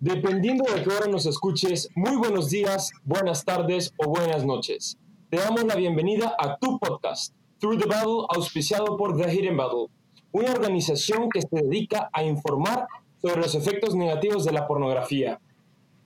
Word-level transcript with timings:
Dependiendo 0.00 0.64
de 0.64 0.82
qué 0.82 0.88
hora 0.88 1.08
nos 1.08 1.26
escuches, 1.26 1.90
muy 1.94 2.16
buenos 2.16 2.48
días, 2.48 2.90
buenas 3.04 3.44
tardes 3.44 3.92
o 3.98 4.08
buenas 4.08 4.46
noches. 4.46 4.96
Te 5.28 5.36
damos 5.36 5.64
la 5.64 5.74
bienvenida 5.76 6.34
a 6.38 6.56
tu 6.56 6.78
podcast, 6.78 7.34
Through 7.58 7.80
the 7.80 7.86
Battle, 7.86 8.24
auspiciado 8.30 8.96
por 8.96 9.14
The 9.14 9.30
Hidden 9.30 9.58
Battle, 9.58 9.88
una 10.32 10.52
organización 10.52 11.28
que 11.28 11.42
se 11.42 11.48
dedica 11.52 12.08
a 12.14 12.24
informar 12.24 12.86
sobre 13.20 13.42
los 13.42 13.54
efectos 13.54 13.94
negativos 13.94 14.46
de 14.46 14.52
la 14.52 14.66
pornografía. 14.66 15.38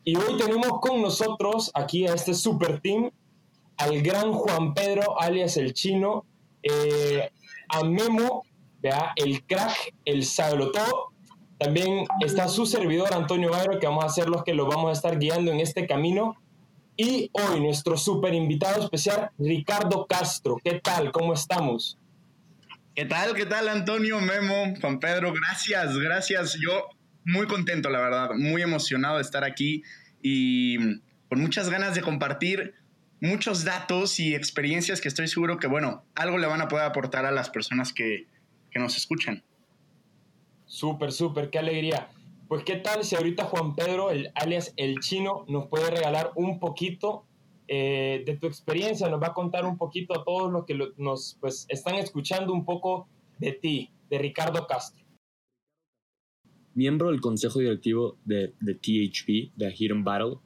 Y 0.03 0.17
hoy 0.17 0.39
tenemos 0.39 0.81
con 0.81 1.01
nosotros 1.01 1.71
aquí 1.73 2.09
a 2.09 2.15
este 2.15 2.35
super 2.35 2.81
team, 2.81 3.13
al 3.77 4.03
gran 4.03 4.33
Juan 4.33 4.75
Pedro, 4.75 5.21
alias 5.21 5.57
el 5.57 5.73
chino, 5.73 6.25
eh, 6.65 7.31
a 7.69 7.85
Memo, 7.85 8.43
vea, 8.83 9.13
el 9.15 9.45
crack, 9.45 9.95
el 10.05 10.27
todo. 10.35 11.14
También 11.65 12.05
está 12.21 12.47
su 12.49 12.67
servidor 12.67 13.15
Antonio 13.15 13.51
Bayro, 13.51 13.81
que 13.81 13.87
vamos 13.87 14.05
a 14.05 14.11
ser 14.11 14.29
los 14.29 14.45
que 14.45 14.53
lo 14.53 14.67
vamos 14.67 14.91
a 14.91 14.93
estar 14.93 15.19
guiando 15.19 15.51
en 15.51 15.61
este 15.61 15.87
camino. 15.87 16.37
Y 16.95 17.31
hoy 17.33 17.59
nuestro 17.59 17.97
super 17.97 18.35
invitado 18.35 18.85
especial, 18.85 19.31
Ricardo 19.39 20.07
Castro. 20.07 20.59
¿Qué 20.63 20.79
tal? 20.85 21.11
¿Cómo 21.11 21.33
estamos? 21.33 21.99
¿Qué 22.95 23.07
tal? 23.07 23.33
¿Qué 23.35 23.47
tal, 23.47 23.71
Antonio, 23.71 24.21
Memo, 24.21 24.75
Juan 24.79 25.01
Pedro? 25.01 25.33
Gracias, 25.33 25.97
gracias. 25.97 26.59
Yo 26.63 26.85
muy 27.25 27.47
contento, 27.47 27.89
la 27.89 28.01
verdad, 28.01 28.31
muy 28.37 28.61
emocionado 28.61 29.17
de 29.17 29.23
estar 29.23 29.43
aquí 29.43 29.83
y 30.21 30.77
con 31.31 31.41
muchas 31.41 31.71
ganas 31.71 31.95
de 31.95 32.03
compartir 32.03 32.75
muchos 33.23 33.65
datos 33.65 34.21
y 34.21 34.35
experiencias 34.35 35.01
que 35.01 35.09
estoy 35.09 35.29
seguro 35.29 35.57
que, 35.57 35.67
bueno, 35.67 36.05
algo 36.15 36.37
le 36.37 36.47
van 36.47 36.61
a 36.61 36.69
poder 36.69 36.85
aportar 36.85 37.25
a 37.25 37.31
las 37.31 37.49
personas 37.49 37.95
que, 37.95 38.27
que 38.71 38.79
nos 38.79 38.99
escuchan. 38.99 39.43
Súper, 40.67 41.13
súper, 41.13 41.51
qué 41.51 41.59
alegría. 41.59 42.09
Pues 42.49 42.65
qué 42.65 42.77
tal 42.77 43.05
si 43.05 43.17
ahorita 43.17 43.45
Juan 43.45 43.75
Pedro, 43.75 44.11
el, 44.11 44.31
alias 44.35 44.73
El 44.77 45.01
Chino, 45.01 45.45
nos 45.49 45.67
puede 45.67 45.91
regalar 45.91 46.33
un 46.37 46.59
poquito 46.59 47.25
eh, 47.69 48.23
de 48.27 48.37
tu 48.37 48.47
experiencia, 48.47 49.09
nos 49.09 49.23
va 49.23 49.29
a 49.29 49.33
contar 49.33 49.65
un 49.65 49.79
poquito 49.79 50.19
a 50.19 50.25
todos 50.25 50.53
los 50.53 50.67
que 50.67 50.79
nos 50.99 51.39
pues, 51.41 51.67
están 51.69 51.95
escuchando 51.95 52.53
un 52.53 52.65
poco 52.65 53.09
de 53.39 53.53
ti, 53.53 53.91
de 54.11 54.19
Ricardo 54.19 54.67
Castro. 54.67 55.03
Miembro 56.75 57.11
del 57.11 57.21
consejo 57.21 57.61
directivo 57.61 58.19
de, 58.25 58.53
de 58.61 58.75
THP, 58.75 59.57
de 59.57 59.75
Hidden 59.75 60.05
Battle, 60.05 60.39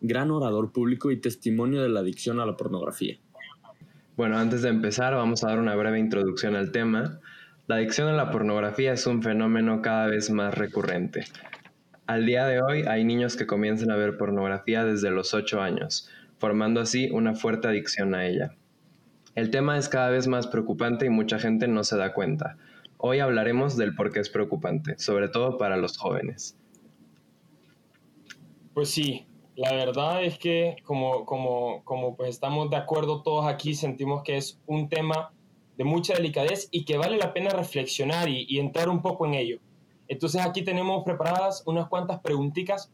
gran 0.00 0.30
orador 0.30 0.72
público 0.72 1.10
y 1.10 1.20
testimonio 1.20 1.82
de 1.82 1.88
la 1.88 2.00
adicción 2.00 2.38
a 2.38 2.46
la 2.46 2.56
pornografía. 2.56 3.18
Bueno, 4.16 4.38
antes 4.38 4.62
de 4.62 4.68
empezar 4.68 5.14
vamos 5.14 5.42
a 5.42 5.48
dar 5.48 5.58
una 5.58 5.74
breve 5.74 5.98
introducción 5.98 6.54
al 6.54 6.72
tema. 6.72 7.20
La 7.66 7.76
adicción 7.76 8.08
a 8.08 8.12
la 8.12 8.30
pornografía 8.30 8.92
es 8.92 9.06
un 9.06 9.22
fenómeno 9.22 9.80
cada 9.82 10.06
vez 10.06 10.30
más 10.30 10.54
recurrente. 10.54 11.24
Al 12.06 12.26
día 12.26 12.46
de 12.46 12.60
hoy 12.60 12.82
hay 12.82 13.04
niños 13.04 13.36
que 13.36 13.46
comienzan 13.46 13.90
a 13.90 13.96
ver 13.96 14.16
pornografía 14.16 14.84
desde 14.84 15.10
los 15.10 15.34
8 15.34 15.60
años, 15.60 16.08
formando 16.38 16.80
así 16.80 17.08
una 17.12 17.34
fuerte 17.34 17.68
adicción 17.68 18.14
a 18.14 18.26
ella. 18.26 18.56
El 19.36 19.50
tema 19.50 19.78
es 19.78 19.88
cada 19.88 20.10
vez 20.10 20.26
más 20.26 20.48
preocupante 20.48 21.06
y 21.06 21.10
mucha 21.10 21.38
gente 21.38 21.68
no 21.68 21.84
se 21.84 21.96
da 21.96 22.12
cuenta. 22.12 22.56
Hoy 22.96 23.20
hablaremos 23.20 23.76
del 23.76 23.94
por 23.94 24.12
qué 24.12 24.18
es 24.20 24.28
preocupante, 24.28 24.98
sobre 24.98 25.28
todo 25.28 25.56
para 25.56 25.76
los 25.76 25.96
jóvenes. 25.96 26.58
Pues 28.74 28.90
sí, 28.90 29.26
la 29.54 29.72
verdad 29.72 30.24
es 30.24 30.38
que 30.38 30.76
como, 30.84 31.24
como, 31.24 31.84
como 31.84 32.16
pues 32.16 32.30
estamos 32.30 32.70
de 32.70 32.76
acuerdo 32.76 33.22
todos 33.22 33.46
aquí, 33.46 33.74
sentimos 33.74 34.22
que 34.24 34.36
es 34.36 34.60
un 34.66 34.88
tema 34.88 35.32
de 35.80 35.84
mucha 35.84 36.12
delicadez 36.12 36.68
y 36.70 36.84
que 36.84 36.98
vale 36.98 37.16
la 37.16 37.32
pena 37.32 37.48
reflexionar 37.48 38.28
y, 38.28 38.58
entrar 38.58 38.90
un 38.90 39.00
poco 39.00 39.24
en 39.24 39.32
ello. 39.32 39.60
Entonces 40.08 40.42
aquí 40.42 40.60
tenemos 40.60 41.04
preparadas 41.04 41.62
unas 41.64 41.88
cuantas 41.88 42.20
preguntitas 42.20 42.92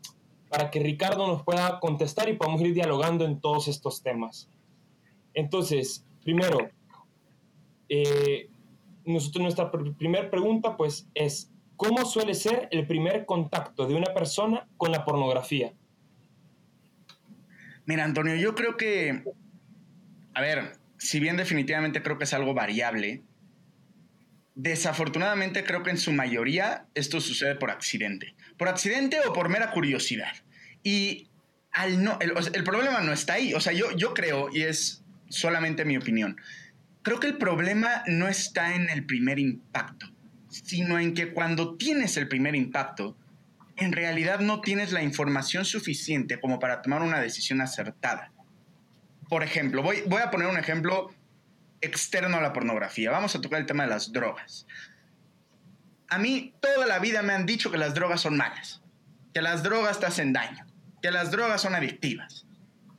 para 0.49 0.71
que 0.71 0.79
Ricardo 0.79 1.27
nos 1.27 1.43
pueda 1.43 1.81
contestar 1.81 2.29
y 2.29 2.35
podamos 2.35 2.61
ir 2.61 2.75
dialogando 2.75 3.25
en 3.25 3.41
todos 3.41 3.67
estos 3.67 4.05
temas. 4.05 4.49
Entonces, 5.35 6.07
primero, 6.23 6.71
eh, 7.89 8.51
nosotros, 9.05 9.43
nuestra 9.43 9.69
primera 9.73 10.31
pregunta 10.31 10.77
pues 10.77 11.09
es, 11.13 11.51
¿cómo 11.77 12.05
suele 12.05 12.35
ser 12.35 12.69
el 12.71 12.87
primer 12.87 13.27
contacto 13.27 13.89
de 13.89 13.97
una 13.97 14.15
persona 14.15 14.69
con 14.77 14.93
la 14.93 15.05
pornografía? 15.05 15.73
Mira, 17.85 18.05
Antonio, 18.05 18.37
yo 18.37 18.55
creo 18.55 18.77
que, 18.77 19.25
a 20.35 20.41
ver, 20.41 20.86
si 20.99 21.21
bien 21.21 21.37
definitivamente 21.37 22.03
creo 22.03 22.19
que 22.19 22.25
es 22.25 22.35
algo 22.35 22.55
variable, 22.55 23.23
desafortunadamente 24.55 25.65
creo 25.65 25.83
que 25.83 25.91
en 25.91 25.99
su 25.99 26.13
mayoría 26.13 26.87
esto 26.95 27.21
sucede 27.21 27.55
por 27.55 27.71
accidente. 27.71 28.35
Por 28.57 28.69
accidente 28.69 29.19
o 29.27 29.33
por 29.33 29.49
mera 29.49 29.71
curiosidad. 29.71 30.33
Y 30.83 31.29
al 31.73 32.03
no, 32.03 32.19
el, 32.21 32.65
problema 32.65 33.01
no 33.03 33.13
está 33.13 33.35
ahí. 33.35 33.53
O 33.55 33.61
sea, 33.61 33.73
yo, 33.73 33.93
yo 33.97 34.15
creo, 34.15 34.49
y 34.53 34.63
es 34.63 35.05
solamente 35.29 35.85
mi 35.85 35.97
opinión, 35.97 36.37
creo 37.03 37.21
que 37.21 37.27
el 37.27 37.37
problema 37.37 38.03
no 38.07 38.29
está 38.29 38.75
en 38.75 38.89
el 38.89 39.05
primer 39.05 39.39
impacto, 39.39 40.07
sino 40.49 40.99
en 40.99 41.13
que 41.13 41.33
cuando 41.33 41.77
tienes 41.77 42.17
el 42.17 42.29
primer 42.29 42.57
impacto, 42.57 43.17
en 43.77 43.93
realidad 43.93 44.41
no 44.41 44.63
tienes 44.63 44.91
la 44.93 45.03
información 45.03 45.67
suficiente 45.67 46.41
como 46.41 46.59
para 46.59 46.81
tomar 46.81 47.03
una 47.03 47.21
decisión 47.21 47.61
acertada. 47.61 48.33
Por 49.29 49.43
ejemplo, 49.43 49.83
voy, 49.83 50.03
voy 50.07 50.23
a 50.23 50.31
poner 50.31 50.49
un 50.49 50.59
ejemplo 50.59 51.11
externo 51.81 52.37
a 52.37 52.41
la 52.41 52.53
pornografía. 52.53 53.11
Vamos 53.11 53.35
a 53.35 53.41
tocar 53.41 53.61
el 53.61 53.67
tema 53.67 53.85
de 53.85 53.91
las 53.91 54.13
drogas. 54.13 54.67
A 56.09 56.19
mí 56.19 56.55
toda 56.61 56.87
la 56.87 56.99
vida 56.99 57.23
me 57.23 57.33
han 57.33 57.47
dicho 57.47 57.71
que 57.71 57.79
las 57.79 57.95
drogas 57.95 58.21
son 58.21 58.37
malas, 58.37 58.83
que 59.35 59.43
las 59.43 59.63
drogas 59.63 59.99
te 59.99 60.07
hacen 60.07 60.33
daño, 60.33 60.65
que 61.03 61.11
las 61.11 61.31
drogas 61.31 61.61
son 61.61 61.75
adictivas. 61.75 62.47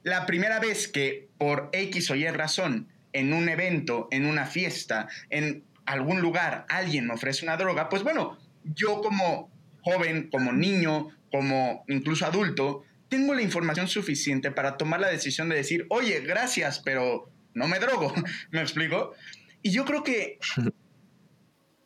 La 0.03 0.25
primera 0.25 0.59
vez 0.59 0.87
que 0.87 1.29
por 1.37 1.69
X 1.71 2.11
o 2.11 2.15
Y 2.15 2.27
razón, 2.27 2.89
en 3.13 3.33
un 3.33 3.49
evento, 3.49 4.07
en 4.11 4.25
una 4.25 4.45
fiesta, 4.45 5.07
en 5.29 5.63
algún 5.85 6.21
lugar, 6.21 6.65
alguien 6.69 7.07
me 7.07 7.13
ofrece 7.13 7.45
una 7.45 7.57
droga, 7.57 7.89
pues 7.89 8.03
bueno, 8.03 8.37
yo 8.63 9.01
como 9.01 9.49
joven, 9.81 10.29
como 10.29 10.51
niño, 10.51 11.09
como 11.31 11.85
incluso 11.87 12.25
adulto, 12.25 12.83
tengo 13.09 13.33
la 13.33 13.41
información 13.41 13.87
suficiente 13.87 14.51
para 14.51 14.77
tomar 14.77 14.99
la 14.99 15.09
decisión 15.09 15.49
de 15.49 15.55
decir, 15.55 15.85
oye, 15.89 16.19
gracias, 16.21 16.79
pero 16.79 17.31
no 17.53 17.67
me 17.67 17.79
drogo. 17.79 18.13
¿Me 18.51 18.61
explico? 18.61 19.13
Y 19.61 19.71
yo 19.71 19.85
creo 19.85 20.03
que 20.03 20.39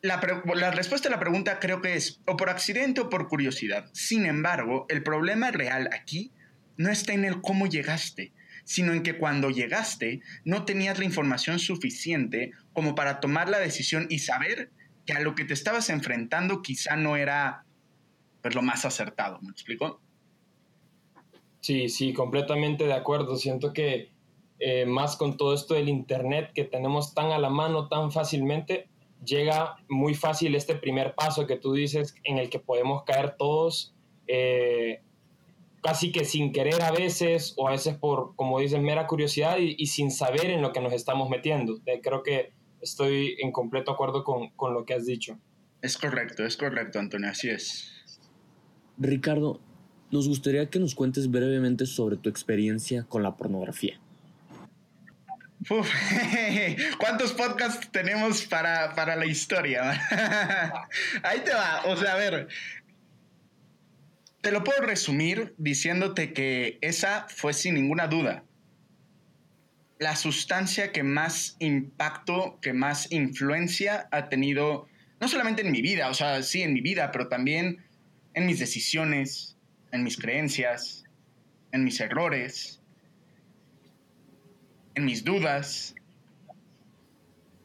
la, 0.02 0.20
respuesta 0.70 1.08
a 1.08 1.10
la 1.10 1.20
pregunta 1.20 1.58
creo 1.60 1.80
que 1.80 1.94
es 1.94 2.20
o 2.26 2.36
por 2.36 2.50
accidente 2.50 3.00
o 3.00 3.08
por 3.08 3.28
curiosidad. 3.28 3.88
Sin 3.92 4.26
embargo, 4.26 4.86
el 4.88 5.02
problema 5.02 5.50
real 5.50 5.88
aquí 5.92 6.32
no 6.76 6.90
está 6.90 7.12
en 7.12 7.24
el 7.24 7.40
cómo 7.40 7.66
llegaste, 7.66 8.32
sino 8.64 8.92
en 8.92 9.02
que 9.02 9.16
cuando 9.16 9.50
llegaste 9.50 10.20
no 10.44 10.64
tenías 10.64 10.98
la 10.98 11.04
información 11.04 11.58
suficiente 11.58 12.52
como 12.72 12.94
para 12.94 13.20
tomar 13.20 13.48
la 13.48 13.58
decisión 13.58 14.06
y 14.10 14.18
saber 14.18 14.70
que 15.06 15.12
a 15.12 15.20
lo 15.20 15.34
que 15.34 15.44
te 15.44 15.54
estabas 15.54 15.90
enfrentando 15.90 16.62
quizá 16.62 16.96
no 16.96 17.16
era 17.16 17.64
pues, 18.42 18.54
lo 18.54 18.62
más 18.62 18.84
acertado, 18.84 19.40
¿me 19.42 19.50
explico? 19.50 20.00
Sí, 21.62 21.88
sí, 21.88 22.12
completamente 22.12 22.86
de 22.86 22.92
acuerdo. 22.92 23.36
Siento 23.36 23.72
que 23.72 24.10
eh, 24.58 24.84
más 24.84 25.16
con 25.16 25.36
todo 25.36 25.54
esto 25.54 25.74
del 25.74 25.88
Internet 25.88 26.50
que 26.54 26.64
tenemos 26.64 27.14
tan 27.14 27.30
a 27.30 27.38
la 27.38 27.50
mano, 27.50 27.88
tan 27.88 28.10
fácilmente, 28.10 28.88
llega 29.24 29.76
muy 29.88 30.14
fácil 30.14 30.56
este 30.56 30.74
primer 30.74 31.14
paso 31.14 31.46
que 31.46 31.56
tú 31.56 31.72
dices 31.72 32.16
en 32.24 32.38
el 32.38 32.50
que 32.50 32.58
podemos 32.58 33.04
caer 33.04 33.36
todos 33.38 33.94
eh, 34.26 35.02
casi 35.82 36.10
que 36.10 36.24
sin 36.24 36.52
querer 36.52 36.82
a 36.82 36.90
veces 36.90 37.54
o 37.56 37.68
a 37.68 37.72
veces 37.72 37.96
por, 37.96 38.34
como 38.34 38.58
dicen, 38.58 38.82
mera 38.82 39.06
curiosidad 39.06 39.58
y, 39.58 39.86
sin 39.86 40.10
saber 40.10 40.46
en 40.46 40.62
lo 40.62 40.72
que 40.72 40.80
nos 40.80 40.92
estamos 40.92 41.28
metiendo. 41.30 41.78
Eh, 41.86 42.00
creo 42.02 42.24
que 42.24 42.52
estoy 42.80 43.36
en 43.40 43.52
completo 43.52 43.92
acuerdo 43.92 44.24
con, 44.24 44.50
con 44.50 44.74
lo 44.74 44.84
que 44.84 44.94
has 44.94 45.06
dicho. 45.06 45.38
Es 45.80 45.96
correcto, 45.96 46.44
es 46.44 46.56
correcto, 46.56 46.98
Antonio, 46.98 47.30
así 47.30 47.50
es. 47.50 48.20
Ricardo, 48.98 49.60
nos 50.12 50.28
gustaría 50.28 50.70
que 50.70 50.78
nos 50.78 50.94
cuentes 50.94 51.30
brevemente 51.30 51.86
sobre 51.86 52.16
tu 52.16 52.28
experiencia 52.28 53.04
con 53.08 53.22
la 53.22 53.36
pornografía. 53.36 53.98
¿Cuántos 56.98 57.32
podcasts 57.32 57.88
tenemos 57.90 58.42
para, 58.46 58.94
para 58.94 59.16
la 59.16 59.26
historia? 59.26 59.92
Ahí 61.22 61.40
te 61.44 61.52
va. 61.52 61.82
O 61.86 61.96
sea, 61.96 62.14
a 62.14 62.16
ver. 62.16 62.48
Te 64.40 64.50
lo 64.50 64.64
puedo 64.64 64.82
resumir 64.82 65.54
diciéndote 65.56 66.32
que 66.32 66.78
esa 66.80 67.26
fue 67.28 67.52
sin 67.52 67.74
ninguna 67.74 68.08
duda 68.08 68.44
la 70.02 70.16
sustancia 70.16 70.90
que 70.90 71.04
más 71.04 71.56
impacto, 71.60 72.58
que 72.60 72.72
más 72.72 73.10
influencia 73.12 74.08
ha 74.10 74.28
tenido, 74.28 74.88
no 75.20 75.28
solamente 75.28 75.62
en 75.62 75.70
mi 75.70 75.80
vida, 75.80 76.10
o 76.10 76.14
sea, 76.14 76.42
sí 76.42 76.62
en 76.62 76.74
mi 76.74 76.80
vida, 76.80 77.12
pero 77.12 77.28
también 77.28 77.84
en 78.34 78.46
mis 78.46 78.58
decisiones, 78.58 79.56
en 79.92 80.02
mis 80.02 80.16
creencias, 80.16 81.04
en 81.70 81.84
mis 81.84 82.00
errores, 82.00 82.80
en 84.94 85.04
mis 85.04 85.24
dudas. 85.24 85.94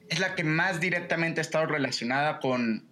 Es 0.10 0.20
la 0.20 0.36
que 0.36 0.44
más 0.44 0.80
directamente 0.80 1.42
ha 1.42 1.44
estado 1.44 1.66
relacionada 1.66 2.40
con 2.40 2.86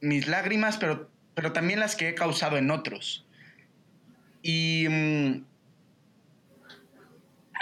mis 0.00 0.26
lágrimas, 0.26 0.76
pero 0.76 1.14
pero 1.34 1.52
también 1.52 1.80
las 1.80 1.96
que 1.96 2.08
he 2.08 2.14
causado 2.14 2.56
en 2.56 2.70
otros. 2.70 3.26
Y... 4.42 4.86
Mm, 4.88 5.44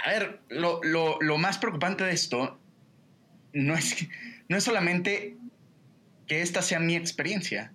a 0.05 0.09
ver, 0.09 0.41
lo, 0.49 0.81
lo, 0.81 1.37
más 1.37 1.57
preocupante 1.57 2.03
de 2.03 2.11
esto 2.11 2.59
no 3.53 3.73
es, 3.73 4.05
no 4.49 4.57
es 4.57 4.63
solamente 4.65 5.37
que 6.27 6.41
esta 6.41 6.61
sea 6.61 6.79
mi 6.81 6.97
experiencia, 6.97 7.71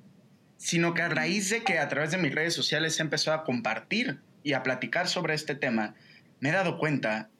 sino 0.58 0.92
que 0.92 1.02
a 1.02 1.08
raíz 1.08 1.48
de 1.48 1.62
que 1.62 1.78
a 1.78 1.88
través 1.88 2.10
de 2.10 2.18
mis 2.18 2.34
redes 2.34 2.52
sociales 2.52 2.98
he 2.98 3.02
empezado 3.02 3.38
a 3.38 3.44
compartir 3.44 4.18
y 4.42 4.52
a 4.52 4.62
platicar 4.62 5.08
sobre 5.08 5.34
este 5.34 5.54
tema, 5.54 5.94
me 6.40 6.50
he 6.50 6.52
dado 6.52 6.78
cuenta 6.78 7.30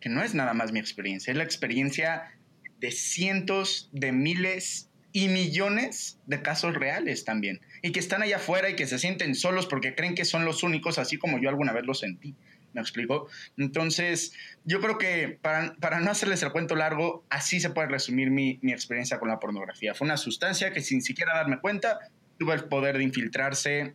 que 0.00 0.08
no 0.08 0.22
es 0.22 0.34
nada 0.34 0.52
más 0.52 0.72
mi 0.72 0.80
experiencia, 0.80 1.30
es 1.30 1.36
la 1.36 1.44
experiencia 1.44 2.34
de 2.80 2.90
cientos 2.90 3.88
de 3.92 4.12
miles 4.12 4.90
y 5.12 5.28
millones 5.28 6.18
de 6.26 6.42
casos 6.42 6.74
reales 6.74 7.24
también, 7.24 7.60
y 7.82 7.92
que 7.92 8.00
están 8.00 8.22
allá 8.22 8.36
afuera 8.36 8.68
y 8.68 8.76
que 8.76 8.86
se 8.86 8.98
sienten 8.98 9.34
solos 9.34 9.66
porque 9.66 9.94
creen 9.94 10.14
que 10.14 10.24
son 10.24 10.44
los 10.44 10.62
únicos, 10.62 10.98
así 10.98 11.18
como 11.18 11.38
yo 11.38 11.48
alguna 11.48 11.72
vez 11.72 11.84
lo 11.84 11.94
sentí. 11.94 12.34
¿Me 12.72 12.80
explico? 12.80 13.28
Entonces, 13.56 14.32
yo 14.64 14.80
creo 14.80 14.96
que 14.96 15.38
para, 15.42 15.74
para, 15.80 15.98
no 15.98 16.08
hacerles 16.08 16.40
el 16.44 16.52
cuento 16.52 16.76
largo, 16.76 17.24
así 17.28 17.58
se 17.58 17.70
puede 17.70 17.88
resumir 17.88 18.30
mi, 18.30 18.60
mi, 18.62 18.70
experiencia 18.72 19.18
con 19.18 19.28
la 19.28 19.40
pornografía. 19.40 19.92
Fue 19.92 20.04
una 20.04 20.16
sustancia 20.16 20.72
que 20.72 20.80
sin 20.80 21.02
siquiera 21.02 21.34
darme 21.34 21.58
cuenta, 21.58 21.98
tuvo 22.40 22.54
el 22.54 22.64
poder 22.64 22.96
de 22.96 23.04
infiltrarse 23.04 23.94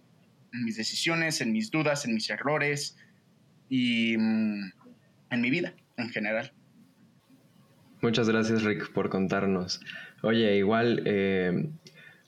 en 0.54 0.64
mis 0.64 0.78
decisiones, 0.78 1.42
en 1.42 1.52
mis 1.52 1.72
dudas, 1.72 2.06
en 2.06 2.14
mis 2.14 2.30
errores 2.30 2.96
y 3.70 4.16
mm, 4.18 4.72
en 5.32 5.42
mi 5.42 5.50
vida 5.50 5.74
en 5.98 6.10
general. 6.12 6.54
Muchas 8.02 8.30
gracias, 8.30 8.62
Rick, 8.62 8.92
por 8.92 9.10
contarnos. 9.10 9.82
Oye, 10.22 10.58
igual, 10.58 11.02
eh, 11.06 11.70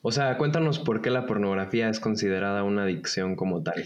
o 0.01 0.11
sea, 0.11 0.37
cuéntanos 0.39 0.79
por 0.79 1.03
qué 1.03 1.11
la 1.11 1.27
pornografía 1.27 1.87
es 1.87 1.99
considerada 1.99 2.63
una 2.63 2.83
adicción 2.83 3.35
como 3.35 3.61
tal. 3.61 3.85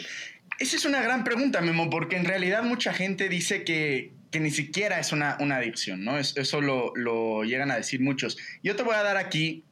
Esa 0.58 0.78
es 0.78 0.86
una 0.86 1.02
gran 1.02 1.26
pregunta, 1.26 1.60
Memo, 1.60 1.90
porque 1.90 2.16
en 2.16 2.24
realidad 2.24 2.64
mucha 2.64 2.94
gente 2.94 3.28
dice 3.28 3.66
que, 3.66 4.14
ni 4.40 4.52
siquiera 4.52 5.02
es 5.02 5.12
una, 5.12 5.36
una 5.42 5.58
adicción, 5.58 6.06
¿no? 6.06 6.18
Eso 6.18 6.62
lo, 6.62 6.94
lo, 6.96 7.44
llegan 7.44 7.72
a 7.72 7.76
decir 7.76 8.00
muchos. 8.00 8.38
Yo 8.64 8.78
te 8.78 8.84
voy 8.84 8.96
a 8.96 9.04
dar 9.04 9.18
aquí 9.18 9.66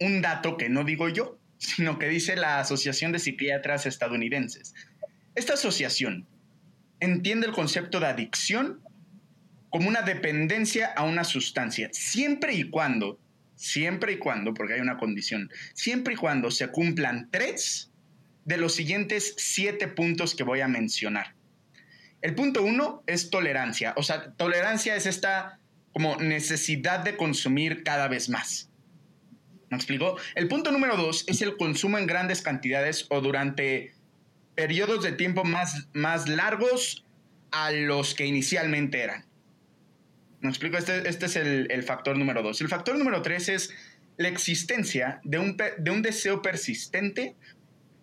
un 0.00 0.22
dato 0.22 0.56
que 0.56 0.68
no 0.68 0.82
digo 0.82 1.08
yo, 1.08 1.38
sino 1.64 1.98
que 1.98 2.08
dice 2.08 2.36
la 2.36 2.60
Asociación 2.60 3.12
de 3.12 3.18
Psiquiatras 3.18 3.86
Estadounidenses. 3.86 4.74
Esta 5.34 5.54
asociación 5.54 6.26
entiende 7.00 7.46
el 7.46 7.52
concepto 7.52 8.00
de 8.00 8.06
adicción 8.06 8.80
como 9.70 9.88
una 9.88 10.02
dependencia 10.02 10.92
a 10.94 11.02
una 11.04 11.24
sustancia, 11.24 11.88
siempre 11.92 12.54
y 12.54 12.70
cuando, 12.70 13.18
siempre 13.56 14.12
y 14.12 14.18
cuando, 14.18 14.54
porque 14.54 14.74
hay 14.74 14.80
una 14.80 14.98
condición, 14.98 15.50
siempre 15.72 16.14
y 16.14 16.16
cuando 16.16 16.50
se 16.50 16.68
cumplan 16.68 17.28
tres 17.32 17.90
de 18.44 18.58
los 18.58 18.74
siguientes 18.74 19.34
siete 19.36 19.88
puntos 19.88 20.34
que 20.34 20.44
voy 20.44 20.60
a 20.60 20.68
mencionar. 20.68 21.34
El 22.20 22.34
punto 22.34 22.62
uno 22.62 23.02
es 23.06 23.30
tolerancia. 23.30 23.94
O 23.96 24.02
sea, 24.02 24.32
tolerancia 24.32 24.96
es 24.96 25.06
esta 25.06 25.58
como 25.92 26.16
necesidad 26.16 27.00
de 27.00 27.16
consumir 27.16 27.82
cada 27.82 28.08
vez 28.08 28.28
más. 28.28 28.70
¿Me 29.74 29.78
explico? 29.78 30.16
El 30.36 30.46
punto 30.46 30.70
número 30.70 30.96
dos 30.96 31.24
es 31.26 31.42
el 31.42 31.56
consumo 31.56 31.98
en 31.98 32.06
grandes 32.06 32.42
cantidades 32.42 33.06
o 33.10 33.20
durante 33.20 33.92
periodos 34.54 35.02
de 35.02 35.10
tiempo 35.10 35.42
más, 35.42 35.88
más 35.92 36.28
largos 36.28 37.04
a 37.50 37.72
los 37.72 38.14
que 38.14 38.24
inicialmente 38.24 39.00
eran. 39.00 39.24
¿Me 40.42 40.48
explico? 40.48 40.76
Este, 40.76 41.08
este 41.08 41.26
es 41.26 41.34
el, 41.34 41.66
el, 41.72 41.82
factor 41.82 42.16
número 42.16 42.40
dos. 42.44 42.60
El 42.60 42.68
factor 42.68 42.96
número 42.96 43.20
tres 43.22 43.48
es 43.48 43.74
la 44.16 44.28
existencia 44.28 45.20
de 45.24 45.40
un, 45.40 45.56
de 45.56 45.90
un 45.90 46.02
deseo 46.02 46.40
persistente 46.40 47.34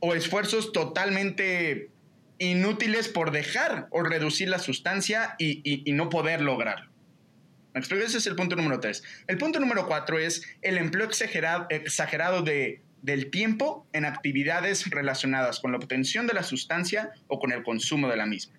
o 0.01 0.13
esfuerzos 0.13 0.73
totalmente 0.73 1.89
inútiles 2.37 3.07
por 3.07 3.31
dejar 3.31 3.87
o 3.91 4.03
reducir 4.03 4.49
la 4.49 4.59
sustancia 4.59 5.35
y, 5.39 5.89
no 5.93 6.09
poder 6.09 6.41
lograrlo. 6.41 6.90
¿Me 7.73 7.79
explico? 7.79 8.03
Ese 8.03 8.17
es 8.17 8.27
el 8.27 8.35
punto 8.35 8.55
número 8.55 8.79
tres. 8.79 9.03
El 9.27 9.37
punto 9.37 9.59
número 9.59 9.87
cuatro 9.87 10.19
es 10.19 10.43
el 10.61 10.77
empleo 10.77 11.05
exagerado, 11.05 11.67
exagerado 11.69 12.41
de, 12.41 12.81
del 13.01 13.31
tiempo 13.31 13.87
en 13.93 14.05
actividades 14.05 14.89
relacionadas 14.89 15.59
con 15.59 15.71
la 15.71 15.77
obtención 15.77 16.27
de 16.27 16.33
la 16.33 16.43
sustancia 16.43 17.11
o 17.27 17.39
con 17.39 17.51
el 17.51 17.63
consumo 17.63 18.09
de 18.09 18.17
la 18.17 18.25
misma. 18.25 18.55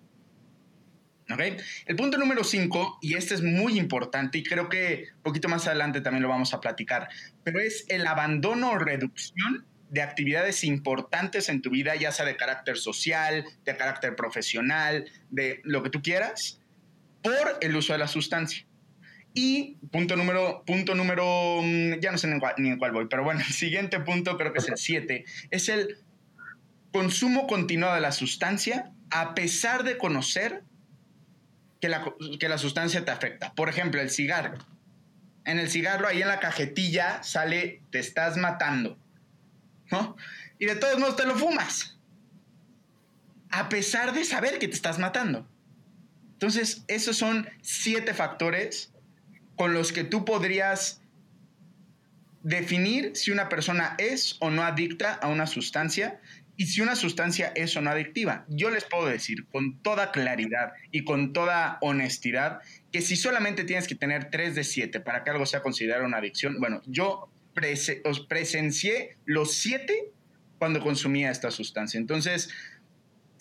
¿Okay? 1.31 1.57
El 1.85 1.95
punto 1.95 2.17
número 2.17 2.43
cinco, 2.43 2.99
y 3.01 3.15
este 3.15 3.33
es 3.35 3.41
muy 3.41 3.79
importante 3.79 4.39
y 4.39 4.43
creo 4.43 4.67
que 4.67 5.07
un 5.15 5.21
poquito 5.23 5.47
más 5.47 5.67
adelante 5.67 6.01
también 6.01 6.23
lo 6.23 6.29
vamos 6.29 6.53
a 6.53 6.59
platicar, 6.59 7.07
pero 7.43 7.59
es 7.59 7.85
el 7.87 8.05
abandono 8.05 8.71
o 8.71 8.77
reducción 8.77 9.65
de 9.89 10.01
actividades 10.01 10.63
importantes 10.63 11.49
en 11.49 11.61
tu 11.61 11.69
vida, 11.69 11.95
ya 11.95 12.11
sea 12.11 12.25
de 12.25 12.35
carácter 12.35 12.77
social, 12.77 13.45
de 13.63 13.77
carácter 13.77 14.15
profesional, 14.15 15.05
de 15.29 15.61
lo 15.63 15.81
que 15.81 15.91
tú 15.91 16.01
quieras, 16.01 16.59
por 17.21 17.57
el 17.61 17.75
uso 17.75 17.93
de 17.93 17.99
la 17.99 18.07
sustancia. 18.07 18.65
Y 19.33 19.77
punto 19.91 20.15
número, 20.15 20.63
punto 20.65 20.93
número, 20.93 21.61
mm, 21.63 21.99
ya 21.99 22.11
no 22.11 22.17
sé 22.17 22.27
ni 22.27 22.69
en, 22.69 22.77
cuál, 22.77 22.91
voy, 22.91 23.07
pero 23.09 23.23
bueno, 23.23 23.39
el 23.47 23.53
siguiente 23.53 23.99
punto 23.99 24.37
creo 24.37 24.53
que 24.53 24.59
es 24.59 24.69
el 24.69 24.77
7, 24.77 25.25
es 25.49 25.69
el 25.69 25.97
consumo 26.91 27.47
continuado 27.47 27.95
de 27.95 28.01
la 28.01 28.11
sustancia 28.11 28.91
a 29.09 29.33
pesar 29.33 29.83
de 29.83 29.97
conocer 29.97 30.63
que 31.81 31.89
la, 31.89 32.13
que 32.39 32.49
la 32.49 32.57
sustancia 32.57 33.03
te 33.03 33.11
afecta. 33.11 33.53
Por 33.53 33.69
ejemplo, 33.69 33.99
el 34.01 34.09
cigarro. 34.09 34.57
En 35.45 35.59
el 35.59 35.69
cigarro, 35.69 36.07
ahí 36.07 36.21
en 36.21 36.27
la 36.29 36.39
cajetilla, 36.39 37.21
sale, 37.23 37.81
te 37.91 37.99
estás 37.99 38.37
matando. 38.37 38.97
Y 40.59 40.65
de 40.65 40.75
todos 40.75 40.99
modos 40.99 41.15
te 41.15 41.25
lo 41.25 41.35
fumas. 41.35 41.97
A 43.49 43.69
pesar 43.69 44.13
de 44.13 44.23
saber 44.23 44.59
que 44.59 44.67
te 44.67 44.73
estás 44.73 44.97
matando. 44.97 45.47
Entonces, 46.33 46.83
esos 46.87 47.17
son 47.17 47.47
siete 47.61 48.13
factores 48.13 48.92
con 49.55 49.73
los 49.73 49.91
que 49.91 50.03
tú 50.03 50.25
podrías 50.25 51.01
definir 52.41 53.15
si 53.15 53.31
una 53.31 53.49
persona 53.49 53.95
es 53.97 54.35
o 54.39 54.49
no 54.49 54.63
adicta 54.63 55.13
a 55.13 55.29
una 55.29 55.47
sustancia 55.47 56.19
y 56.55 56.67
si 56.67 56.81
una 56.81 56.95
sustancia 56.95 57.51
es 57.55 57.75
o 57.77 57.81
no 57.81 57.89
adictiva. 57.89 58.45
Yo 58.47 58.69
les 58.69 58.83
puedo 58.83 59.07
decir 59.07 59.47
con 59.47 59.81
toda 59.81 60.11
claridad 60.11 60.73
y 60.91 61.03
con 61.03 61.33
toda 61.33 61.77
honestidad 61.81 62.59
que 62.91 63.01
si 63.01 63.15
solamente 63.15 63.63
tienes 63.63 63.87
que 63.87 63.95
tener 63.95 64.29
3 64.29 64.55
de 64.55 64.63
7 64.63 64.99
para 64.99 65.23
que 65.23 65.31
algo 65.31 65.45
sea 65.45 65.61
considerado 65.61 66.05
una 66.05 66.17
adicción, 66.17 66.59
bueno, 66.59 66.81
yo 66.85 67.29
presencié 68.27 69.17
los 69.25 69.55
siete 69.55 70.11
cuando 70.59 70.79
consumía 70.79 71.31
esta 71.31 71.51
sustancia. 71.51 71.97
Entonces, 71.97 72.49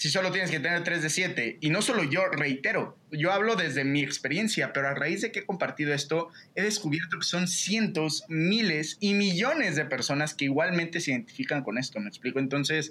si 0.02 0.11
solo 0.11 0.32
tienes 0.32 0.50
que 0.50 0.59
tener 0.59 0.82
3 0.82 1.00
de 1.00 1.11
7, 1.11 1.59
y 1.61 1.71
no 1.71 1.80
solo 1.80 2.02
yo, 2.02 2.26
reitero, 2.26 2.99
yo 3.12 3.30
hablo 3.30 3.54
desde 3.54 3.85
mi 3.85 4.02
experiencia, 4.02 4.73
pero 4.73 4.88
a 4.88 4.94
raíz 4.94 5.21
de 5.21 5.30
que 5.30 5.38
he 5.38 5.47
compartido 5.47 5.94
esto, 5.94 6.28
he 6.56 6.62
descubierto 6.62 7.21
que 7.21 7.25
son 7.25 7.47
cientos, 7.47 8.25
miles 8.26 8.97
y 8.99 9.14
millones 9.14 9.76
de 9.76 9.85
personas 9.85 10.35
que 10.35 10.47
igualmente 10.47 10.99
se 10.99 11.12
identifican 11.12 11.62
con 11.62 11.78
esto, 11.78 12.00
¿me 12.00 12.09
explico? 12.09 12.40
Entonces, 12.40 12.90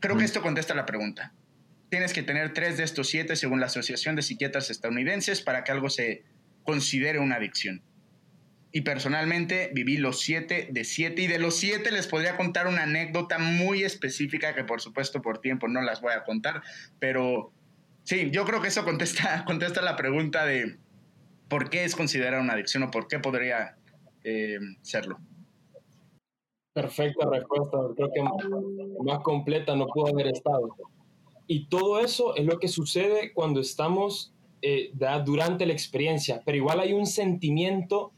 creo 0.00 0.16
que 0.16 0.24
esto 0.24 0.42
contesta 0.42 0.74
la 0.74 0.84
pregunta. 0.84 1.32
Tienes 1.90 2.12
que 2.12 2.24
tener 2.24 2.54
3 2.54 2.78
de 2.78 2.82
estos 2.82 3.08
7 3.08 3.36
según 3.36 3.60
la 3.60 3.66
Asociación 3.66 4.16
de 4.16 4.22
Psiquiatras 4.22 4.68
Estadounidenses 4.68 5.42
para 5.42 5.62
que 5.62 5.70
algo 5.70 5.90
se 5.90 6.24
considere 6.64 7.20
una 7.20 7.36
adicción 7.36 7.84
y 8.72 8.82
personalmente 8.82 9.70
viví 9.72 9.96
los 9.96 10.20
siete 10.20 10.68
de 10.70 10.84
siete 10.84 11.22
y 11.22 11.26
de 11.26 11.38
los 11.38 11.56
siete 11.56 11.90
les 11.90 12.06
podría 12.06 12.36
contar 12.36 12.68
una 12.68 12.84
anécdota 12.84 13.38
muy 13.38 13.82
específica 13.82 14.54
que 14.54 14.64
por 14.64 14.80
supuesto 14.80 15.20
por 15.22 15.38
tiempo 15.38 15.66
no 15.66 15.82
las 15.82 16.00
voy 16.00 16.12
a 16.12 16.22
contar, 16.24 16.62
pero 16.98 17.52
sí, 18.04 18.30
yo 18.30 18.44
creo 18.44 18.60
que 18.60 18.68
eso 18.68 18.84
contesta, 18.84 19.44
contesta 19.46 19.82
la 19.82 19.96
pregunta 19.96 20.44
de 20.44 20.78
por 21.48 21.68
qué 21.68 21.84
es 21.84 21.96
considerada 21.96 22.42
una 22.42 22.52
adicción 22.52 22.84
o 22.84 22.90
por 22.90 23.08
qué 23.08 23.18
podría 23.18 23.76
eh, 24.22 24.58
serlo. 24.82 25.18
Perfecta 26.72 27.28
respuesta, 27.28 27.78
creo 27.96 28.10
que 28.14 28.22
más 29.02 29.18
completa 29.24 29.74
no 29.74 29.88
pudo 29.88 30.12
haber 30.12 30.28
estado. 30.28 30.76
Y 31.48 31.66
todo 31.66 31.98
eso 31.98 32.36
es 32.36 32.46
lo 32.46 32.60
que 32.60 32.68
sucede 32.68 33.32
cuando 33.32 33.58
estamos 33.58 34.32
eh, 34.62 34.92
durante 35.24 35.66
la 35.66 35.72
experiencia, 35.72 36.42
pero 36.46 36.56
igual 36.56 36.78
hay 36.78 36.92
un 36.92 37.06
sentimiento 37.06 38.12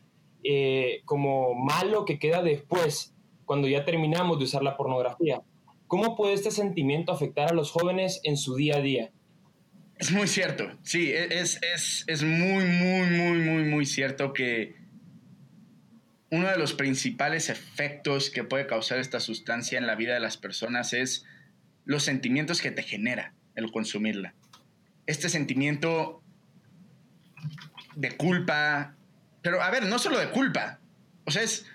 eh, 0.44 1.02
como 1.04 1.54
malo 1.54 2.04
que 2.04 2.18
queda 2.18 2.42
después, 2.42 3.14
cuando 3.44 3.68
ya 3.68 3.84
terminamos 3.84 4.38
de 4.38 4.44
usar 4.44 4.62
la 4.62 4.76
pornografía. 4.76 5.42
¿Cómo 5.86 6.16
puede 6.16 6.34
este 6.34 6.50
sentimiento 6.50 7.12
afectar 7.12 7.50
a 7.50 7.54
los 7.54 7.70
jóvenes 7.70 8.20
en 8.24 8.36
su 8.36 8.54
día 8.56 8.76
a 8.76 8.80
día? 8.80 9.10
Es 9.98 10.10
muy 10.10 10.26
cierto, 10.26 10.70
sí, 10.82 11.10
e-, 11.12 11.40
es, 11.40 11.60
es, 11.62 12.04
es 12.06 12.22
muy, 12.22 12.64
muy, 12.64 13.10
muy, 13.10 13.38
muy, 13.38 13.64
muy 13.64 13.86
cierto 13.86 14.32
que 14.32 14.74
uno 16.30 16.48
de 16.48 16.56
los 16.56 16.72
principales 16.72 17.50
efectos 17.50 18.30
que 18.30 18.42
puede 18.42 18.66
causar 18.66 18.98
esta 18.98 19.20
sustancia 19.20 19.78
en 19.78 19.86
la 19.86 19.94
vida 19.94 20.14
de 20.14 20.20
las 20.20 20.38
personas 20.38 20.94
es 20.94 21.26
los 21.84 22.04
sentimientos 22.04 22.62
que 22.62 22.70
te 22.70 22.82
genera 22.82 23.34
el 23.54 23.70
consumirla. 23.70 24.34
Este 25.06 25.28
sentimiento 25.28 26.22
de 27.96 28.16
culpa, 28.16 28.96
pero 29.42 29.62
a 29.62 29.70
ver, 29.70 29.84
no 29.86 29.98
solo 29.98 30.18
de 30.18 30.30
culpa. 30.30 30.78
O 31.24 31.30
sea, 31.30 31.42
es 31.42 31.66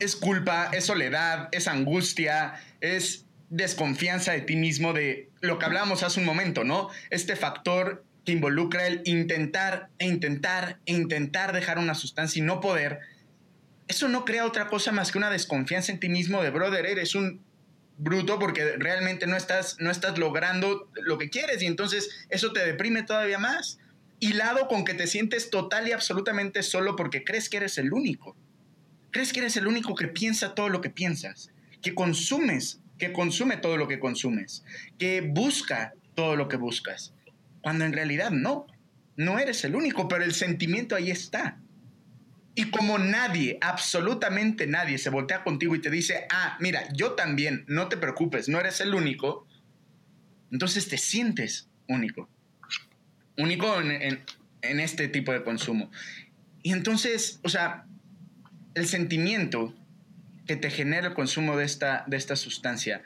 es 0.00 0.16
culpa, 0.16 0.70
es 0.72 0.86
soledad, 0.86 1.48
es 1.52 1.68
angustia, 1.68 2.54
es 2.80 3.26
desconfianza 3.50 4.32
de 4.32 4.40
ti 4.40 4.56
mismo, 4.56 4.92
de 4.92 5.28
lo 5.40 5.58
que 5.58 5.66
hablábamos 5.66 6.02
hace 6.02 6.20
un 6.20 6.26
momento, 6.26 6.64
¿no? 6.64 6.88
Este 7.10 7.36
factor 7.36 8.02
que 8.24 8.32
involucra 8.32 8.86
el 8.86 9.02
intentar 9.04 9.90
e 9.98 10.06
intentar 10.06 10.78
e 10.86 10.94
intentar 10.94 11.52
dejar 11.52 11.78
una 11.78 11.94
sustancia 11.94 12.40
y 12.40 12.44
no 12.44 12.60
poder, 12.60 13.00
eso 13.88 14.08
no 14.08 14.24
crea 14.24 14.46
otra 14.46 14.68
cosa 14.68 14.90
más 14.90 15.12
que 15.12 15.18
una 15.18 15.30
desconfianza 15.30 15.92
en 15.92 16.00
ti 16.00 16.08
mismo 16.08 16.42
de, 16.42 16.50
brother, 16.50 16.86
eres 16.86 17.14
un 17.14 17.42
bruto 17.98 18.38
porque 18.38 18.76
realmente 18.78 19.26
no 19.26 19.36
estás, 19.36 19.76
no 19.80 19.90
estás 19.90 20.16
logrando 20.16 20.88
lo 20.94 21.18
que 21.18 21.28
quieres 21.28 21.60
y 21.60 21.66
entonces 21.66 22.08
eso 22.30 22.52
te 22.52 22.64
deprime 22.64 23.02
todavía 23.02 23.38
más. 23.38 23.78
Hilado 24.20 24.68
con 24.68 24.84
que 24.84 24.94
te 24.94 25.06
sientes 25.06 25.50
total 25.50 25.88
y 25.88 25.92
absolutamente 25.92 26.62
solo 26.62 26.94
porque 26.94 27.24
crees 27.24 27.48
que 27.48 27.56
eres 27.56 27.78
el 27.78 27.92
único. 27.92 28.36
Crees 29.10 29.32
que 29.32 29.40
eres 29.40 29.56
el 29.56 29.66
único 29.66 29.94
que 29.94 30.08
piensa 30.08 30.54
todo 30.54 30.68
lo 30.68 30.80
que 30.80 30.90
piensas, 30.90 31.50
que 31.82 31.94
consumes, 31.94 32.80
que 32.98 33.12
consume 33.12 33.56
todo 33.56 33.76
lo 33.76 33.88
que 33.88 33.98
consumes, 33.98 34.62
que 34.98 35.22
busca 35.22 35.94
todo 36.14 36.36
lo 36.36 36.48
que 36.48 36.56
buscas, 36.56 37.14
cuando 37.62 37.84
en 37.84 37.92
realidad 37.92 38.30
no, 38.30 38.66
no 39.16 39.38
eres 39.38 39.64
el 39.64 39.74
único, 39.74 40.06
pero 40.06 40.22
el 40.22 40.34
sentimiento 40.34 40.94
ahí 40.94 41.10
está. 41.10 41.58
Y 42.54 42.70
como 42.70 42.98
nadie, 42.98 43.58
absolutamente 43.60 44.66
nadie 44.66 44.98
se 44.98 45.10
voltea 45.10 45.42
contigo 45.44 45.74
y 45.74 45.80
te 45.80 45.90
dice, 45.90 46.26
ah, 46.30 46.58
mira, 46.60 46.86
yo 46.92 47.12
también, 47.12 47.64
no 47.68 47.88
te 47.88 47.96
preocupes, 47.96 48.48
no 48.48 48.60
eres 48.60 48.80
el 48.80 48.94
único, 48.94 49.46
entonces 50.50 50.88
te 50.88 50.98
sientes 50.98 51.68
único. 51.88 52.28
Único 53.40 53.80
en, 53.80 54.80
este 54.80 55.08
tipo 55.08 55.32
de 55.32 55.42
consumo. 55.42 55.90
Y 56.62 56.72
entonces, 56.72 57.40
o 57.42 57.48
sea, 57.48 57.86
el 58.74 58.86
sentimiento 58.86 59.74
que 60.46 60.56
te 60.56 60.70
genera 60.70 61.08
el 61.08 61.14
consumo 61.14 61.56
de 61.56 61.64
esta, 61.64 62.04
de 62.06 62.16
esta 62.16 62.36
sustancia 62.36 63.02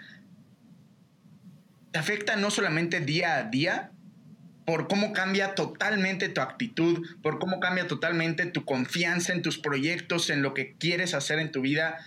te 1.92 2.00
afecta 2.00 2.34
no 2.34 2.50
solamente 2.50 2.98
día 2.98 3.36
a 3.36 3.44
día, 3.44 3.92
por 4.64 4.88
cómo 4.88 5.12
cambia 5.12 5.54
totalmente 5.54 6.28
tu 6.28 6.40
actitud, 6.40 7.06
por 7.22 7.38
cómo 7.38 7.60
cambia 7.60 7.86
totalmente 7.86 8.46
tu 8.46 8.64
confianza 8.64 9.32
en 9.32 9.42
tus 9.42 9.58
proyectos, 9.58 10.28
en 10.30 10.42
lo 10.42 10.54
que 10.54 10.74
quieres 10.76 11.14
hacer 11.14 11.38
en 11.38 11.52
tu 11.52 11.60
vida, 11.60 11.98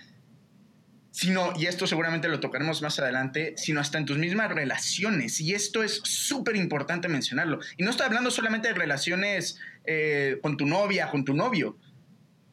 sino, 1.10 1.52
y 1.56 1.66
esto 1.66 1.86
seguramente 1.86 2.28
lo 2.28 2.40
tocaremos 2.40 2.82
más 2.82 2.98
adelante, 2.98 3.54
sino 3.56 3.80
hasta 3.80 3.98
en 3.98 4.04
tus 4.04 4.18
mismas 4.18 4.52
relaciones. 4.52 5.40
Y 5.40 5.54
esto 5.54 5.82
es 5.82 6.00
súper 6.04 6.56
importante 6.56 7.08
mencionarlo. 7.08 7.60
Y 7.76 7.82
no 7.82 7.90
estoy 7.90 8.06
hablando 8.06 8.30
solamente 8.30 8.68
de 8.68 8.74
relaciones 8.74 9.58
eh, 9.84 10.38
con 10.42 10.56
tu 10.56 10.66
novia, 10.66 11.10
con 11.10 11.24
tu 11.24 11.34
novio. 11.34 11.76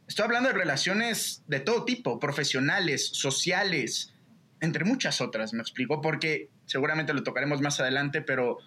Estoy 0.08 0.26
hablando 0.26 0.50
de 0.50 0.56
relaciones 0.56 1.44
de 1.48 1.60
todo 1.60 1.84
tipo, 1.84 2.20
profesionales, 2.20 3.10
sociales, 3.14 4.14
entre 4.62 4.86
muchas 4.86 5.22
otras, 5.22 5.54
me 5.54 5.62
explico, 5.62 6.02
porque 6.02 6.50
seguramente 6.66 7.14
lo 7.14 7.24
tocaremos 7.24 7.62
más 7.62 7.80
adelante, 7.80 8.22
pero 8.22 8.60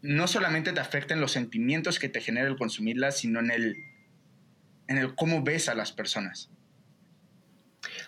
no 0.00 0.26
solamente 0.28 0.72
te 0.72 0.80
afectan 0.80 1.20
los 1.20 1.32
sentimientos 1.32 1.98
que 1.98 2.08
te 2.08 2.20
genera 2.20 2.48
el 2.48 2.56
consumirla, 2.56 3.10
sino 3.10 3.40
en 3.40 3.50
el, 3.50 3.76
en 4.86 4.98
el 4.98 5.14
cómo 5.14 5.42
ves 5.42 5.68
a 5.68 5.74
las 5.74 5.92
personas. 5.92 6.50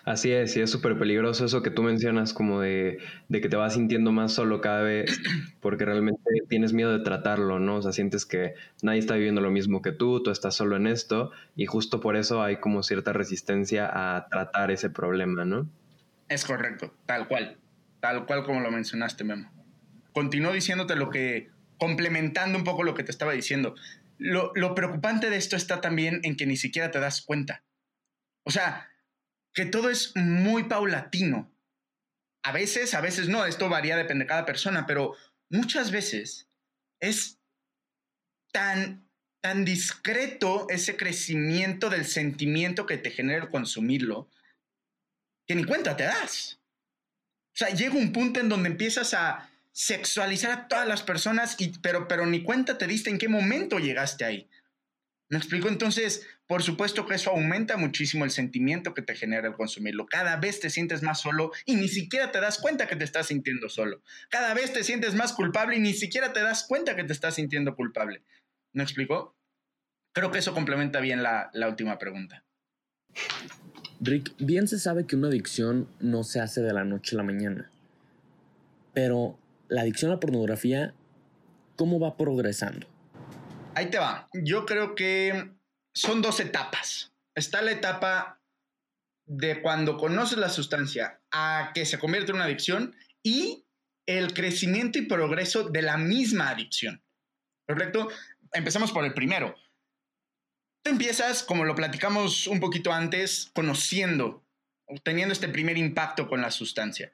Así 0.03 0.31
es, 0.31 0.57
y 0.57 0.61
es 0.61 0.71
súper 0.71 0.97
peligroso 0.97 1.45
eso 1.45 1.61
que 1.61 1.69
tú 1.69 1.83
mencionas, 1.83 2.33
como 2.33 2.59
de, 2.59 2.99
que 3.31 3.49
te 3.49 3.55
vas 3.55 3.75
sintiendo 3.75 4.11
más 4.11 4.33
solo 4.33 4.59
cada 4.59 4.81
vez, 4.81 5.19
porque 5.61 5.85
realmente 5.85 6.21
tienes 6.49 6.73
miedo 6.73 6.91
de 6.97 7.03
tratarlo, 7.03 7.59
¿no? 7.59 7.75
O 7.75 7.81
sea, 7.81 7.91
sientes 7.91 8.25
que 8.25 8.55
nadie 8.81 8.99
está 8.99 9.15
viviendo 9.15 9.41
lo 9.41 9.51
mismo 9.51 9.81
que 9.81 9.91
tú, 9.91 10.23
tú 10.23 10.31
estás 10.31 10.55
solo 10.55 10.75
en 10.75 10.87
esto, 10.87 11.31
y 11.55 11.67
justo 11.67 11.99
por 11.99 12.15
eso 12.15 12.41
hay 12.41 12.57
como 12.57 12.81
cierta 12.81 13.13
resistencia 13.13 13.89
a 13.93 14.27
tratar 14.27 14.71
ese 14.71 14.89
problema, 14.89 15.45
¿no? 15.45 15.69
Es 16.29 16.45
correcto, 16.45 16.93
tal 17.05 17.27
cual, 17.27 17.57
tal 17.99 18.25
cual 18.25 18.43
como 18.43 18.59
lo 18.61 18.71
mencionaste, 18.71 19.23
Memo. 19.23 19.51
Continúo 20.13 20.53
diciéndote 20.53 20.95
lo 20.95 21.11
que, 21.11 21.49
complementando 21.77 22.57
un 22.57 22.63
poco 22.63 22.83
lo 22.83 22.95
que 22.95 23.03
te 23.03 23.11
estaba 23.11 23.33
diciendo. 23.33 23.75
Lo, 24.17 24.51
lo 24.55 24.73
preocupante 24.73 25.29
de 25.29 25.37
esto 25.37 25.55
está 25.55 25.79
también 25.79 26.21
en 26.23 26.35
que 26.35 26.45
ni 26.45 26.57
siquiera 26.57 26.89
te 26.89 26.99
das 26.99 27.21
cuenta. 27.21 27.63
O 28.43 28.51
sea, 28.51 28.90
que 29.53 29.65
todo 29.65 29.89
es 29.89 30.13
muy 30.15 30.63
paulatino. 30.65 31.51
A 32.43 32.51
veces, 32.51 32.93
a 32.93 33.01
veces 33.01 33.27
no, 33.27 33.45
esto 33.45 33.69
varía, 33.69 33.97
depende 33.97 34.23
de 34.23 34.29
cada 34.29 34.45
persona, 34.45 34.85
pero 34.85 35.15
muchas 35.49 35.91
veces 35.91 36.49
es 36.99 37.39
tan, 38.51 39.07
tan 39.41 39.65
discreto 39.65 40.67
ese 40.69 40.97
crecimiento 40.97 41.89
del 41.89 42.05
sentimiento 42.05 42.85
que 42.85 42.97
te 42.97 43.11
genera 43.11 43.43
el 43.43 43.49
consumirlo, 43.49 44.29
que 45.47 45.55
ni 45.55 45.63
cuenta 45.63 45.95
te 45.95 46.03
das. 46.03 46.59
O 47.53 47.57
sea, 47.57 47.69
llega 47.69 47.95
un 47.95 48.13
punto 48.13 48.39
en 48.39 48.49
donde 48.49 48.69
empiezas 48.69 49.13
a 49.13 49.49
sexualizar 49.71 50.51
a 50.51 50.67
todas 50.67 50.87
las 50.87 51.03
personas, 51.03 51.55
y, 51.59 51.77
pero, 51.79 52.07
pero 52.07 52.25
ni 52.25 52.43
cuenta 52.43 52.77
te 52.77 52.87
diste 52.87 53.09
en 53.09 53.17
qué 53.17 53.27
momento 53.27 53.79
llegaste 53.79 54.25
ahí. 54.25 54.49
¿Me 55.31 55.37
explico? 55.37 55.69
Entonces, 55.69 56.27
por 56.45 56.61
supuesto 56.61 57.05
que 57.05 57.15
eso 57.15 57.29
aumenta 57.29 57.77
muchísimo 57.77 58.25
el 58.25 58.31
sentimiento 58.31 58.93
que 58.93 59.01
te 59.01 59.15
genera 59.15 59.47
el 59.47 59.53
consumirlo. 59.53 60.05
Cada 60.05 60.35
vez 60.35 60.59
te 60.59 60.69
sientes 60.69 61.03
más 61.03 61.21
solo 61.21 61.51
y 61.65 61.75
ni 61.75 61.87
siquiera 61.87 62.33
te 62.33 62.41
das 62.41 62.57
cuenta 62.57 62.85
que 62.85 62.97
te 62.97 63.05
estás 63.05 63.27
sintiendo 63.27 63.69
solo. 63.69 64.03
Cada 64.29 64.53
vez 64.53 64.73
te 64.73 64.83
sientes 64.83 65.15
más 65.15 65.31
culpable 65.31 65.77
y 65.77 65.79
ni 65.79 65.93
siquiera 65.93 66.33
te 66.33 66.41
das 66.41 66.65
cuenta 66.67 66.97
que 66.97 67.05
te 67.05 67.13
estás 67.13 67.35
sintiendo 67.35 67.77
culpable. 67.77 68.23
¿Me 68.73 68.83
explico? 68.83 69.33
Creo 70.13 70.31
que 70.31 70.39
eso 70.39 70.53
complementa 70.53 70.99
bien 70.99 71.23
la, 71.23 71.49
la 71.53 71.69
última 71.69 71.97
pregunta. 71.97 72.43
Rick, 74.01 74.33
bien 74.37 74.67
se 74.67 74.79
sabe 74.79 75.07
que 75.07 75.15
una 75.15 75.29
adicción 75.29 75.87
no 76.01 76.25
se 76.25 76.41
hace 76.41 76.59
de 76.59 76.73
la 76.73 76.83
noche 76.83 77.15
a 77.15 77.19
la 77.19 77.23
mañana. 77.23 77.71
Pero 78.93 79.39
la 79.69 79.83
adicción 79.83 80.11
a 80.11 80.15
la 80.15 80.19
pornografía, 80.19 80.93
¿cómo 81.77 82.01
va 82.01 82.17
progresando? 82.17 82.90
Ahí 83.75 83.89
te 83.89 83.99
va. 83.99 84.29
Yo 84.33 84.65
creo 84.65 84.95
que 84.95 85.51
son 85.93 86.21
dos 86.21 86.39
etapas. 86.39 87.13
Está 87.35 87.61
la 87.61 87.71
etapa 87.71 88.41
de 89.25 89.61
cuando 89.61 89.97
conoces 89.97 90.37
la 90.37 90.49
sustancia 90.49 91.21
a 91.31 91.71
que 91.73 91.85
se 91.85 91.99
convierte 91.99 92.31
en 92.31 92.37
una 92.37 92.45
adicción 92.45 92.95
y 93.23 93.65
el 94.05 94.33
crecimiento 94.33 94.99
y 94.99 95.03
progreso 95.03 95.69
de 95.69 95.81
la 95.81 95.97
misma 95.97 96.49
adicción. 96.49 97.01
¿Correcto? 97.67 98.09
Empezamos 98.51 98.91
por 98.91 99.05
el 99.05 99.13
primero. 99.13 99.55
Tú 100.83 100.91
empiezas, 100.91 101.43
como 101.43 101.63
lo 101.63 101.75
platicamos 101.75 102.47
un 102.47 102.59
poquito 102.59 102.91
antes, 102.91 103.51
conociendo, 103.53 104.43
teniendo 105.03 105.31
este 105.31 105.47
primer 105.47 105.77
impacto 105.77 106.27
con 106.27 106.41
la 106.41 106.51
sustancia. 106.51 107.13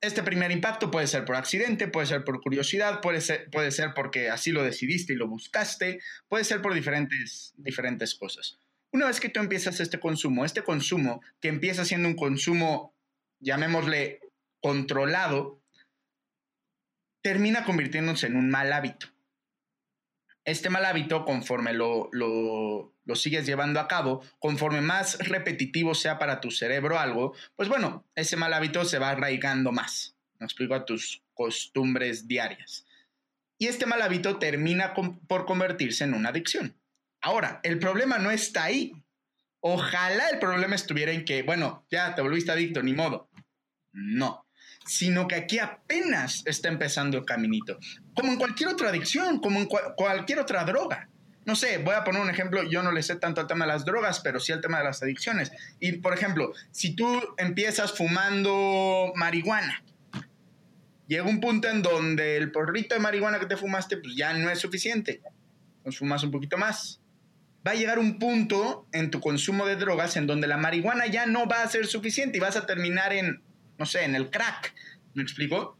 Este 0.00 0.22
primer 0.22 0.52
impacto 0.52 0.92
puede 0.92 1.08
ser 1.08 1.24
por 1.24 1.34
accidente, 1.34 1.88
puede 1.88 2.06
ser 2.06 2.24
por 2.24 2.40
curiosidad, 2.40 3.00
puede 3.00 3.20
ser, 3.20 3.50
puede 3.50 3.72
ser 3.72 3.94
porque 3.94 4.30
así 4.30 4.52
lo 4.52 4.62
decidiste 4.62 5.12
y 5.12 5.16
lo 5.16 5.26
buscaste, 5.26 6.00
puede 6.28 6.44
ser 6.44 6.62
por 6.62 6.72
diferentes, 6.72 7.52
diferentes 7.56 8.14
cosas. 8.14 8.60
Una 8.92 9.06
vez 9.06 9.18
que 9.18 9.28
tú 9.28 9.40
empiezas 9.40 9.80
este 9.80 9.98
consumo, 9.98 10.44
este 10.44 10.62
consumo 10.62 11.20
que 11.40 11.48
empieza 11.48 11.84
siendo 11.84 12.08
un 12.08 12.14
consumo, 12.14 12.94
llamémosle 13.40 14.20
controlado, 14.60 15.60
termina 17.20 17.64
convirtiéndose 17.64 18.28
en 18.28 18.36
un 18.36 18.50
mal 18.50 18.72
hábito. 18.72 19.08
Este 20.44 20.70
mal 20.70 20.84
hábito, 20.84 21.24
conforme 21.24 21.74
lo, 21.74 22.08
lo, 22.12 23.14
sigues 23.14 23.46
llevando 23.46 23.80
a 23.80 23.88
cabo, 23.88 24.22
conforme 24.38 24.80
más 24.80 25.18
repetitivo 25.18 25.94
sea 25.94 26.18
para 26.18 26.40
tu 26.40 26.50
cerebro 26.50 26.98
algo, 26.98 27.34
pues 27.56 27.68
bueno, 27.68 28.06
ese 28.14 28.36
mal 28.36 28.54
hábito 28.54 28.84
se 28.84 28.98
va 28.98 29.10
arraigando 29.10 29.72
más. 29.72 30.16
Me 30.38 30.46
explico 30.46 30.74
a 30.74 30.84
tus 30.84 31.22
costumbres 31.34 32.26
diarias. 32.26 32.86
Y 33.58 33.66
este 33.66 33.86
mal 33.86 34.00
hábito 34.00 34.38
termina 34.38 34.94
por 34.94 35.44
convertirse 35.44 36.04
en 36.04 36.14
una 36.14 36.30
adicción. 36.30 36.76
Ahora, 37.20 37.60
el 37.62 37.78
problema 37.78 38.18
no 38.18 38.30
está 38.30 38.64
ahí. 38.64 38.92
Ojalá 39.60 40.28
el 40.30 40.38
problema 40.38 40.76
estuviera 40.76 41.12
en 41.12 41.24
que, 41.24 41.42
bueno, 41.42 41.84
ya 41.90 42.14
te 42.14 42.22
volviste 42.22 42.52
adicto, 42.52 42.82
ni 42.82 42.92
modo. 42.92 43.28
No, 43.92 44.46
sino 44.88 45.28
que 45.28 45.36
aquí 45.36 45.60
apenas 45.60 46.42
está 46.44 46.68
empezando 46.68 47.16
el 47.18 47.24
caminito. 47.24 47.78
Como 48.14 48.32
en 48.32 48.38
cualquier 48.38 48.70
otra 48.70 48.88
adicción, 48.88 49.38
como 49.38 49.60
en 49.60 49.66
cualquier 49.66 50.40
otra 50.40 50.64
droga 50.64 51.08
no 51.48 51.56
sé, 51.56 51.78
voy 51.78 51.94
a 51.94 52.04
poner 52.04 52.20
un 52.20 52.28
ejemplo, 52.28 52.62
yo 52.62 52.82
no 52.82 52.92
le 52.92 53.02
sé 53.02 53.16
tanto 53.16 53.40
al 53.40 53.46
tema 53.46 53.64
de 53.64 53.72
las 53.72 53.86
drogas, 53.86 54.20
pero 54.20 54.38
sí 54.38 54.52
al 54.52 54.60
tema 54.60 54.80
de 54.80 54.84
las 54.84 55.02
adicciones. 55.02 55.50
Y 55.80 55.92
por 55.92 56.12
ejemplo, 56.12 56.52
si 56.72 56.94
tú 56.94 57.06
empiezas 57.38 57.96
fumando 57.96 59.14
marihuana, 59.16 59.82
llega 61.06 61.24
un 61.24 61.40
punto 61.40 61.70
en 61.70 61.80
donde 61.80 62.36
el 62.36 62.52
porrito 62.52 62.94
de 62.94 63.00
marihuana 63.00 63.40
que 63.40 63.46
te 63.46 63.56
fumaste, 63.56 63.96
pues 63.96 64.14
ya 64.14 64.34
no 64.34 64.50
es 64.50 64.58
suficiente. 64.58 65.22
Pues 65.82 65.96
fumas 65.96 66.22
un 66.22 66.32
poquito 66.32 66.58
más. 66.58 67.00
Va 67.66 67.70
a 67.70 67.76
llegar 67.76 67.98
un 67.98 68.18
punto 68.18 68.86
en 68.92 69.10
tu 69.10 69.18
consumo 69.18 69.64
de 69.64 69.76
drogas 69.76 70.18
en 70.18 70.26
donde 70.26 70.48
la 70.48 70.58
marihuana 70.58 71.06
ya 71.06 71.24
no 71.24 71.46
va 71.46 71.62
a 71.62 71.68
ser 71.68 71.86
suficiente 71.86 72.36
y 72.36 72.40
vas 72.42 72.56
a 72.56 72.66
terminar 72.66 73.14
en, 73.14 73.42
no 73.78 73.86
sé, 73.86 74.04
en 74.04 74.14
el 74.14 74.30
crack. 74.30 74.74
¿Me 75.14 75.22
explico? 75.22 75.78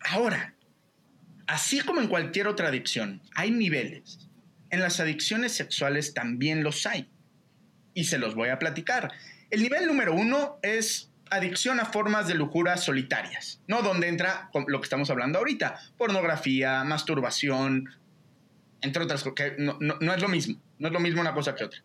Ahora, 0.00 0.54
así 1.46 1.80
como 1.80 2.00
en 2.00 2.08
cualquier 2.08 2.48
otra 2.48 2.68
adicción, 2.68 3.22
hay 3.34 3.50
niveles 3.50 4.24
en 4.74 4.80
las 4.80 4.98
adicciones 4.98 5.52
sexuales 5.52 6.14
también 6.14 6.64
los 6.64 6.84
hay. 6.84 7.08
Y 7.94 8.04
se 8.04 8.18
los 8.18 8.34
voy 8.34 8.48
a 8.48 8.58
platicar. 8.58 9.12
El 9.50 9.62
nivel 9.62 9.86
número 9.86 10.14
uno 10.14 10.58
es 10.62 11.12
adicción 11.30 11.78
a 11.78 11.86
formas 11.86 12.26
de 12.26 12.34
lujura 12.34 12.76
solitarias, 12.76 13.60
¿no? 13.68 13.82
Donde 13.82 14.08
entra 14.08 14.50
lo 14.66 14.80
que 14.80 14.84
estamos 14.84 15.10
hablando 15.10 15.38
ahorita, 15.38 15.78
pornografía, 15.96 16.82
masturbación, 16.82 17.88
entre 18.80 19.04
otras 19.04 19.22
cosas, 19.22 19.34
que 19.36 19.54
no, 19.58 19.78
es 20.12 20.22
lo 20.22 20.28
mismo, 20.28 20.60
no 20.78 20.88
es 20.88 20.92
lo 20.92 21.00
mismo 21.00 21.20
una 21.20 21.34
cosa 21.34 21.54
que 21.54 21.64
otra. 21.64 21.80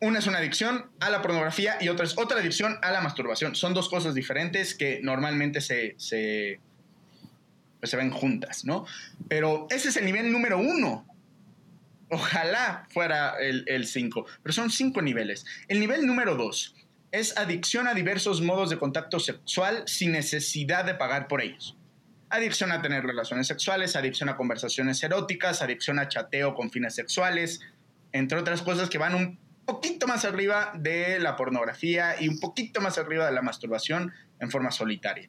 Una 0.00 0.18
es 0.18 0.26
una 0.26 0.38
adicción 0.38 0.90
a 1.00 1.08
la 1.08 1.22
pornografía 1.22 1.78
y 1.80 1.88
otra 1.88 2.04
es 2.04 2.18
otra 2.18 2.40
adicción 2.40 2.78
a 2.82 2.90
la 2.90 3.00
masturbación. 3.00 3.54
Son 3.54 3.72
dos 3.72 3.88
cosas 3.88 4.14
diferentes 4.14 4.74
que 4.74 5.00
normalmente 5.02 5.60
se, 5.62 5.94
se, 5.98 6.60
pues 7.80 7.90
se 7.90 7.96
ven 7.96 8.10
juntas, 8.10 8.64
¿no? 8.64 8.84
Pero 9.28 9.66
ese 9.70 9.88
es 9.88 9.96
el 9.96 10.04
nivel 10.04 10.30
número 10.30 10.58
uno. 10.58 11.06
Ojalá 12.10 12.86
fuera 12.90 13.34
el 13.40 13.86
5, 13.86 14.26
pero 14.42 14.52
son 14.52 14.70
cinco 14.70 15.02
niveles. 15.02 15.44
El 15.66 15.80
nivel 15.80 16.06
número 16.06 16.36
dos 16.36 16.76
es 17.10 17.36
adicción 17.38 17.88
a 17.88 17.94
diversos 17.94 18.42
modos 18.42 18.70
de 18.70 18.78
contacto 18.78 19.18
sexual 19.18 19.84
sin 19.86 20.12
necesidad 20.12 20.84
de 20.84 20.94
pagar 20.94 21.26
por 21.26 21.40
ellos. 21.40 21.76
Adicción 22.28 22.70
a 22.72 22.82
tener 22.82 23.04
relaciones 23.04 23.46
sexuales, 23.46 23.96
adicción 23.96 24.28
a 24.28 24.36
conversaciones 24.36 25.02
eróticas, 25.02 25.62
adicción 25.62 25.98
a 25.98 26.08
chateo 26.08 26.54
con 26.54 26.70
fines 26.70 26.94
sexuales, 26.94 27.60
entre 28.12 28.38
otras 28.38 28.62
cosas 28.62 28.90
que 28.90 28.98
van 28.98 29.14
un 29.14 29.38
poquito 29.66 30.06
más 30.06 30.24
arriba 30.24 30.72
de 30.74 31.18
la 31.18 31.36
pornografía 31.36 32.16
y 32.20 32.28
un 32.28 32.40
poquito 32.40 32.80
más 32.80 32.96
arriba 32.96 33.26
de 33.26 33.32
la 33.32 33.42
masturbación 33.42 34.12
en 34.40 34.50
forma 34.50 34.70
solitaria. 34.70 35.28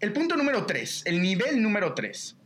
El 0.00 0.12
punto 0.12 0.36
número 0.36 0.66
3, 0.66 1.02
el 1.06 1.20
nivel 1.22 1.62
número 1.62 1.94
3, 1.94 2.36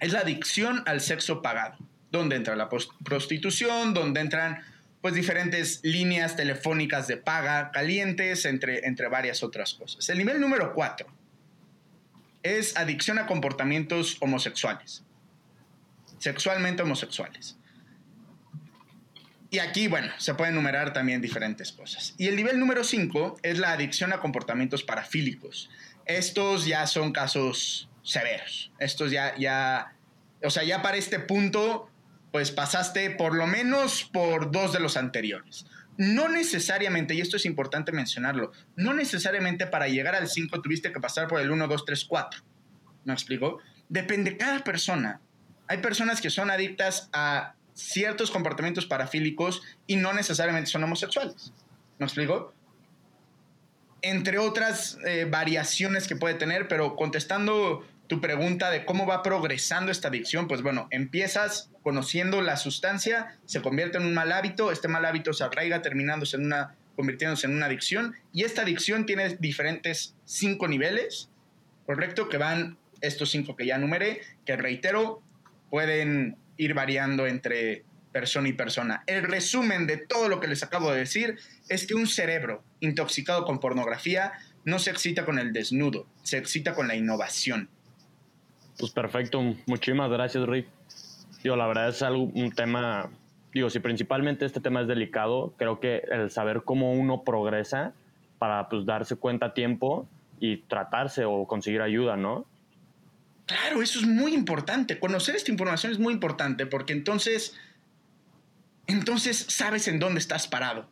es 0.00 0.12
la 0.12 0.20
adicción 0.20 0.82
al 0.86 1.00
sexo 1.00 1.42
pagado, 1.42 1.76
donde 2.10 2.36
entra 2.36 2.54
la 2.54 2.68
prostitución, 2.68 3.92
donde 3.92 4.20
entran 4.20 4.62
pues 5.00 5.14
diferentes 5.14 5.80
líneas 5.82 6.36
telefónicas 6.36 7.06
de 7.06 7.16
paga 7.16 7.70
calientes, 7.70 8.44
entre, 8.44 8.86
entre 8.86 9.08
varias 9.08 9.42
otras 9.42 9.74
cosas. 9.74 10.08
El 10.08 10.18
nivel 10.18 10.40
número 10.40 10.72
4 10.74 11.06
es 12.42 12.76
adicción 12.76 13.18
a 13.18 13.26
comportamientos 13.26 14.16
homosexuales, 14.20 15.04
sexualmente 16.18 16.82
homosexuales. 16.82 17.56
Y 19.50 19.58
aquí, 19.58 19.88
bueno, 19.88 20.12
se 20.18 20.34
pueden 20.34 20.54
enumerar 20.54 20.92
también 20.92 21.20
diferentes 21.20 21.72
cosas. 21.72 22.14
Y 22.18 22.26
el 22.26 22.36
nivel 22.36 22.58
número 22.58 22.82
5 22.82 23.38
es 23.42 23.58
la 23.58 23.72
adicción 23.72 24.12
a 24.12 24.18
comportamientos 24.18 24.82
parafílicos. 24.82 25.70
Estos 26.04 26.66
ya 26.66 26.86
son 26.86 27.12
casos 27.12 27.88
severos. 28.02 28.72
Estos 28.78 29.10
ya, 29.10 29.36
ya, 29.36 29.94
o 30.42 30.50
sea, 30.50 30.64
ya 30.64 30.82
para 30.82 30.96
este 30.96 31.20
punto 31.20 31.90
pues 32.36 32.50
pasaste 32.50 33.08
por 33.12 33.34
lo 33.34 33.46
menos 33.46 34.04
por 34.04 34.50
dos 34.50 34.74
de 34.74 34.78
los 34.78 34.98
anteriores. 34.98 35.64
No 35.96 36.28
necesariamente, 36.28 37.14
y 37.14 37.22
esto 37.22 37.38
es 37.38 37.46
importante 37.46 37.92
mencionarlo, 37.92 38.52
no 38.76 38.92
necesariamente 38.92 39.66
para 39.66 39.88
llegar 39.88 40.14
al 40.14 40.28
5 40.28 40.60
tuviste 40.60 40.92
que 40.92 41.00
pasar 41.00 41.28
por 41.28 41.40
el 41.40 41.50
1, 41.50 41.66
2, 41.66 41.84
3, 41.86 42.04
4. 42.04 42.42
¿Me 43.04 43.14
explico? 43.14 43.60
Depende 43.88 44.32
de 44.32 44.36
cada 44.36 44.62
persona. 44.62 45.20
Hay 45.66 45.78
personas 45.78 46.20
que 46.20 46.28
son 46.28 46.50
adictas 46.50 47.08
a 47.14 47.54
ciertos 47.76 48.30
comportamientos 48.30 48.86
parafílicos 48.86 49.62
y 49.86 49.96
no 49.96 50.12
necesariamente 50.12 50.70
son 50.70 50.82
homosexuales. 50.82 51.52
¿Me 51.98 52.06
explico? 52.06 52.52
Entre 54.02 54.38
otras 54.38 54.98
eh, 55.06 55.26
variaciones 55.28 56.08
que 56.08 56.16
puede 56.16 56.34
tener, 56.34 56.68
pero 56.68 56.96
contestando 56.96 57.86
tu 58.06 58.20
pregunta 58.20 58.70
de 58.70 58.84
cómo 58.84 59.06
va 59.06 59.22
progresando 59.22 59.92
esta 59.92 60.08
adicción, 60.08 60.48
pues 60.48 60.62
bueno, 60.62 60.88
empiezas 60.90 61.70
conociendo 61.82 62.40
la 62.40 62.56
sustancia, 62.56 63.36
se 63.44 63.60
convierte 63.60 63.98
en 63.98 64.06
un 64.06 64.14
mal 64.14 64.32
hábito, 64.32 64.72
este 64.72 64.88
mal 64.88 65.04
hábito 65.04 65.32
se 65.32 65.44
arraiga 65.44 65.82
terminándose 65.82 66.36
en 66.36 66.46
una, 66.46 66.76
convirtiéndose 66.94 67.46
en 67.46 67.56
una 67.56 67.66
adicción, 67.66 68.14
y 68.32 68.44
esta 68.44 68.62
adicción 68.62 69.06
tiene 69.06 69.36
diferentes 69.36 70.14
cinco 70.24 70.68
niveles, 70.68 71.30
¿correcto? 71.84 72.28
Que 72.28 72.38
van 72.38 72.78
estos 73.00 73.30
cinco 73.30 73.56
que 73.56 73.66
ya 73.66 73.76
numeré, 73.76 74.20
que 74.44 74.56
reitero, 74.56 75.20
pueden 75.68 76.36
ir 76.56 76.74
variando 76.74 77.26
entre 77.26 77.84
persona 78.12 78.48
y 78.48 78.54
persona. 78.54 79.02
El 79.06 79.24
resumen 79.24 79.86
de 79.86 79.98
todo 79.98 80.28
lo 80.28 80.40
que 80.40 80.48
les 80.48 80.62
acabo 80.62 80.90
de 80.90 81.00
decir 81.00 81.38
es 81.68 81.86
que 81.86 81.94
un 81.94 82.06
cerebro 82.06 82.62
intoxicado 82.80 83.44
con 83.44 83.60
pornografía 83.60 84.32
no 84.64 84.78
se 84.78 84.90
excita 84.90 85.24
con 85.24 85.38
el 85.38 85.52
desnudo, 85.52 86.06
se 86.22 86.38
excita 86.38 86.74
con 86.74 86.88
la 86.88 86.96
innovación. 86.96 87.68
Pues 88.78 88.92
perfecto, 88.92 89.42
muchísimas 89.66 90.10
gracias 90.10 90.46
Rick. 90.46 90.66
Digo, 91.42 91.56
la 91.56 91.66
verdad 91.66 91.90
es 91.90 92.02
algo, 92.02 92.24
un 92.24 92.52
tema, 92.52 93.10
digo, 93.52 93.70
si 93.70 93.80
principalmente 93.80 94.44
este 94.44 94.60
tema 94.60 94.80
es 94.80 94.88
delicado, 94.88 95.54
creo 95.56 95.78
que 95.78 96.02
el 96.10 96.30
saber 96.30 96.62
cómo 96.64 96.92
uno 96.92 97.22
progresa 97.22 97.92
para 98.38 98.68
pues 98.68 98.84
darse 98.84 99.16
cuenta 99.16 99.46
a 99.46 99.54
tiempo 99.54 100.08
y 100.40 100.58
tratarse 100.58 101.24
o 101.24 101.46
conseguir 101.46 101.82
ayuda, 101.82 102.16
¿no? 102.16 102.46
Claro, 103.46 103.82
eso 103.82 104.00
es 104.00 104.06
muy 104.06 104.34
importante. 104.34 104.98
Conocer 104.98 105.36
esta 105.36 105.50
información 105.50 105.92
es 105.92 105.98
muy 105.98 106.12
importante 106.12 106.66
porque 106.66 106.92
entonces, 106.92 107.54
entonces 108.86 109.46
sabes 109.48 109.88
en 109.88 109.98
dónde 109.98 110.20
estás 110.20 110.48
parado. 110.48 110.88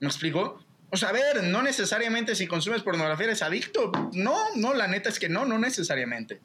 ¿Me 0.00 0.08
explico? 0.08 0.64
O 0.90 0.96
sea, 0.96 1.08
a 1.08 1.12
ver, 1.12 1.42
no 1.44 1.62
necesariamente 1.62 2.36
si 2.36 2.46
consumes 2.46 2.82
pornografía 2.82 3.26
eres 3.26 3.42
adicto. 3.42 3.90
No, 4.12 4.36
no, 4.54 4.72
la 4.72 4.86
neta 4.86 5.08
es 5.08 5.18
que 5.18 5.28
no, 5.28 5.44
no 5.44 5.58
necesariamente 5.58 6.40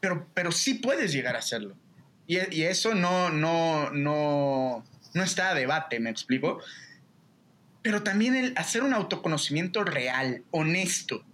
pero, 0.00 0.26
pero 0.34 0.52
sí 0.52 0.74
puedes 0.74 1.12
llegar 1.12 1.36
a 1.36 1.40
hacerlo. 1.40 1.76
Y, 2.26 2.38
y 2.54 2.62
eso 2.62 2.94
no, 2.94 3.30
no, 3.30 3.90
no, 3.90 4.84
no 5.14 5.22
está 5.22 5.50
a 5.50 5.54
debate, 5.54 6.00
¿me 6.00 6.10
explico? 6.10 6.60
Pero 7.82 8.02
también 8.02 8.34
el 8.34 8.52
hacer 8.56 8.82
un 8.82 8.94
autoconocimiento 8.94 9.84
real, 9.84 10.44
honesto, 10.50 11.24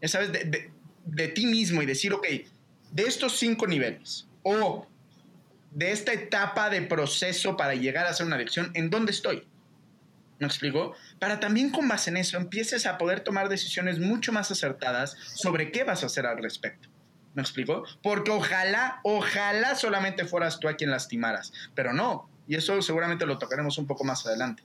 ya 0.00 0.08
sabes, 0.08 0.32
de, 0.32 0.44
de, 0.44 0.70
de 1.04 1.28
ti 1.28 1.46
mismo 1.46 1.82
y 1.82 1.86
decir, 1.86 2.12
ok, 2.12 2.26
de 2.90 3.04
estos 3.04 3.38
cinco 3.38 3.66
niveles, 3.66 4.26
o 4.42 4.86
de 5.70 5.92
esta 5.92 6.12
etapa 6.12 6.70
de 6.70 6.82
proceso 6.82 7.56
para 7.56 7.74
llegar 7.74 8.06
a 8.06 8.10
hacer 8.10 8.26
una 8.26 8.36
adicción, 8.36 8.70
¿en 8.74 8.90
dónde 8.90 9.12
estoy? 9.12 9.46
¿Me 10.38 10.46
explico? 10.46 10.94
Para 11.18 11.40
también 11.40 11.70
con 11.70 11.88
base 11.88 12.10
en 12.10 12.16
eso 12.16 12.36
empieces 12.36 12.86
a 12.86 12.96
poder 12.96 13.20
tomar 13.20 13.48
decisiones 13.48 13.98
mucho 13.98 14.32
más 14.32 14.50
acertadas 14.50 15.16
sobre 15.34 15.72
qué 15.72 15.84
vas 15.84 16.02
a 16.02 16.06
hacer 16.06 16.26
al 16.26 16.40
respecto. 16.40 16.88
¿Me 17.34 17.42
explico? 17.42 17.84
Porque 18.02 18.30
ojalá, 18.30 19.00
ojalá 19.02 19.74
solamente 19.74 20.24
fueras 20.24 20.58
tú 20.60 20.68
a 20.68 20.74
quien 20.74 20.90
lastimaras, 20.90 21.52
pero 21.74 21.92
no. 21.92 22.28
Y 22.46 22.54
eso 22.54 22.80
seguramente 22.82 23.26
lo 23.26 23.38
tocaremos 23.38 23.78
un 23.78 23.86
poco 23.86 24.04
más 24.04 24.26
adelante. 24.26 24.62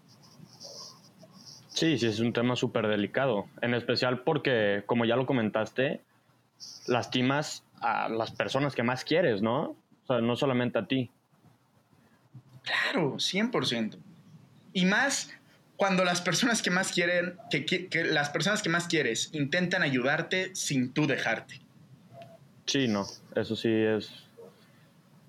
Sí, 1.68 1.98
sí, 1.98 2.06
es 2.06 2.20
un 2.20 2.34
tema 2.34 2.56
súper 2.56 2.88
delicado. 2.88 3.48
En 3.62 3.74
especial 3.74 4.22
porque, 4.22 4.84
como 4.86 5.06
ya 5.06 5.16
lo 5.16 5.26
comentaste, 5.26 6.02
lastimas 6.88 7.64
a 7.84 8.10
las 8.10 8.32
personas 8.32 8.74
que 8.74 8.84
más 8.84 9.04
quieres, 9.04 9.41
¿no? 9.41 9.76
O 10.04 10.08
sea, 10.08 10.22
no 10.22 10.36
solamente 10.36 10.80
a 10.80 10.86
ti. 10.86 11.12
Claro, 12.63 13.15
100%. 13.15 13.98
Y 14.74 14.86
más 14.86 15.32
cuando 15.76 16.06
las 16.06 16.22
personas 16.22 16.62
que 16.62 16.72
más 16.72 16.91
quieren, 16.91 17.36
que, 17.50 17.65
que 17.65 18.04
las 18.06 18.30
personas 18.30 18.63
que 18.63 18.69
más 18.69 18.88
quieres 18.88 19.30
intentan 19.34 19.84
ayudarte 19.84 20.56
sin 20.56 20.93
tú 20.93 21.08
dejarte. 21.08 21.60
Sí, 22.65 22.88
no, 22.88 23.06
eso 23.36 23.56
sí 23.56 23.69
es, 23.69 24.10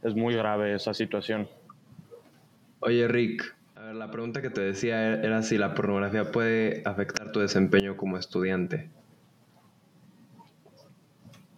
es 0.03 0.14
muy 0.14 0.35
grave 0.35 0.75
esa 0.75 0.95
situación. 0.95 1.49
Oye, 2.81 3.09
Rick, 3.09 3.57
a 3.75 3.81
ver, 3.81 3.95
la 3.97 4.11
pregunta 4.11 4.43
que 4.43 4.51
te 4.51 4.61
decía 4.61 5.14
era 5.14 5.43
si 5.43 5.59
la 5.59 5.75
pornografía 5.75 6.31
puede 6.31 6.83
afectar 6.85 7.33
tu 7.33 7.40
desempeño 7.40 7.97
como 7.97 8.17
estudiante. 8.17 8.90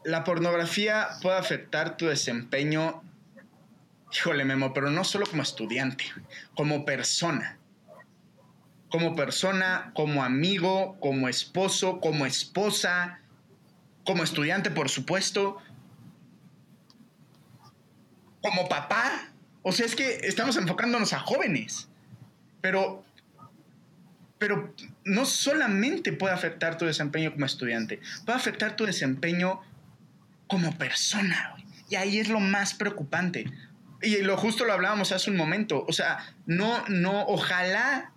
La 0.07 0.23
pornografía 0.23 1.09
puede 1.21 1.37
afectar 1.37 1.97
tu 1.97 2.07
desempeño, 2.07 3.03
híjole 4.13 4.45
Memo, 4.45 4.73
pero 4.73 4.89
no 4.89 5.03
solo 5.03 5.27
como 5.27 5.43
estudiante, 5.43 6.05
como 6.55 6.85
persona. 6.85 7.59
Como 8.89 9.17
persona, 9.17 9.91
como 9.95 10.23
amigo, 10.23 10.97
como 11.01 11.29
esposo, 11.29 12.01
como 12.01 12.25
esposa, 12.25 13.19
como 14.05 14.23
estudiante, 14.23 14.71
por 14.71 14.89
supuesto 14.89 15.61
como 18.47 18.69
papá. 18.69 19.33
O 19.63 19.73
sea, 19.73 19.87
es 19.87 19.97
que 19.97 20.21
estamos 20.23 20.57
enfocándonos 20.57 21.13
a 21.13 21.19
jóvenes. 21.19 21.89
Pero, 22.61 23.05
pero 24.39 24.73
no 25.05 25.25
solamente 25.25 26.13
puede 26.13 26.33
afectar 26.33 26.79
tu 26.79 26.85
desempeño 26.85 27.33
como 27.33 27.45
estudiante, 27.45 28.01
puede 28.25 28.39
afectar 28.39 28.77
tu 28.77 28.87
desempeño 28.87 29.61
como 30.47 30.77
persona. 30.77 31.55
Y 31.89 31.97
ahí 31.97 32.19
es 32.19 32.29
lo 32.29 32.41
más 32.41 32.75
preocupante. 32.75 33.47
Y 34.03 34.19
lo 34.19 34.37
justo 34.37 34.65
lo 34.65 34.73
hablábamos 34.73 35.13
hace 35.13 35.31
un 35.31 35.37
momento. 35.37 35.85
O 35.89 35.93
sea, 35.93 36.19
no, 36.47 36.85
no, 36.89 37.27
ojalá 37.27 38.13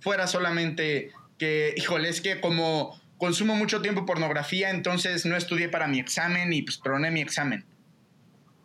fuera 0.00 0.26
solamente 0.26 1.10
que, 1.38 1.74
híjole, 1.76 2.08
es 2.08 2.20
que 2.20 2.40
como 2.40 3.00
consumo 3.18 3.54
mucho 3.54 3.82
tiempo 3.82 4.04
pornografía, 4.04 4.70
entonces 4.70 5.24
no 5.26 5.36
estudié 5.36 5.68
para 5.68 5.86
mi 5.86 6.00
examen 6.00 6.52
y 6.52 6.62
pues 6.62 6.80
troné 6.80 7.10
mi 7.10 7.20
examen. 7.20 7.64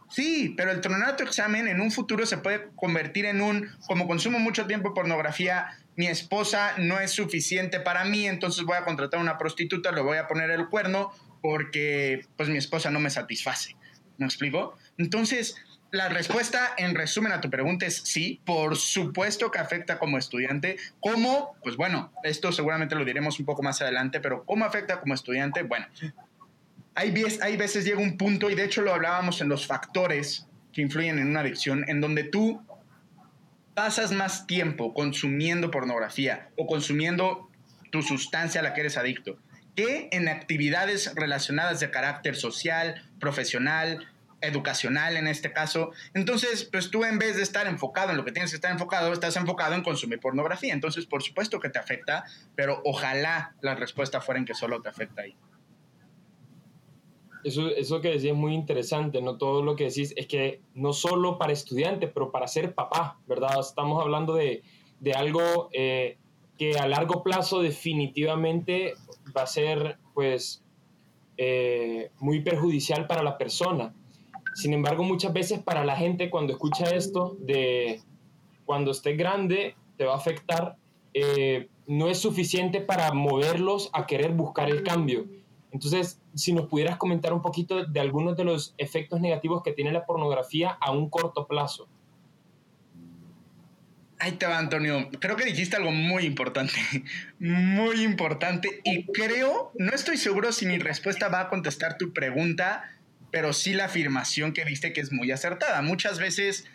Sí, 0.09 0.53
pero 0.57 0.71
el 0.71 0.81
tronar 0.81 1.17
tu 1.17 1.23
examen 1.23 1.67
en 1.67 1.81
un 1.81 1.91
futuro 1.91 2.25
se 2.25 2.37
puede 2.37 2.69
convertir 2.75 3.25
en 3.25 3.41
un, 3.41 3.69
como 3.87 4.07
consumo 4.07 4.39
mucho 4.39 4.65
tiempo 4.65 4.93
pornografía, 4.93 5.77
mi 5.95 6.07
esposa 6.07 6.73
no 6.77 6.99
es 6.99 7.11
suficiente 7.11 7.79
para 7.79 8.05
mí, 8.05 8.25
entonces 8.25 8.63
voy 8.63 8.77
a 8.77 8.85
contratar 8.85 9.19
a 9.19 9.23
una 9.23 9.37
prostituta, 9.37 9.91
le 9.91 10.01
voy 10.01 10.17
a 10.17 10.27
poner 10.27 10.49
el 10.51 10.69
cuerno 10.69 11.11
porque 11.41 12.25
pues 12.35 12.49
mi 12.49 12.57
esposa 12.57 12.91
no 12.91 12.99
me 12.99 13.09
satisface. 13.09 13.75
¿Me 14.17 14.25
explico? 14.25 14.75
Entonces, 14.97 15.55
la 15.91 16.09
respuesta 16.09 16.73
en 16.77 16.95
resumen 16.95 17.31
a 17.31 17.39
tu 17.39 17.49
pregunta 17.49 17.85
es 17.85 17.97
sí, 17.97 18.41
por 18.45 18.75
supuesto 18.75 19.51
que 19.51 19.59
afecta 19.59 19.99
como 19.99 20.17
estudiante. 20.17 20.77
¿Cómo? 20.99 21.55
Pues 21.63 21.77
bueno, 21.77 22.11
esto 22.23 22.51
seguramente 22.51 22.95
lo 22.95 23.05
diremos 23.05 23.39
un 23.39 23.45
poco 23.45 23.63
más 23.63 23.81
adelante, 23.81 24.19
pero 24.19 24.43
¿cómo 24.43 24.65
afecta 24.65 24.99
como 24.99 25.13
estudiante? 25.13 25.63
Bueno, 25.63 25.85
hay, 26.93 27.13
hay 27.41 27.57
veces 27.57 27.85
llega 27.85 28.01
un 28.01 28.17
punto, 28.17 28.49
y 28.49 28.55
de 28.55 28.65
hecho 28.65 28.81
lo 28.81 28.93
hablábamos 28.93 29.39
en 29.39 29.49
los 29.49 29.65
factores 29.65 30.47
que 30.73 30.81
influyen 30.81 31.19
en 31.19 31.27
una 31.27 31.39
adicción, 31.39 31.85
en 31.87 32.01
donde 32.01 32.23
tú 32.23 32.61
pasas 33.73 34.11
más 34.11 34.47
tiempo 34.47 34.93
consumiendo 34.93 35.71
pornografía 35.71 36.49
o 36.57 36.65
consumiendo 36.65 37.49
tu 37.91 38.01
sustancia 38.01 38.59
a 38.59 38.63
la 38.63 38.73
que 38.73 38.81
eres 38.81 38.97
adicto 38.97 39.37
que 39.77 40.09
en 40.11 40.27
actividades 40.27 41.13
relacionadas 41.13 41.79
de 41.79 41.91
carácter 41.91 42.35
social, 42.35 43.07
profesional, 43.19 44.07
educacional 44.41 45.17
en 45.17 45.27
este 45.27 45.53
caso. 45.53 45.91
Entonces, 46.15 46.67
pues 46.71 46.89
tú 46.89 47.03
en 47.03 47.19
vez 47.19 47.35
de 47.35 47.43
estar 47.43 47.67
enfocado 47.67 48.09
en 48.09 48.17
lo 48.17 48.25
que 48.25 48.31
tienes 48.31 48.49
que 48.49 48.55
estar 48.55 48.71
enfocado, 48.71 49.13
estás 49.13 49.35
enfocado 49.35 49.75
en 49.75 49.83
consumir 49.83 50.19
pornografía. 50.19 50.73
Entonces, 50.73 51.05
por 51.05 51.21
supuesto 51.21 51.59
que 51.59 51.69
te 51.69 51.77
afecta, 51.77 52.25
pero 52.55 52.81
ojalá 52.85 53.55
la 53.61 53.75
respuesta 53.75 54.19
fuera 54.19 54.39
en 54.39 54.45
que 54.45 54.55
solo 54.55 54.81
te 54.81 54.89
afecta 54.89 55.21
ahí. 55.21 55.35
Eso, 57.43 57.69
eso 57.69 58.01
que 58.01 58.07
decís 58.09 58.25
es 58.25 58.33
muy 58.33 58.55
interesante, 58.55 59.21
¿no? 59.21 59.37
Todo 59.37 59.63
lo 59.63 59.75
que 59.75 59.83
decís 59.83 60.11
es 60.17 60.25
que 60.25 60.59
no 60.73 60.91
solo 60.91 61.37
para 61.37 61.53
estudiantes, 61.53 62.09
pero 62.11 62.31
para 62.31 62.47
ser 62.47 62.73
papá, 62.73 63.19
¿verdad? 63.27 63.59
Estamos 63.59 64.01
hablando 64.01 64.33
de, 64.33 64.63
de 64.99 65.13
algo 65.13 65.69
eh, 65.71 66.17
que 66.57 66.77
a 66.77 66.87
largo 66.87 67.23
plazo 67.23 67.61
definitivamente 67.61 68.93
va 69.35 69.43
a 69.43 69.47
ser, 69.47 69.97
pues, 70.13 70.63
eh, 71.37 72.11
muy 72.19 72.41
perjudicial 72.41 73.07
para 73.07 73.23
la 73.23 73.37
persona. 73.37 73.93
Sin 74.55 74.73
embargo, 74.73 75.03
muchas 75.03 75.33
veces 75.33 75.59
para 75.59 75.85
la 75.85 75.95
gente 75.95 76.31
cuando 76.31 76.53
escucha 76.53 76.85
esto 76.85 77.37
de 77.39 78.01
cuando 78.65 78.91
esté 78.91 79.15
grande 79.15 79.75
te 79.97 80.05
va 80.05 80.13
a 80.13 80.17
afectar, 80.17 80.77
eh, 81.13 81.69
no 81.85 82.09
es 82.09 82.19
suficiente 82.19 82.81
para 82.81 83.13
moverlos 83.13 83.89
a 83.93 84.07
querer 84.07 84.31
buscar 84.31 84.69
el 84.69 84.83
cambio. 84.83 85.25
Entonces, 85.71 86.19
si 86.33 86.53
nos 86.53 86.67
pudieras 86.67 86.97
comentar 86.97 87.33
un 87.33 87.41
poquito 87.41 87.85
de 87.85 87.99
algunos 87.99 88.35
de 88.35 88.45
los 88.45 88.73
efectos 88.77 89.21
negativos 89.21 89.61
que 89.63 89.73
tiene 89.73 89.91
la 89.91 90.05
pornografía 90.05 90.71
a 90.71 90.91
un 90.91 91.09
corto 91.09 91.45
plazo. 91.45 91.87
Ahí 94.19 94.33
te 94.33 94.47
va, 94.47 94.57
Antonio. 94.57 95.09
Creo 95.19 95.35
que 95.35 95.45
dijiste 95.45 95.75
algo 95.75 95.91
muy 95.91 96.25
importante, 96.25 96.73
muy 97.39 98.03
importante. 98.03 98.81
Y 98.83 99.05
creo, 99.11 99.71
no 99.77 99.93
estoy 99.93 100.17
seguro 100.17 100.51
si 100.51 100.65
mi 100.65 100.79
respuesta 100.79 101.27
va 101.29 101.41
a 101.41 101.49
contestar 101.49 101.97
tu 101.97 102.13
pregunta, 102.13 102.83
pero 103.31 103.53
sí 103.53 103.73
la 103.73 103.85
afirmación 103.85 104.53
que 104.53 104.63
viste 104.63 104.93
que 104.93 105.01
es 105.01 105.11
muy 105.11 105.31
acertada. 105.31 105.81
Muchas 105.83 106.17
veces, 106.17 106.65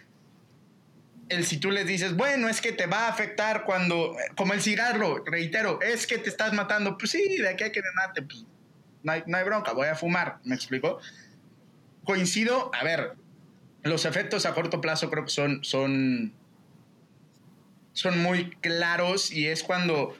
el 1.29 1.45
si 1.45 1.57
tú 1.57 1.71
les 1.73 1.87
dices, 1.87 2.15
bueno, 2.15 2.49
es 2.49 2.61
que 2.61 2.73
te 2.73 2.87
va 2.87 3.07
a 3.07 3.09
afectar 3.09 3.65
cuando, 3.65 4.17
como 4.37 4.53
el 4.53 4.61
cigarro, 4.61 5.25
reitero, 5.25 5.81
es 5.81 6.07
que 6.07 6.19
te 6.19 6.29
estás 6.29 6.53
matando, 6.53 6.97
pues 6.97 7.11
sí, 7.11 7.39
de 7.39 7.49
aquí 7.49 7.65
hay 7.65 7.73
que 7.73 7.83
me 7.83 7.93
mate, 7.97 8.23
pues 8.23 8.45
no 9.03 9.13
hay, 9.13 9.23
no 9.27 9.37
hay 9.37 9.45
bronca, 9.45 9.73
voy 9.73 9.89
a 9.89 9.97
fumar, 9.97 10.39
¿me 10.45 10.55
explico? 10.55 11.01
Coincido, 12.05 12.71
a 12.75 12.85
ver, 12.85 13.15
los 13.83 14.05
efectos 14.05 14.47
a 14.47 14.55
corto 14.55 14.81
plazo 14.81 15.11
creo 15.11 15.25
que 15.25 15.31
son, 15.31 15.65
son, 15.65 16.33
son 17.93 18.23
muy 18.23 18.51
claros 18.61 19.33
y 19.33 19.47
es 19.47 19.63
cuando 19.63 20.17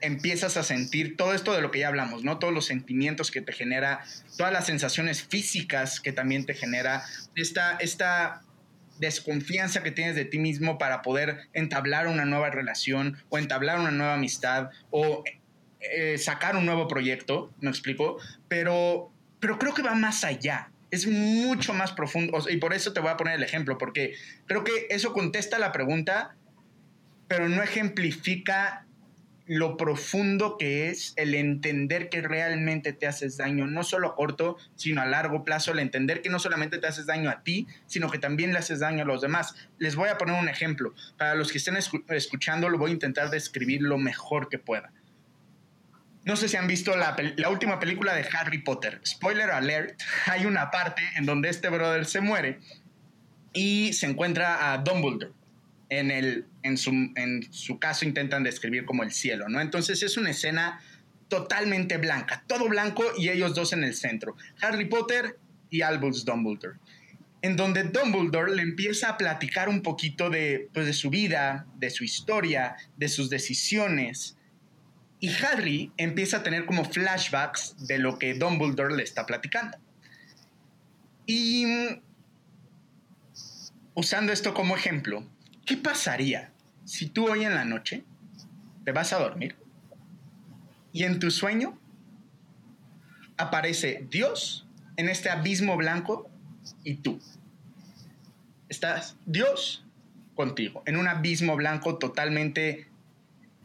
empiezas 0.00 0.56
a 0.56 0.62
sentir 0.62 1.16
todo 1.16 1.32
esto 1.32 1.54
de 1.54 1.62
lo 1.62 1.70
que 1.70 1.78
ya 1.78 1.88
hablamos, 1.88 2.24
¿no? 2.24 2.38
Todos 2.38 2.52
los 2.52 2.66
sentimientos 2.66 3.30
que 3.30 3.40
te 3.40 3.52
genera, 3.52 4.04
todas 4.36 4.52
las 4.52 4.66
sensaciones 4.66 5.22
físicas 5.22 6.00
que 6.00 6.12
también 6.12 6.44
te 6.44 6.54
genera, 6.54 7.04
esta, 7.36 7.76
esta 7.76 8.42
desconfianza 8.98 9.82
que 9.82 9.92
tienes 9.92 10.16
de 10.16 10.24
ti 10.24 10.38
mismo 10.38 10.76
para 10.76 11.02
poder 11.02 11.48
entablar 11.52 12.08
una 12.08 12.24
nueva 12.24 12.50
relación 12.50 13.16
o 13.30 13.38
entablar 13.38 13.78
una 13.78 13.92
nueva 13.92 14.14
amistad 14.14 14.70
o 14.90 15.24
eh, 15.80 16.18
sacar 16.18 16.56
un 16.56 16.66
nuevo 16.66 16.88
proyecto, 16.88 17.52
me 17.60 17.70
explico, 17.70 18.18
pero, 18.48 19.10
pero 19.40 19.58
creo 19.58 19.74
que 19.74 19.82
va 19.82 19.94
más 19.94 20.24
allá. 20.24 20.70
Es 20.90 21.06
mucho 21.06 21.72
más 21.72 21.92
profundo 21.92 22.38
y 22.50 22.58
por 22.58 22.74
eso 22.74 22.92
te 22.92 23.00
voy 23.00 23.10
a 23.10 23.16
poner 23.16 23.36
el 23.36 23.42
ejemplo, 23.42 23.78
porque 23.78 24.14
creo 24.46 24.62
que 24.62 24.86
eso 24.90 25.12
contesta 25.12 25.58
la 25.58 25.72
pregunta, 25.72 26.36
pero 27.32 27.48
no 27.48 27.62
ejemplifica 27.62 28.84
lo 29.46 29.78
profundo 29.78 30.58
que 30.58 30.90
es 30.90 31.14
el 31.16 31.34
entender 31.34 32.10
que 32.10 32.20
realmente 32.20 32.92
te 32.92 33.06
haces 33.06 33.38
daño, 33.38 33.66
no 33.66 33.84
solo 33.84 34.08
a 34.08 34.16
corto, 34.16 34.58
sino 34.74 35.00
a 35.00 35.06
largo 35.06 35.42
plazo, 35.42 35.72
el 35.72 35.78
entender 35.78 36.20
que 36.20 36.28
no 36.28 36.38
solamente 36.38 36.76
te 36.76 36.88
haces 36.88 37.06
daño 37.06 37.30
a 37.30 37.42
ti, 37.42 37.66
sino 37.86 38.10
que 38.10 38.18
también 38.18 38.52
le 38.52 38.58
haces 38.58 38.80
daño 38.80 39.04
a 39.04 39.06
los 39.06 39.22
demás. 39.22 39.54
Les 39.78 39.96
voy 39.96 40.10
a 40.10 40.18
poner 40.18 40.38
un 40.38 40.50
ejemplo. 40.50 40.92
Para 41.16 41.34
los 41.34 41.50
que 41.50 41.56
estén 41.56 41.78
escuchando, 42.08 42.68
lo 42.68 42.76
voy 42.76 42.90
a 42.90 42.92
intentar 42.92 43.30
describir 43.30 43.80
lo 43.80 43.96
mejor 43.96 44.50
que 44.50 44.58
pueda. 44.58 44.92
No 46.26 46.36
sé 46.36 46.50
si 46.50 46.58
han 46.58 46.66
visto 46.66 46.94
la, 46.98 47.16
la 47.36 47.48
última 47.48 47.80
película 47.80 48.12
de 48.14 48.28
Harry 48.30 48.58
Potter. 48.58 49.00
Spoiler 49.06 49.52
alert, 49.52 49.98
hay 50.26 50.44
una 50.44 50.70
parte 50.70 51.00
en 51.16 51.24
donde 51.24 51.48
este 51.48 51.70
brother 51.70 52.04
se 52.04 52.20
muere 52.20 52.60
y 53.54 53.94
se 53.94 54.04
encuentra 54.04 54.74
a 54.74 54.76
Dumbledore 54.76 55.32
en, 55.98 56.10
el, 56.10 56.46
en, 56.62 56.78
su, 56.78 56.90
en 57.16 57.52
su 57.52 57.78
caso 57.78 58.06
intentan 58.06 58.42
describir 58.42 58.86
como 58.86 59.02
el 59.02 59.12
cielo, 59.12 59.48
¿no? 59.50 59.60
Entonces 59.60 60.02
es 60.02 60.16
una 60.16 60.30
escena 60.30 60.80
totalmente 61.28 61.98
blanca, 61.98 62.44
todo 62.46 62.66
blanco 62.68 63.04
y 63.18 63.28
ellos 63.28 63.54
dos 63.54 63.74
en 63.74 63.84
el 63.84 63.94
centro, 63.94 64.34
Harry 64.62 64.86
Potter 64.86 65.38
y 65.68 65.82
Albus 65.82 66.24
Dumbledore, 66.24 66.78
en 67.42 67.56
donde 67.56 67.84
Dumbledore 67.84 68.54
le 68.54 68.62
empieza 68.62 69.10
a 69.10 69.18
platicar 69.18 69.68
un 69.68 69.82
poquito 69.82 70.30
de, 70.30 70.70
pues, 70.72 70.86
de 70.86 70.94
su 70.94 71.10
vida, 71.10 71.66
de 71.76 71.90
su 71.90 72.04
historia, 72.04 72.76
de 72.96 73.08
sus 73.08 73.28
decisiones, 73.28 74.38
y 75.20 75.30
Harry 75.44 75.92
empieza 75.98 76.38
a 76.38 76.42
tener 76.42 76.64
como 76.64 76.86
flashbacks 76.86 77.86
de 77.86 77.98
lo 77.98 78.18
que 78.18 78.34
Dumbledore 78.34 78.96
le 78.96 79.02
está 79.02 79.26
platicando. 79.26 79.76
Y 81.26 81.66
usando 83.94 84.32
esto 84.32 84.54
como 84.54 84.74
ejemplo, 84.74 85.24
¿Qué 85.64 85.76
pasaría 85.76 86.50
si 86.84 87.08
tú 87.08 87.28
hoy 87.28 87.44
en 87.44 87.54
la 87.54 87.64
noche 87.64 88.04
te 88.84 88.92
vas 88.92 89.12
a 89.12 89.18
dormir 89.18 89.56
y 90.92 91.04
en 91.04 91.18
tu 91.18 91.30
sueño 91.30 91.78
aparece 93.36 94.06
Dios 94.10 94.66
en 94.96 95.08
este 95.08 95.30
abismo 95.30 95.76
blanco 95.76 96.28
y 96.82 96.96
tú? 96.96 97.20
Estás 98.68 99.16
Dios 99.26 99.84
contigo, 100.34 100.82
en 100.86 100.96
un 100.96 101.06
abismo 101.06 101.56
blanco 101.56 101.98
totalmente 101.98 102.88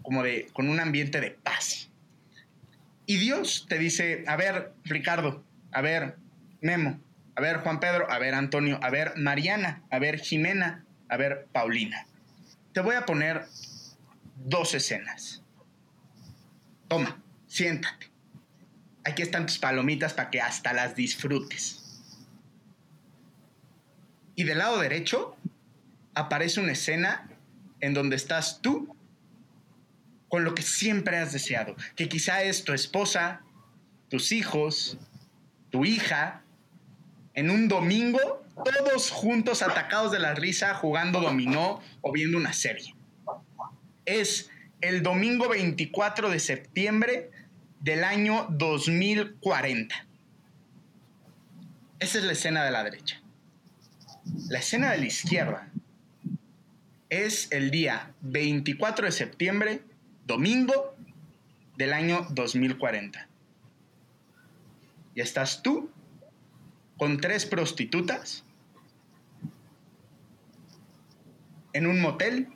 como 0.03 0.23
de, 0.23 0.47
con 0.53 0.69
un 0.69 0.79
ambiente 0.79 1.19
de 1.19 1.31
paz. 1.31 1.89
Y 3.05 3.17
Dios 3.17 3.65
te 3.67 3.79
dice, 3.79 4.23
a 4.27 4.35
ver, 4.35 4.73
Ricardo, 4.83 5.43
a 5.71 5.81
ver, 5.81 6.17
Memo, 6.61 6.99
a 7.35 7.41
ver, 7.41 7.57
Juan 7.57 7.79
Pedro, 7.79 8.09
a 8.11 8.19
ver, 8.19 8.33
Antonio, 8.33 8.79
a 8.83 8.89
ver, 8.89 9.13
Mariana, 9.15 9.81
a 9.89 9.99
ver, 9.99 10.19
Jimena, 10.19 10.85
a 11.09 11.17
ver, 11.17 11.47
Paulina, 11.51 12.05
te 12.73 12.81
voy 12.81 12.95
a 12.95 13.05
poner 13.05 13.45
dos 14.35 14.73
escenas. 14.73 15.41
Toma, 16.87 17.21
siéntate. 17.47 18.11
Aquí 19.03 19.21
están 19.21 19.45
tus 19.45 19.57
palomitas 19.57 20.13
para 20.13 20.29
que 20.29 20.41
hasta 20.41 20.73
las 20.73 20.95
disfrutes. 20.95 22.01
Y 24.35 24.43
del 24.43 24.59
lado 24.59 24.79
derecho 24.79 25.35
aparece 26.13 26.59
una 26.59 26.73
escena 26.73 27.29
en 27.79 27.93
donde 27.93 28.15
estás 28.15 28.61
tú 28.61 28.95
con 30.27 30.43
lo 30.43 30.53
que 30.53 30.61
siempre 30.61 31.17
has 31.17 31.31
deseado, 31.31 31.75
que 31.95 32.09
quizá 32.09 32.43
es 32.43 32.63
tu 32.63 32.73
esposa, 32.73 33.41
tus 34.09 34.31
hijos, 34.31 34.97
tu 35.69 35.85
hija, 35.85 36.43
en 37.37 37.51
un 37.51 37.67
domingo 37.67 38.43
todos 38.65 39.11
juntos 39.11 39.61
atacados 39.61 40.11
de 40.11 40.17
la 40.17 40.33
risa 40.33 40.73
jugando 40.73 41.21
dominó 41.21 41.79
o 42.01 42.11
viendo 42.11 42.35
una 42.35 42.51
serie. 42.51 42.95
Es 44.05 44.49
el 44.81 45.03
domingo 45.03 45.47
24 45.47 46.31
de 46.31 46.39
septiembre 46.39 47.29
del 47.79 48.03
año 48.03 48.47
2040. 48.49 50.07
Esa 51.99 52.17
es 52.17 52.23
la 52.23 52.31
escena 52.31 52.65
de 52.65 52.71
la 52.71 52.83
derecha. 52.83 53.21
La 54.49 54.57
escena 54.57 54.89
de 54.91 54.97
la 54.97 55.05
izquierda 55.05 55.69
es 57.09 57.51
el 57.51 57.69
día 57.69 58.13
24 58.21 59.05
de 59.05 59.11
septiembre, 59.11 59.81
domingo 60.25 60.95
del 61.77 61.93
año 61.93 62.25
2040. 62.31 63.27
Y 65.13 65.21
estás 65.21 65.61
tú 65.61 65.91
con 66.97 67.19
tres 67.19 67.45
prostitutas 67.45 68.43
en 71.73 71.87
un 71.87 72.01
motel 72.01 72.49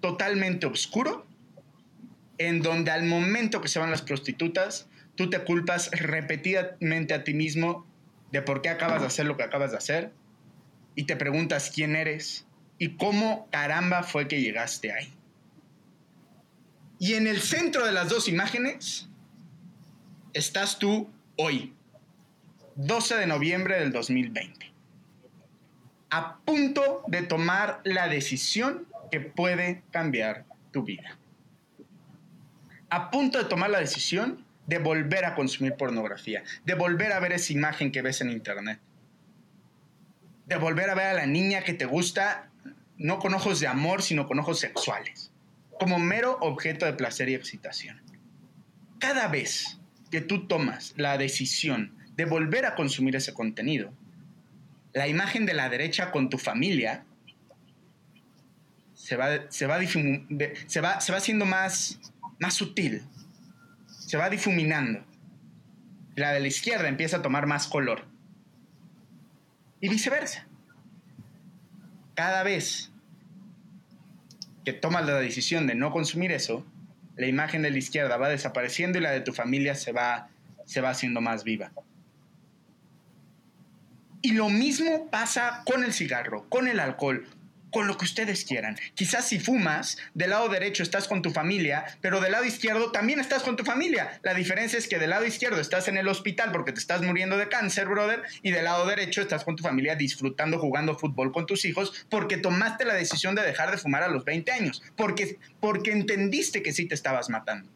totalmente 0.00 0.66
oscuro 0.66 1.26
en 2.38 2.62
donde 2.62 2.90
al 2.90 3.04
momento 3.04 3.60
que 3.60 3.68
se 3.68 3.78
van 3.78 3.90
las 3.90 4.02
prostitutas, 4.02 4.88
tú 5.16 5.28
te 5.28 5.42
culpas 5.42 5.90
repetidamente 5.90 7.14
a 7.14 7.24
ti 7.24 7.34
mismo 7.34 7.86
de 8.30 8.42
por 8.42 8.62
qué 8.62 8.68
acabas 8.68 9.00
de 9.00 9.08
hacer 9.08 9.26
lo 9.26 9.36
que 9.36 9.42
acabas 9.42 9.72
de 9.72 9.78
hacer 9.78 10.12
y 10.94 11.04
te 11.04 11.16
preguntas 11.16 11.72
quién 11.74 11.96
eres 11.96 12.46
y 12.78 12.96
cómo 12.96 13.48
caramba 13.50 14.02
fue 14.04 14.28
que 14.28 14.40
llegaste 14.40 14.92
ahí. 14.92 15.12
Y 17.00 17.14
en 17.14 17.26
el 17.26 17.40
centro 17.40 17.84
de 17.84 17.92
las 17.92 18.08
dos 18.08 18.28
imágenes 18.28 19.08
estás 20.32 20.78
tú 20.78 21.10
hoy, 21.36 21.74
12 22.80 23.16
de 23.16 23.26
noviembre 23.26 23.80
del 23.80 23.90
2020, 23.90 24.72
a 26.10 26.36
punto 26.44 27.02
de 27.08 27.22
tomar 27.22 27.80
la 27.82 28.06
decisión 28.06 28.86
que 29.10 29.18
puede 29.18 29.82
cambiar 29.90 30.44
tu 30.70 30.84
vida. 30.84 31.18
A 32.88 33.10
punto 33.10 33.38
de 33.38 33.46
tomar 33.46 33.70
la 33.70 33.80
decisión 33.80 34.44
de 34.68 34.78
volver 34.78 35.24
a 35.24 35.34
consumir 35.34 35.74
pornografía, 35.74 36.44
de 36.64 36.74
volver 36.76 37.12
a 37.12 37.18
ver 37.18 37.32
esa 37.32 37.52
imagen 37.52 37.90
que 37.90 38.00
ves 38.00 38.20
en 38.20 38.30
internet, 38.30 38.78
de 40.46 40.56
volver 40.56 40.88
a 40.90 40.94
ver 40.94 41.06
a 41.06 41.14
la 41.14 41.26
niña 41.26 41.64
que 41.64 41.74
te 41.74 41.84
gusta 41.84 42.48
no 42.96 43.18
con 43.18 43.34
ojos 43.34 43.58
de 43.58 43.66
amor, 43.66 44.02
sino 44.02 44.28
con 44.28 44.38
ojos 44.38 44.60
sexuales, 44.60 45.32
como 45.80 45.98
mero 45.98 46.38
objeto 46.42 46.86
de 46.86 46.92
placer 46.92 47.28
y 47.28 47.34
excitación. 47.34 48.00
Cada 49.00 49.26
vez 49.26 49.80
que 50.12 50.20
tú 50.20 50.46
tomas 50.46 50.94
la 50.96 51.18
decisión 51.18 51.97
de 52.18 52.24
volver 52.24 52.66
a 52.66 52.74
consumir 52.74 53.14
ese 53.14 53.32
contenido, 53.32 53.92
la 54.92 55.06
imagen 55.06 55.46
de 55.46 55.54
la 55.54 55.68
derecha 55.68 56.10
con 56.10 56.28
tu 56.28 56.36
familia 56.36 57.04
se 58.92 59.16
va, 59.16 59.48
se 59.50 59.68
va, 59.68 59.78
se 60.66 60.80
va, 60.80 61.00
se 61.00 61.12
va 61.12 61.18
haciendo 61.18 61.46
más, 61.46 62.00
más 62.40 62.54
sutil, 62.54 63.04
se 63.86 64.16
va 64.16 64.28
difuminando. 64.28 65.04
La 66.16 66.32
de 66.32 66.40
la 66.40 66.48
izquierda 66.48 66.88
empieza 66.88 67.18
a 67.18 67.22
tomar 67.22 67.46
más 67.46 67.68
color. 67.68 68.04
Y 69.80 69.88
viceversa. 69.88 70.48
Cada 72.16 72.42
vez 72.42 72.90
que 74.64 74.72
tomas 74.72 75.06
la 75.06 75.20
decisión 75.20 75.68
de 75.68 75.76
no 75.76 75.92
consumir 75.92 76.32
eso, 76.32 76.66
la 77.14 77.28
imagen 77.28 77.62
de 77.62 77.70
la 77.70 77.78
izquierda 77.78 78.16
va 78.16 78.28
desapareciendo 78.28 78.98
y 78.98 79.02
la 79.02 79.12
de 79.12 79.20
tu 79.20 79.32
familia 79.32 79.76
se 79.76 79.92
va, 79.92 80.30
se 80.64 80.80
va 80.80 80.90
haciendo 80.90 81.20
más 81.20 81.44
viva. 81.44 81.70
Y 84.20 84.32
lo 84.32 84.48
mismo 84.48 85.08
pasa 85.10 85.62
con 85.64 85.84
el 85.84 85.92
cigarro, 85.92 86.48
con 86.48 86.66
el 86.66 86.80
alcohol, 86.80 87.26
con 87.70 87.86
lo 87.86 87.96
que 87.96 88.04
ustedes 88.04 88.44
quieran. 88.44 88.76
Quizás 88.94 89.28
si 89.28 89.38
fumas, 89.38 89.98
del 90.14 90.30
lado 90.30 90.48
derecho 90.48 90.82
estás 90.82 91.08
con 91.08 91.22
tu 91.22 91.30
familia, 91.30 91.84
pero 92.00 92.20
del 92.20 92.32
lado 92.32 92.44
izquierdo 92.44 92.90
también 92.90 93.20
estás 93.20 93.42
con 93.42 93.56
tu 93.56 93.64
familia. 93.64 94.18
La 94.22 94.34
diferencia 94.34 94.78
es 94.78 94.88
que 94.88 94.98
del 94.98 95.10
lado 95.10 95.26
izquierdo 95.26 95.60
estás 95.60 95.88
en 95.88 95.96
el 95.96 96.08
hospital 96.08 96.50
porque 96.52 96.72
te 96.72 96.80
estás 96.80 97.02
muriendo 97.02 97.36
de 97.36 97.48
cáncer, 97.48 97.88
brother, 97.88 98.22
y 98.42 98.50
del 98.50 98.64
lado 98.64 98.86
derecho 98.86 99.22
estás 99.22 99.44
con 99.44 99.56
tu 99.56 99.62
familia 99.62 99.96
disfrutando, 99.96 100.58
jugando 100.58 100.98
fútbol 100.98 101.32
con 101.32 101.46
tus 101.46 101.64
hijos 101.64 102.06
porque 102.10 102.38
tomaste 102.38 102.84
la 102.84 102.94
decisión 102.94 103.34
de 103.34 103.42
dejar 103.42 103.70
de 103.70 103.78
fumar 103.78 104.02
a 104.02 104.08
los 104.08 104.24
20 104.24 104.50
años, 104.52 104.82
porque, 104.96 105.38
porque 105.60 105.92
entendiste 105.92 106.62
que 106.62 106.72
sí 106.72 106.86
te 106.86 106.94
estabas 106.94 107.28
matando. 107.28 107.70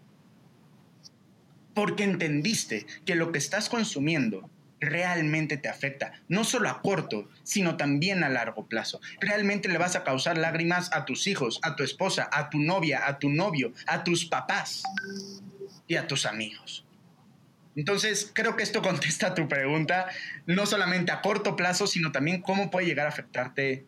Porque 1.74 2.04
entendiste 2.04 2.86
que 3.06 3.14
lo 3.14 3.32
que 3.32 3.38
estás 3.38 3.68
consumiendo 3.68 4.50
realmente 4.82 5.56
te 5.56 5.68
afecta, 5.68 6.12
no 6.28 6.44
solo 6.44 6.68
a 6.68 6.82
corto, 6.82 7.30
sino 7.44 7.76
también 7.76 8.24
a 8.24 8.28
largo 8.28 8.66
plazo. 8.66 9.00
Realmente 9.20 9.68
le 9.68 9.78
vas 9.78 9.94
a 9.96 10.04
causar 10.04 10.36
lágrimas 10.36 10.92
a 10.92 11.04
tus 11.04 11.26
hijos, 11.28 11.60
a 11.62 11.76
tu 11.76 11.84
esposa, 11.84 12.28
a 12.32 12.50
tu 12.50 12.58
novia, 12.58 13.06
a 13.06 13.18
tu 13.18 13.30
novio, 13.30 13.72
a 13.86 14.02
tus 14.02 14.26
papás 14.26 14.82
y 15.86 15.94
a 15.94 16.06
tus 16.06 16.26
amigos. 16.26 16.84
Entonces, 17.76 18.30
creo 18.34 18.56
que 18.56 18.64
esto 18.64 18.82
contesta 18.82 19.28
a 19.28 19.34
tu 19.34 19.48
pregunta, 19.48 20.08
no 20.46 20.66
solamente 20.66 21.12
a 21.12 21.22
corto 21.22 21.54
plazo, 21.54 21.86
sino 21.86 22.10
también 22.10 22.42
cómo 22.42 22.70
puede 22.70 22.86
llegar 22.86 23.06
a 23.06 23.10
afectarte 23.10 23.86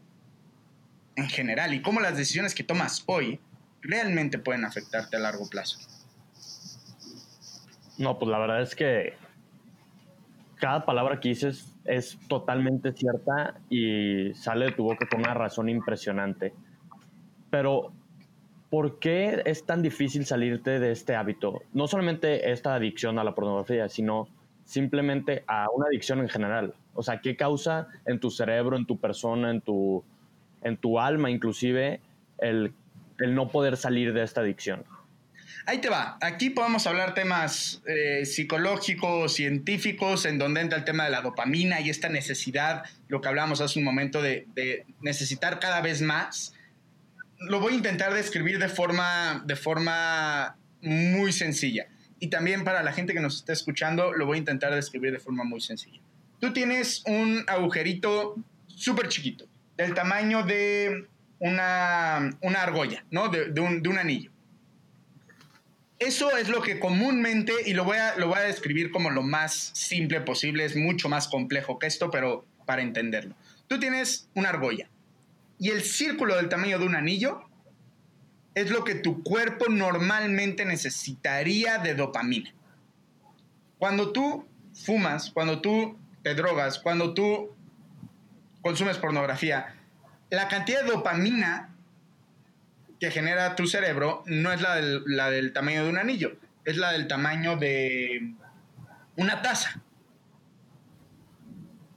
en 1.16 1.28
general 1.28 1.74
y 1.74 1.82
cómo 1.82 2.00
las 2.00 2.16
decisiones 2.16 2.54
que 2.54 2.62
tomas 2.64 3.02
hoy 3.06 3.40
realmente 3.82 4.38
pueden 4.38 4.64
afectarte 4.64 5.16
a 5.16 5.20
largo 5.20 5.48
plazo. 5.50 5.78
No, 7.98 8.18
pues 8.18 8.30
la 8.30 8.38
verdad 8.38 8.62
es 8.62 8.74
que 8.74 9.14
cada 10.56 10.84
palabra 10.84 11.20
que 11.20 11.30
dices 11.30 11.74
es 11.84 12.18
totalmente 12.28 12.92
cierta 12.92 13.60
y 13.68 14.32
sale 14.34 14.66
de 14.66 14.72
tu 14.72 14.84
boca 14.84 15.06
con 15.10 15.20
una 15.20 15.34
razón 15.34 15.68
impresionante. 15.68 16.54
Pero, 17.50 17.92
¿por 18.70 18.98
qué 18.98 19.42
es 19.44 19.64
tan 19.64 19.82
difícil 19.82 20.26
salirte 20.26 20.80
de 20.80 20.90
este 20.90 21.14
hábito? 21.14 21.62
No 21.72 21.86
solamente 21.86 22.50
esta 22.50 22.74
adicción 22.74 23.18
a 23.18 23.24
la 23.24 23.34
pornografía, 23.34 23.88
sino 23.88 24.28
simplemente 24.64 25.44
a 25.46 25.68
una 25.74 25.86
adicción 25.86 26.20
en 26.20 26.28
general. 26.28 26.74
O 26.94 27.02
sea, 27.02 27.20
¿qué 27.20 27.36
causa 27.36 27.88
en 28.06 28.18
tu 28.20 28.30
cerebro, 28.30 28.76
en 28.76 28.86
tu 28.86 28.98
persona, 28.98 29.50
en 29.50 29.60
tu, 29.60 30.02
en 30.62 30.76
tu 30.76 30.98
alma 30.98 31.30
inclusive 31.30 32.00
el, 32.38 32.72
el 33.18 33.34
no 33.34 33.48
poder 33.48 33.76
salir 33.76 34.12
de 34.14 34.22
esta 34.22 34.40
adicción? 34.40 34.84
Ahí 35.66 35.78
te 35.78 35.88
va. 35.88 36.18
Aquí 36.20 36.50
podemos 36.50 36.86
hablar 36.86 37.14
temas 37.14 37.82
eh, 37.86 38.26
psicológicos, 38.26 39.32
científicos, 39.32 40.26
en 40.26 40.38
donde 40.38 40.60
entra 40.60 40.78
el 40.78 40.84
tema 40.84 41.04
de 41.04 41.10
la 41.10 41.22
dopamina 41.22 41.80
y 41.80 41.88
esta 41.88 42.10
necesidad, 42.10 42.84
lo 43.08 43.22
que 43.22 43.28
hablamos 43.28 43.62
hace 43.62 43.78
un 43.78 43.84
momento, 43.84 44.20
de, 44.20 44.46
necesitar 45.00 45.60
cada 45.60 45.80
vez 45.80 46.02
más. 46.02 46.52
Lo 47.38 47.60
voy 47.60 47.74
a 47.74 47.76
intentar 47.76 48.12
describir 48.12 48.58
de 48.58 48.68
forma, 48.68 49.42
de 49.46 49.56
forma 49.56 50.56
muy 50.82 51.32
sencilla. 51.32 51.86
Y 52.20 52.28
también 52.28 52.64
para 52.64 52.82
la 52.82 52.92
gente 52.92 53.14
que 53.14 53.20
nos 53.20 53.36
está 53.36 53.54
escuchando, 53.54 54.12
lo 54.12 54.26
voy 54.26 54.36
a 54.36 54.40
intentar 54.40 54.74
describir 54.74 55.12
de 55.12 55.18
forma 55.18 55.44
muy 55.44 55.62
sencilla. 55.62 56.00
Tú 56.40 56.52
tienes 56.52 57.02
un 57.06 57.42
agujerito 57.46 58.36
súper 58.66 59.08
chiquito, 59.08 59.46
del 59.78 59.94
tamaño 59.94 60.42
de 60.42 61.06
una, 61.38 62.36
una 62.42 62.62
argolla, 62.62 63.04
¿no? 63.10 63.28
de, 63.28 63.60
un, 63.60 63.82
de 63.82 63.88
un 63.88 63.98
anillo 63.98 64.33
eso 66.06 66.36
es 66.36 66.48
lo 66.48 66.62
que 66.62 66.78
comúnmente, 66.78 67.52
y 67.66 67.74
lo 67.74 67.84
voy, 67.84 67.98
a, 67.98 68.16
lo 68.16 68.28
voy 68.28 68.38
a 68.38 68.42
describir 68.42 68.90
como 68.90 69.10
lo 69.10 69.22
más 69.22 69.70
simple 69.74 70.20
posible, 70.20 70.64
es 70.64 70.76
mucho 70.76 71.08
más 71.08 71.28
complejo 71.28 71.78
que 71.78 71.86
esto, 71.86 72.10
pero 72.10 72.44
para 72.66 72.82
entenderlo. 72.82 73.34
Tú 73.66 73.78
tienes 73.78 74.28
una 74.34 74.50
argolla 74.50 74.88
y 75.58 75.70
el 75.70 75.82
círculo 75.82 76.36
del 76.36 76.48
tamaño 76.48 76.78
de 76.78 76.86
un 76.86 76.94
anillo 76.94 77.42
es 78.54 78.70
lo 78.70 78.84
que 78.84 78.94
tu 78.94 79.22
cuerpo 79.22 79.66
normalmente 79.68 80.64
necesitaría 80.64 81.78
de 81.78 81.94
dopamina. 81.94 82.54
Cuando 83.78 84.12
tú 84.12 84.46
fumas, 84.74 85.30
cuando 85.30 85.60
tú 85.60 85.98
te 86.22 86.34
drogas, 86.34 86.78
cuando 86.78 87.14
tú 87.14 87.54
consumes 88.62 88.96
pornografía, 88.98 89.74
la 90.30 90.48
cantidad 90.48 90.82
de 90.82 90.90
dopamina 90.90 91.73
que 93.00 93.10
genera 93.10 93.56
tu 93.56 93.66
cerebro 93.66 94.22
no 94.26 94.52
es 94.52 94.60
la 94.60 94.76
del, 94.76 95.02
la 95.06 95.30
del 95.30 95.52
tamaño 95.52 95.84
de 95.84 95.90
un 95.90 95.98
anillo, 95.98 96.36
es 96.64 96.76
la 96.76 96.92
del 96.92 97.06
tamaño 97.06 97.56
de 97.56 98.34
una 99.16 99.42
taza. 99.42 99.82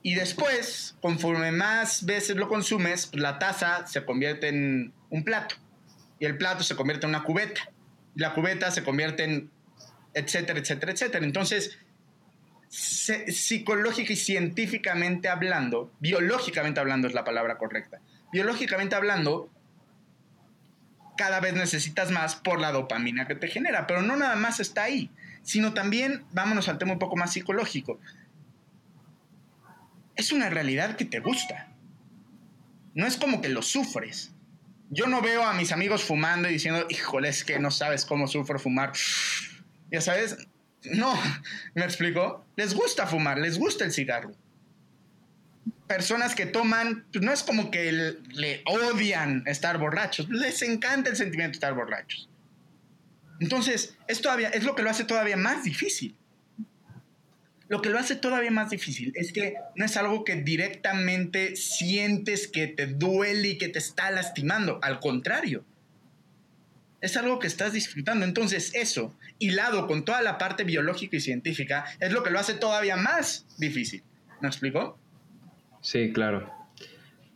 Y 0.03 0.15
después, 0.15 0.95
conforme 1.01 1.51
más 1.51 2.05
veces 2.05 2.37
lo 2.37 2.47
consumes, 2.47 3.09
la 3.13 3.39
taza 3.39 3.85
se 3.87 4.05
convierte 4.05 4.47
en 4.47 4.93
un 5.09 5.23
plato. 5.23 5.55
Y 6.19 6.25
el 6.25 6.37
plato 6.37 6.63
se 6.63 6.75
convierte 6.75 7.05
en 7.05 7.09
una 7.09 7.23
cubeta. 7.23 7.69
Y 8.15 8.21
la 8.21 8.33
cubeta 8.33 8.71
se 8.71 8.83
convierte 8.83 9.25
en 9.25 9.51
etcétera, 10.17 10.59
etcétera, 10.59 10.91
etcétera. 10.91 11.25
Entonces, 11.25 11.77
psicológica 12.69 14.13
y 14.13 14.15
científicamente 14.15 15.29
hablando, 15.29 15.91
biológicamente 15.99 16.79
hablando 16.79 17.07
es 17.07 17.13
la 17.13 17.23
palabra 17.23 17.57
correcta. 17.57 17.99
Biológicamente 18.31 18.95
hablando, 18.95 19.49
cada 21.17 21.39
vez 21.39 21.53
necesitas 21.53 22.11
más 22.11 22.35
por 22.35 22.61
la 22.61 22.71
dopamina 22.71 23.27
que 23.27 23.35
te 23.35 23.47
genera. 23.47 23.87
Pero 23.87 24.01
no 24.01 24.15
nada 24.15 24.35
más 24.35 24.59
está 24.59 24.83
ahí, 24.83 25.11
sino 25.43 25.73
también, 25.73 26.23
vámonos 26.31 26.69
al 26.69 26.77
tema 26.77 26.93
un 26.93 26.99
poco 26.99 27.15
más 27.15 27.33
psicológico. 27.33 27.99
Es 30.15 30.31
una 30.31 30.49
realidad 30.49 30.95
que 30.95 31.05
te 31.05 31.19
gusta. 31.19 31.67
No 32.93 33.05
es 33.05 33.17
como 33.17 33.41
que 33.41 33.49
lo 33.49 33.61
sufres. 33.61 34.33
Yo 34.89 35.07
no 35.07 35.21
veo 35.21 35.43
a 35.43 35.53
mis 35.53 35.71
amigos 35.71 36.03
fumando 36.03 36.49
y 36.49 36.53
diciendo, 36.53 36.87
híjole, 36.89 37.29
es 37.29 37.43
que 37.43 37.59
no 37.59 37.71
sabes 37.71 38.05
cómo 38.05 38.27
sufro 38.27 38.57
fumar. 38.57 38.93
Ya 39.91 40.01
sabes, 40.01 40.37
no, 40.83 41.13
me 41.75 41.83
explico. 41.83 42.45
Les 42.55 42.73
gusta 42.73 43.05
fumar, 43.05 43.37
les 43.37 43.59
gusta 43.59 43.83
el 43.83 43.91
cigarro 43.91 44.31
personas 45.87 46.35
que 46.35 46.45
toman, 46.45 47.05
pues 47.11 47.23
no 47.23 47.31
es 47.31 47.43
como 47.43 47.71
que 47.71 47.91
le 47.91 48.61
odian 48.65 49.43
estar 49.45 49.77
borrachos, 49.77 50.29
les 50.29 50.61
encanta 50.61 51.09
el 51.09 51.15
sentimiento 51.15 51.53
de 51.53 51.57
estar 51.57 51.73
borrachos. 51.73 52.29
Entonces, 53.39 53.95
es, 54.07 54.21
todavía, 54.21 54.49
es 54.49 54.63
lo 54.63 54.75
que 54.75 54.83
lo 54.83 54.89
hace 54.89 55.03
todavía 55.03 55.37
más 55.37 55.63
difícil. 55.63 56.15
Lo 57.69 57.81
que 57.81 57.89
lo 57.89 57.99
hace 57.99 58.15
todavía 58.15 58.49
más 58.49 58.69
difícil 58.69 59.11
es 59.15 59.33
que 59.33 59.55
no 59.75 59.85
es 59.85 59.97
algo 59.97 60.23
que 60.23 60.35
directamente 60.35 61.55
sientes 61.55 62.47
que 62.47 62.67
te 62.67 62.87
duele 62.87 63.49
y 63.49 63.57
que 63.57 63.67
te 63.67 63.79
está 63.79 64.09
lastimando. 64.09 64.79
Al 64.81 64.99
contrario, 64.99 65.65
es 67.01 67.17
algo 67.17 67.39
que 67.39 67.47
estás 67.47 67.73
disfrutando. 67.73 68.25
Entonces 68.25 68.71
eso, 68.73 69.13
hilado 69.37 69.85
con 69.85 70.05
toda 70.05 70.21
la 70.21 70.37
parte 70.37 70.63
biológica 70.63 71.17
y 71.17 71.19
científica, 71.19 71.85
es 71.99 72.11
lo 72.11 72.23
que 72.23 72.31
lo 72.31 72.39
hace 72.39 72.53
todavía 72.53 72.95
más 72.95 73.45
difícil. 73.57 74.01
¿Me 74.39 74.47
explico? 74.47 74.97
Sí, 75.81 76.11
claro. 76.13 76.51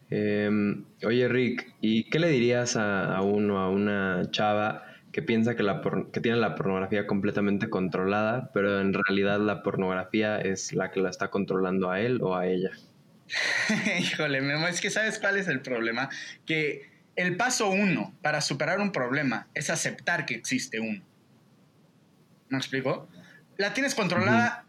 Em, 0.10 0.84
oye, 1.06 1.27
Rick, 1.30 1.73
¿y 1.80 2.04
qué 2.10 2.19
le 2.19 2.27
dirías 2.30 2.75
a, 2.75 3.21
uno, 3.21 3.60
a 3.60 3.69
una 3.69 4.30
chava 4.32 4.84
que 5.13 5.21
piensa 5.21 5.56
que, 5.56 5.63
la 5.63 5.82
que 6.12 6.19
tiene 6.19 6.38
la 6.38 6.56
pornografía 6.56 7.08
completamente 7.08 7.69
controlada, 7.69 8.51
pero 8.54 8.82
en 8.82 8.93
realidad 8.93 9.39
la 9.39 9.63
pornografía 9.63 10.39
es 10.39 10.73
la 10.73 10.91
que 10.91 10.99
la 10.99 11.10
está 11.10 11.30
controlando 11.30 11.89
a 11.91 12.01
él 12.01 12.19
o 12.21 12.36
a 12.36 12.47
ella? 12.47 12.71
Híjole, 13.99 14.41
Memo, 14.41 14.67
es 14.67 14.82
que 14.82 14.89
sabes 14.89 15.19
cuál 15.19 15.38
es 15.38 15.47
el 15.47 15.62
problema. 15.62 16.10
Que 16.45 16.89
el 17.15 17.38
paso 17.38 17.69
uno 17.69 18.13
para 18.21 18.41
superar 18.41 18.80
un 18.80 18.91
problema 18.91 19.47
es 19.54 19.69
aceptar 19.69 20.25
que 20.25 20.36
existe 20.36 20.80
uno. 20.80 21.01
¿Me 22.49 22.58
explico? 22.58 23.08
La 23.58 23.73
tienes 23.73 23.95
controlada. 23.95 24.65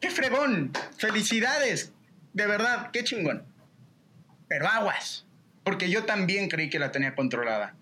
¡Qué 0.00 0.10
fregón! 0.10 0.72
¡Felicidades! 0.96 1.92
De 2.32 2.46
verdad, 2.46 2.90
qué 2.92 3.04
chingón. 3.04 3.44
Pero 4.48 4.68
aguas, 4.68 5.26
porque 5.64 5.90
yo 5.90 6.04
también 6.04 6.48
creí 6.48 6.70
que 6.70 6.78
la 6.78 6.92
tenía 6.92 7.14
controlada. 7.14 7.74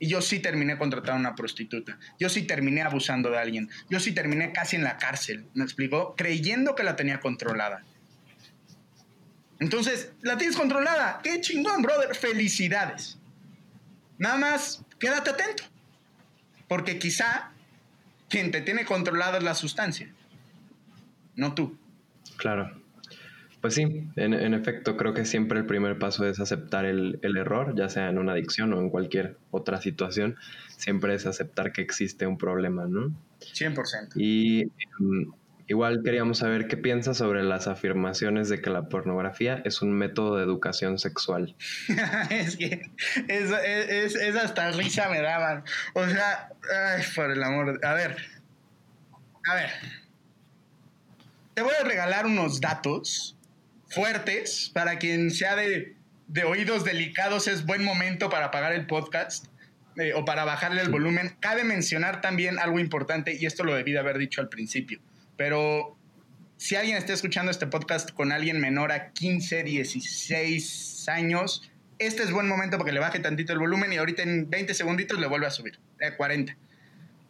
Y 0.00 0.08
yo 0.08 0.22
sí 0.22 0.38
terminé 0.38 0.78
contratando 0.78 1.16
a 1.16 1.20
una 1.30 1.34
prostituta. 1.34 1.98
Yo 2.20 2.28
sí 2.28 2.42
terminé 2.42 2.82
abusando 2.82 3.30
de 3.30 3.38
alguien. 3.38 3.68
Yo 3.90 3.98
sí 3.98 4.12
terminé 4.12 4.52
casi 4.52 4.76
en 4.76 4.84
la 4.84 4.96
cárcel. 4.96 5.46
¿Me 5.54 5.64
explicó? 5.64 6.14
Creyendo 6.16 6.76
que 6.76 6.84
la 6.84 6.94
tenía 6.94 7.18
controlada. 7.18 7.82
Entonces, 9.58 10.12
la 10.22 10.36
tienes 10.36 10.56
controlada. 10.56 11.20
¡Qué 11.24 11.40
chingón, 11.40 11.82
brother! 11.82 12.14
Felicidades. 12.14 13.18
Nada 14.18 14.36
más, 14.36 14.84
quédate 15.00 15.30
atento. 15.30 15.64
Porque 16.68 16.98
quizá 17.00 17.50
quien 18.28 18.50
te 18.50 18.60
tiene 18.60 18.84
controlada 18.84 19.38
es 19.38 19.44
la 19.44 19.54
sustancia, 19.54 20.12
no 21.34 21.54
tú. 21.54 21.78
Claro. 22.36 22.80
Pues 23.60 23.74
sí, 23.74 24.08
en, 24.14 24.54
efecto, 24.54 24.96
creo 24.96 25.14
que 25.14 25.24
siempre 25.24 25.58
el 25.58 25.66
primer 25.66 25.98
paso 25.98 26.24
es 26.24 26.38
aceptar 26.38 26.84
el, 26.84 27.18
error, 27.22 27.74
ya 27.76 27.88
sea 27.88 28.08
en 28.08 28.18
una 28.18 28.32
adicción 28.32 28.72
o 28.72 28.80
en 28.80 28.88
cualquier 28.88 29.36
otra 29.50 29.80
situación, 29.80 30.36
siempre 30.76 31.14
es 31.14 31.26
aceptar 31.26 31.72
que 31.72 31.82
existe 31.82 32.26
un 32.26 32.38
problema, 32.38 32.86
¿no? 32.86 33.12
100%. 33.40 34.12
Y 34.14 34.62
em, 34.62 35.32
igual 35.66 36.02
queríamos 36.04 36.38
saber 36.38 36.68
qué 36.68 36.76
piensas 36.76 37.16
sobre 37.16 37.42
las 37.42 37.66
afirmaciones 37.66 38.48
de 38.48 38.62
que 38.62 38.70
la 38.70 38.88
pornografía 38.88 39.60
es 39.64 39.82
un 39.82 39.92
método 39.92 40.36
de 40.36 40.44
educación 40.44 41.00
sexual. 41.00 41.56
es 42.30 42.56
que 42.56 42.88
es, 43.26 43.50
es, 44.14 44.36
hasta 44.36 44.70
risa 44.70 45.08
me 45.08 45.20
daban. 45.20 45.64
O 45.94 46.06
sea, 46.06 46.50
ay, 46.96 47.02
por 47.16 47.32
el 47.32 47.42
amor. 47.42 47.84
A 47.84 47.94
ver, 47.94 48.18
a 49.50 49.54
ver. 49.56 49.70
Te 51.54 51.62
voy 51.62 51.72
a 51.80 51.82
regalar 51.82 52.24
unos 52.24 52.60
datos 52.60 53.34
fuertes. 53.88 54.70
Para 54.72 54.98
quien 54.98 55.30
sea 55.30 55.56
de, 55.56 55.96
oídos 56.44 56.84
delicados, 56.84 57.48
es 57.48 57.66
buen 57.66 57.84
momento 57.84 58.30
para 58.30 58.46
apagar 58.46 58.72
el 58.72 58.86
podcast 58.86 59.46
eh, 59.96 60.12
o 60.14 60.24
para 60.24 60.44
bajarle 60.44 60.82
el 60.82 60.90
volumen. 60.90 61.36
Cabe 61.40 61.64
mencionar 61.64 62.20
también 62.20 62.58
algo 62.58 62.78
importante, 62.78 63.36
y 63.38 63.46
esto 63.46 63.64
lo 63.64 63.74
debí 63.74 63.92
de 63.92 63.98
haber 63.98 64.18
dicho 64.18 64.40
al 64.40 64.48
principio, 64.48 65.00
pero 65.36 65.96
si 66.56 66.74
alguien 66.74 66.96
está 66.96 67.12
escuchando 67.12 67.50
este 67.50 67.68
podcast 67.68 68.10
con 68.10 68.32
alguien 68.32 68.60
menor 68.60 68.90
a 68.90 69.12
15, 69.12 69.62
16 69.62 71.08
años, 71.08 71.70
este 71.98 72.24
es 72.24 72.32
buen 72.32 72.48
momento 72.48 72.78
para 72.78 72.86
que 72.86 72.92
le 72.92 73.00
baje 73.00 73.20
tantito 73.20 73.52
el 73.52 73.60
volumen 73.60 73.92
y 73.92 73.96
ahorita 73.96 74.22
en 74.22 74.50
20 74.50 74.74
segunditos 74.74 75.18
le 75.20 75.28
vuelve 75.28 75.46
a 75.46 75.50
subir, 75.50 75.78
40. 76.16 76.52
Eh, 76.52 76.56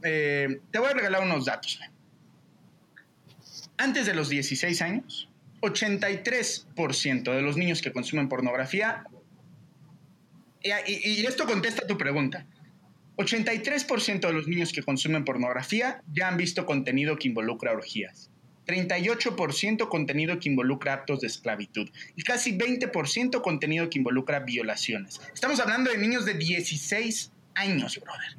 eh, 0.02 0.60
te 0.70 0.78
voy 0.78 0.90
a 0.90 0.94
regalar 0.94 1.22
unos 1.22 1.44
datos. 1.44 1.78
Antes 3.76 4.06
de 4.06 4.14
los 4.14 4.28
16 4.28 4.82
años, 4.82 5.27
83% 5.60 7.34
de 7.34 7.42
los 7.42 7.56
niños 7.56 7.82
que 7.82 7.92
consumen 7.92 8.28
pornografía, 8.28 9.04
y, 10.62 11.24
esto 11.26 11.46
contesta 11.46 11.86
tu 11.86 11.96
pregunta, 11.96 12.46
83% 13.16 14.20
de 14.20 14.32
los 14.32 14.46
niños 14.46 14.72
que 14.72 14.82
consumen 14.82 15.24
pornografía 15.24 16.02
ya 16.12 16.28
han 16.28 16.36
visto 16.36 16.66
contenido 16.66 17.16
que 17.16 17.28
involucra 17.28 17.72
orgías. 17.72 18.30
38% 18.66 19.88
contenido 19.88 20.38
que 20.38 20.50
involucra 20.50 20.92
actos 20.92 21.22
de 21.22 21.26
esclavitud 21.26 21.88
y 22.16 22.22
casi 22.22 22.56
20% 22.56 23.40
contenido 23.40 23.88
que 23.88 23.98
involucra 23.98 24.40
violaciones. 24.40 25.22
Estamos 25.32 25.58
hablando 25.58 25.90
de 25.90 25.96
niños 25.96 26.26
de 26.26 26.34
16 26.34 27.32
años, 27.54 27.98
brother. 27.98 28.36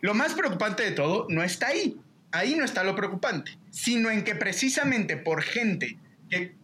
Lo 0.00 0.14
más 0.14 0.34
preocupante 0.34 0.84
de 0.84 0.92
todo 0.92 1.26
no 1.28 1.42
está 1.42 1.68
ahí 1.68 1.98
ahí 2.34 2.54
no 2.56 2.64
está 2.64 2.84
lo 2.84 2.96
preocupante, 2.96 3.56
sino 3.70 4.10
en 4.10 4.24
que 4.24 4.34
precisamente 4.34 5.16
por 5.16 5.42
gente 5.42 5.96
que 6.28 6.54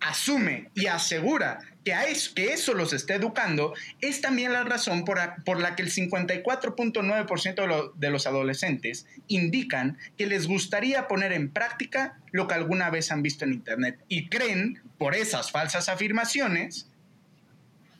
asume 0.00 0.70
y 0.74 0.86
asegura 0.86 1.60
que, 1.84 1.94
que 2.34 2.52
eso 2.52 2.74
los 2.74 2.92
está 2.92 3.14
educando, 3.14 3.74
es 4.00 4.20
también 4.20 4.52
la 4.52 4.64
razón 4.64 5.04
por, 5.04 5.18
la 5.60 5.74
que 5.74 5.82
el 5.82 5.90
54.9% 5.90 7.54
de, 7.54 7.90
de 7.94 8.10
los 8.10 8.26
adolescentes 8.26 9.06
indican 9.26 9.98
que 10.16 10.26
les 10.26 10.46
gustaría 10.46 11.08
poner 11.08 11.32
en 11.32 11.50
práctica 11.50 12.18
lo 12.30 12.46
que 12.46 12.54
alguna 12.54 12.90
vez 12.90 13.10
han 13.10 13.22
visto 13.22 13.44
en 13.44 13.54
Internet 13.54 13.98
y 14.08 14.28
creen, 14.28 14.82
por 14.98 15.14
esas 15.14 15.50
falsas 15.50 15.88
afirmaciones, 15.88 16.88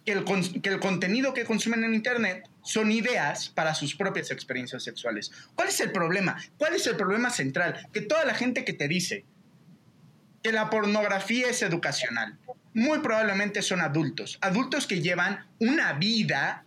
que 0.04 0.12
el, 0.12 0.24
que 0.62 0.68
el 0.68 0.80
contenido 0.80 1.34
que 1.34 1.44
consumen 1.44 1.84
en 1.84 1.94
Internet 1.94 2.47
son 2.62 2.90
ideas 2.90 3.48
para 3.48 3.74
sus 3.74 3.94
propias 3.94 4.30
experiencias 4.30 4.82
sexuales. 4.82 5.30
¿Cuál 5.54 5.68
es 5.68 5.80
el 5.80 5.92
problema? 5.92 6.36
¿Cuál 6.56 6.74
es 6.74 6.86
el 6.86 6.96
problema 6.96 7.30
central? 7.30 7.88
Que 7.92 8.02
toda 8.02 8.24
la 8.24 8.34
gente 8.34 8.64
que 8.64 8.72
te 8.72 8.88
dice 8.88 9.24
que 10.42 10.52
la 10.52 10.70
pornografía 10.70 11.48
es 11.48 11.62
educacional, 11.62 12.38
muy 12.74 13.00
probablemente 13.00 13.62
son 13.62 13.80
adultos, 13.80 14.38
adultos 14.40 14.86
que 14.86 15.00
llevan 15.00 15.46
una 15.58 15.94
vida 15.94 16.64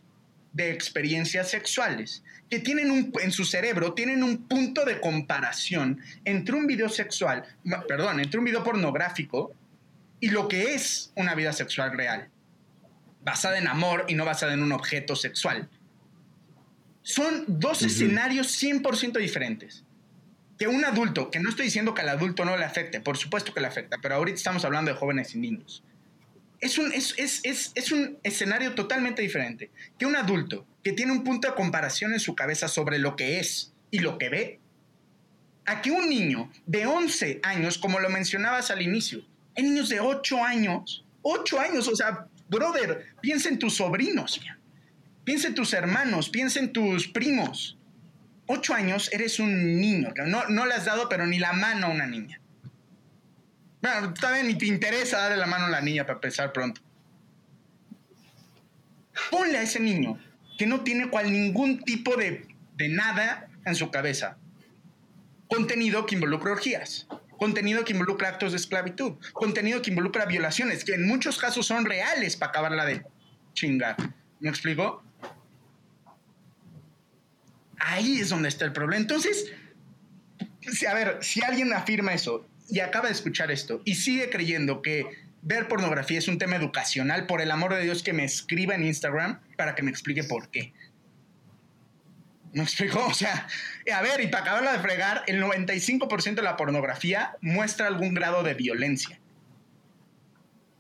de 0.54 0.72
experiencias 0.72 1.50
sexuales, 1.50 2.24
que 2.50 2.60
tienen 2.60 2.92
un, 2.92 3.14
en 3.22 3.32
su 3.32 3.46
cerebro, 3.46 3.94
tienen 3.94 4.24
un 4.24 4.48
punto 4.48 4.84
de 4.84 5.00
comparación 5.00 6.02
entre 6.26 6.56
un 6.56 6.68
video 6.68 6.90
sexual, 6.90 7.46
perdón, 7.88 8.20
entre 8.20 8.40
un 8.40 8.46
video 8.46 8.64
pornográfico 8.64 9.54
y 10.20 10.30
lo 10.30 10.48
que 10.48 10.74
es 10.74 11.14
una 11.16 11.34
vida 11.36 11.54
sexual 11.54 11.96
real 11.96 12.30
basada 13.24 13.58
en 13.58 13.68
amor 13.68 14.06
y 14.08 14.16
no 14.16 14.26
basada 14.26 14.54
en 14.54 14.64
un 14.64 14.72
objeto 14.72 15.16
sexual. 15.16 15.70
Son 17.04 17.46
dos 17.48 17.82
escenarios 17.82 18.48
100% 18.62 19.18
diferentes. 19.20 19.84
Que 20.58 20.68
un 20.68 20.86
adulto, 20.86 21.32
que 21.32 21.40
no 21.40 21.50
estoy 21.50 21.66
diciendo 21.66 21.94
que 21.94 22.02
al 22.02 22.10
adulto 22.10 22.46
no 22.46 22.56
le 22.56 22.64
afecte, 22.64 23.02
por 23.02 23.18
supuesto 23.18 23.54
que 23.54 23.62
le 23.62 23.68
afecta, 23.68 23.98
pero 24.02 24.16
ahorita 24.16 24.36
estamos 24.36 24.64
hablando 24.64 24.92
de 24.92 24.98
jóvenes 24.98 25.34
y 25.34 25.40
niños. 25.40 25.84
Es 26.60 26.78
un, 26.78 26.92
es, 26.94 27.16
es, 27.18 27.40
es, 27.44 27.72
es 27.74 27.92
un 27.92 28.20
escenario 28.22 28.76
totalmente 28.76 29.24
diferente. 29.24 29.72
Que 29.98 30.06
un 30.06 30.16
adulto 30.16 30.68
que 30.84 30.94
tiene 30.94 31.12
un 31.12 31.24
punto 31.24 31.48
de 31.48 31.56
comparación 31.56 32.14
en 32.14 32.20
su 32.20 32.36
cabeza 32.36 32.68
sobre 32.68 33.00
lo 33.00 33.16
que 33.16 33.40
es 33.40 33.74
y 33.90 34.00
lo 34.00 34.20
que 34.20 34.30
ve, 34.30 34.60
a 35.66 35.82
que 35.82 35.92
un 35.92 36.10
niño 36.10 36.52
de 36.66 36.86
11 36.86 37.40
años, 37.44 37.78
como 37.78 38.00
lo 38.00 38.10
mencionabas 38.10 38.72
al 38.72 38.82
inicio, 38.82 39.24
hay 39.56 39.64
niños 39.64 39.90
de 39.90 40.00
8 40.00 40.44
años, 40.44 41.04
8 41.24 41.60
años, 41.60 41.88
o 41.88 41.96
sea, 41.96 42.28
Brother, 42.50 43.14
piensa 43.22 43.50
en 43.50 43.60
tus 43.60 43.76
sobrinos, 43.76 44.42
piensa 45.24 45.48
en 45.48 45.56
tus 45.56 45.74
hermanos, 45.74 46.30
piensa 46.30 46.60
en 46.60 46.74
tus 46.74 47.08
primos. 47.08 47.78
Ocho 48.48 48.74
años 48.74 49.10
eres 49.14 49.40
un 49.40 49.80
niño, 49.80 50.10
no, 50.26 50.48
no 50.50 50.66
le 50.66 50.74
has 50.74 50.86
dado 50.86 51.08
pero 51.08 51.26
ni 51.26 51.40
la 51.40 51.54
mano 51.54 51.88
a 51.88 51.90
una 51.90 52.06
niña. 52.06 52.40
Bueno, 53.82 54.14
todavía 54.14 54.44
ni 54.44 54.56
te 54.56 54.66
interesa 54.66 55.18
darle 55.18 55.38
la 55.38 55.48
mano 55.48 55.66
a 55.66 55.70
la 55.70 55.82
niña 55.82 56.04
para 56.04 56.16
empezar 56.16 56.52
pronto. 56.52 56.82
Ponle 59.30 59.58
a 59.58 59.62
ese 59.64 59.80
niño 59.80 60.20
que 60.58 60.68
no 60.68 60.82
tiene 60.82 61.10
cual 61.10 61.32
ningún 61.32 61.82
tipo 61.84 62.16
de, 62.18 62.48
de 62.76 62.90
nada 62.90 63.48
en 63.66 63.76
su 63.76 63.90
cabeza. 63.90 64.38
Contenido 65.48 66.06
que 66.06 66.16
involucra 66.16 66.52
orgías 66.52 67.08
contenido 67.42 67.84
que 67.84 67.94
involucra 67.94 68.30
actos 68.30 68.52
de 68.52 68.60
esclavitud, 68.60 69.14
contenido 69.34 69.82
que 69.82 69.90
involucra 69.90 70.28
violaciones, 70.28 70.86
que 70.86 70.94
en 70.94 71.08
muchos 71.08 71.40
casos 71.40 71.66
son 71.66 71.86
reales 71.86 72.38
para 72.38 72.52
acabarla 72.52 72.86
de 72.86 73.04
chingar. 73.56 73.96
¿Me 74.40 74.48
explico? 74.48 75.04
Ahí 77.84 78.20
es 78.20 78.30
donde 78.30 78.50
está 78.50 78.66
el 78.66 78.74
problema. 78.74 79.02
Entonces, 79.02 79.52
a 80.88 80.94
ver, 80.94 81.18
si 81.22 81.44
alguien 81.44 81.74
afirma 81.74 82.14
eso 82.14 82.48
y 82.70 82.80
acaba 82.80 83.08
de 83.08 83.14
escuchar 83.14 83.52
esto 83.52 83.82
y 83.86 83.96
sigue 83.96 84.30
creyendo 84.30 84.82
que 84.82 85.06
ver 85.42 85.68
pornografía 85.68 86.20
es 86.20 86.28
un 86.28 86.38
tema 86.38 86.56
educacional, 86.56 87.26
por 87.26 87.42
el 87.42 87.50
amor 87.50 87.74
de 87.74 87.82
Dios 87.82 88.04
que 88.04 88.14
me 88.14 88.24
escriba 88.24 88.76
en 88.76 88.86
Instagram 88.86 89.40
para 89.58 89.74
que 89.74 89.82
me 89.82 89.90
explique 89.90 90.24
por 90.24 90.50
qué. 90.50 90.74
¿Me 92.54 92.64
explicó? 92.64 93.06
O 93.08 93.14
sea, 93.14 93.48
a 93.94 94.02
ver, 94.02 94.22
y 94.22 94.28
para 94.28 94.44
acabarla 94.44 94.74
de 94.74 94.80
fregar, 94.80 95.24
el 95.28 95.42
95% 95.42 96.36
de 96.36 96.42
la 96.42 96.58
pornografía 96.58 97.36
muestra 97.42 97.88
algún 97.88 98.14
grado 98.14 98.44
de 98.44 98.54
violencia. 98.54 99.20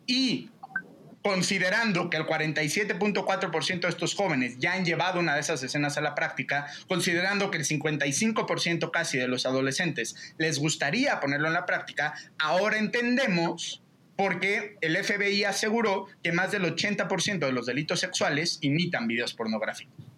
Y 0.05 0.49
considerando 1.21 2.09
que 2.09 2.17
el 2.17 2.25
47.4% 2.25 3.81
de 3.81 3.89
estos 3.89 4.15
jóvenes 4.15 4.57
ya 4.57 4.73
han 4.73 4.85
llevado 4.85 5.19
una 5.19 5.35
de 5.35 5.41
esas 5.41 5.61
escenas 5.63 5.97
a 5.97 6.01
la 6.01 6.15
práctica, 6.15 6.67
considerando 6.87 7.51
que 7.51 7.57
el 7.57 7.65
55% 7.65 8.91
casi 8.91 9.17
de 9.17 9.27
los 9.27 9.45
adolescentes 9.45 10.15
les 10.37 10.59
gustaría 10.59 11.19
ponerlo 11.19 11.47
en 11.47 11.53
la 11.53 11.65
práctica, 11.65 12.13
ahora 12.39 12.77
entendemos 12.77 13.81
por 14.15 14.39
qué 14.39 14.77
el 14.81 14.97
FBI 14.97 15.45
aseguró 15.45 16.07
que 16.23 16.31
más 16.31 16.51
del 16.51 16.63
80% 16.63 17.39
de 17.39 17.51
los 17.51 17.65
delitos 17.65 17.99
sexuales 17.99 18.59
imitan 18.61 19.07
videos 19.07 19.33
pornográficos. 19.33 20.10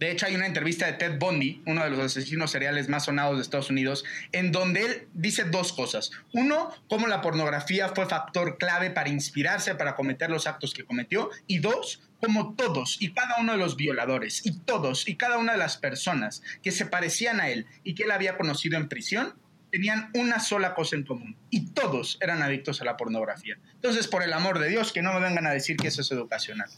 De 0.00 0.10
hecho, 0.10 0.24
hay 0.24 0.34
una 0.34 0.46
entrevista 0.46 0.86
de 0.86 0.94
Ted 0.94 1.18
Bundy, 1.18 1.62
uno 1.66 1.84
de 1.84 1.90
los 1.90 2.00
asesinos 2.00 2.50
seriales 2.50 2.88
más 2.88 3.04
sonados 3.04 3.36
de 3.36 3.42
Estados 3.42 3.68
Unidos, 3.68 4.02
en 4.32 4.50
donde 4.50 4.80
él 4.80 5.08
dice 5.12 5.44
dos 5.44 5.74
cosas. 5.74 6.10
Uno, 6.32 6.72
cómo 6.88 7.06
la 7.06 7.20
pornografía 7.20 7.90
fue 7.90 8.06
factor 8.06 8.56
clave 8.56 8.88
para 8.88 9.10
inspirarse 9.10 9.74
para 9.74 9.96
cometer 9.96 10.30
los 10.30 10.46
actos 10.46 10.72
que 10.72 10.86
cometió. 10.86 11.28
Y 11.46 11.58
dos, 11.58 12.00
cómo 12.18 12.54
todos 12.54 12.96
y 12.98 13.12
cada 13.12 13.36
uno 13.40 13.52
de 13.52 13.58
los 13.58 13.76
violadores 13.76 14.40
y 14.46 14.60
todos 14.60 15.06
y 15.06 15.16
cada 15.16 15.36
una 15.36 15.52
de 15.52 15.58
las 15.58 15.76
personas 15.76 16.40
que 16.62 16.70
se 16.70 16.86
parecían 16.86 17.38
a 17.38 17.50
él 17.50 17.66
y 17.84 17.94
que 17.94 18.04
él 18.04 18.10
había 18.10 18.38
conocido 18.38 18.78
en 18.78 18.88
prisión 18.88 19.34
tenían 19.70 20.10
una 20.14 20.40
sola 20.40 20.74
cosa 20.74 20.96
en 20.96 21.04
común 21.04 21.36
y 21.50 21.72
todos 21.72 22.16
eran 22.22 22.42
adictos 22.42 22.80
a 22.80 22.86
la 22.86 22.96
pornografía. 22.96 23.58
Entonces, 23.74 24.08
por 24.08 24.22
el 24.22 24.32
amor 24.32 24.60
de 24.60 24.70
Dios, 24.70 24.92
que 24.92 25.02
no 25.02 25.12
me 25.12 25.20
vengan 25.20 25.46
a 25.46 25.50
decir 25.50 25.76
que 25.76 25.88
eso 25.88 26.00
es 26.00 26.10
educacional. 26.10 26.70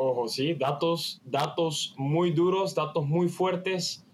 Ojo, 0.00 0.28
sí, 0.28 0.54
datos, 0.54 1.20
datos 1.24 1.92
muy 1.96 2.30
duros, 2.30 2.76
datos 2.76 3.04
muy 3.04 3.28
fuertes, 3.28 4.06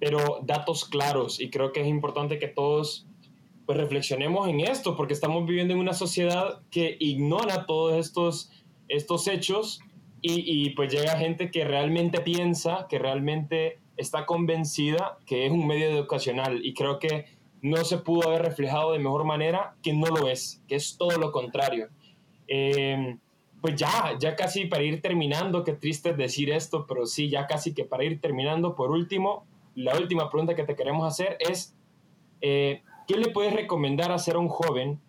pero 0.00 0.40
datos 0.42 0.86
claros. 0.86 1.40
Y 1.42 1.50
creo 1.50 1.72
que 1.72 1.82
es 1.82 1.88
importante 1.88 2.38
que 2.38 2.48
todos 2.48 3.06
pues, 3.66 3.76
reflexionemos 3.76 4.48
en 4.48 4.60
esto, 4.60 4.96
porque 4.96 5.12
estamos 5.12 5.44
viviendo 5.46 5.74
en 5.74 5.80
una 5.80 5.92
sociedad 5.92 6.62
que 6.70 6.96
ignora 7.00 7.66
todos 7.66 7.98
estos, 7.98 8.50
estos 8.88 9.28
hechos 9.28 9.80
y, 10.22 10.42
y 10.46 10.70
pues 10.70 10.90
llega 10.90 11.18
gente 11.18 11.50
que 11.50 11.66
realmente 11.66 12.22
piensa, 12.22 12.86
que 12.88 12.98
realmente 12.98 13.78
está 13.98 14.24
convencida 14.24 15.18
que 15.26 15.44
es 15.44 15.52
un 15.52 15.66
medio 15.66 15.90
educacional. 15.90 16.64
Y 16.64 16.72
creo 16.72 16.98
que 16.98 17.26
no 17.60 17.84
se 17.84 17.98
pudo 17.98 18.28
haber 18.28 18.40
reflejado 18.40 18.94
de 18.94 19.00
mejor 19.00 19.24
manera 19.24 19.76
que 19.82 19.92
no 19.92 20.06
lo 20.06 20.28
es, 20.28 20.62
que 20.66 20.76
es 20.76 20.96
todo 20.96 21.18
lo 21.18 21.30
contrario. 21.30 21.90
Eh, 22.48 23.18
pues 23.60 23.74
ya, 23.76 24.16
ya 24.18 24.36
casi 24.36 24.66
para 24.66 24.82
ir 24.82 25.00
terminando, 25.00 25.64
qué 25.64 25.72
triste 25.72 26.12
decir 26.12 26.50
esto, 26.50 26.86
pero 26.86 27.06
sí, 27.06 27.28
ya 27.28 27.46
casi 27.46 27.74
que 27.74 27.84
para 27.84 28.04
ir 28.04 28.20
terminando, 28.20 28.76
por 28.76 28.90
último, 28.90 29.46
la 29.74 29.96
última 29.96 30.30
pregunta 30.30 30.54
que 30.54 30.64
te 30.64 30.76
queremos 30.76 31.06
hacer 31.06 31.36
es, 31.40 31.74
eh, 32.40 32.82
¿qué 33.08 33.16
le 33.16 33.30
puedes 33.30 33.52
recomendar 33.52 34.12
hacer 34.12 34.36
a 34.36 34.38
un 34.38 34.48
joven 34.48 35.00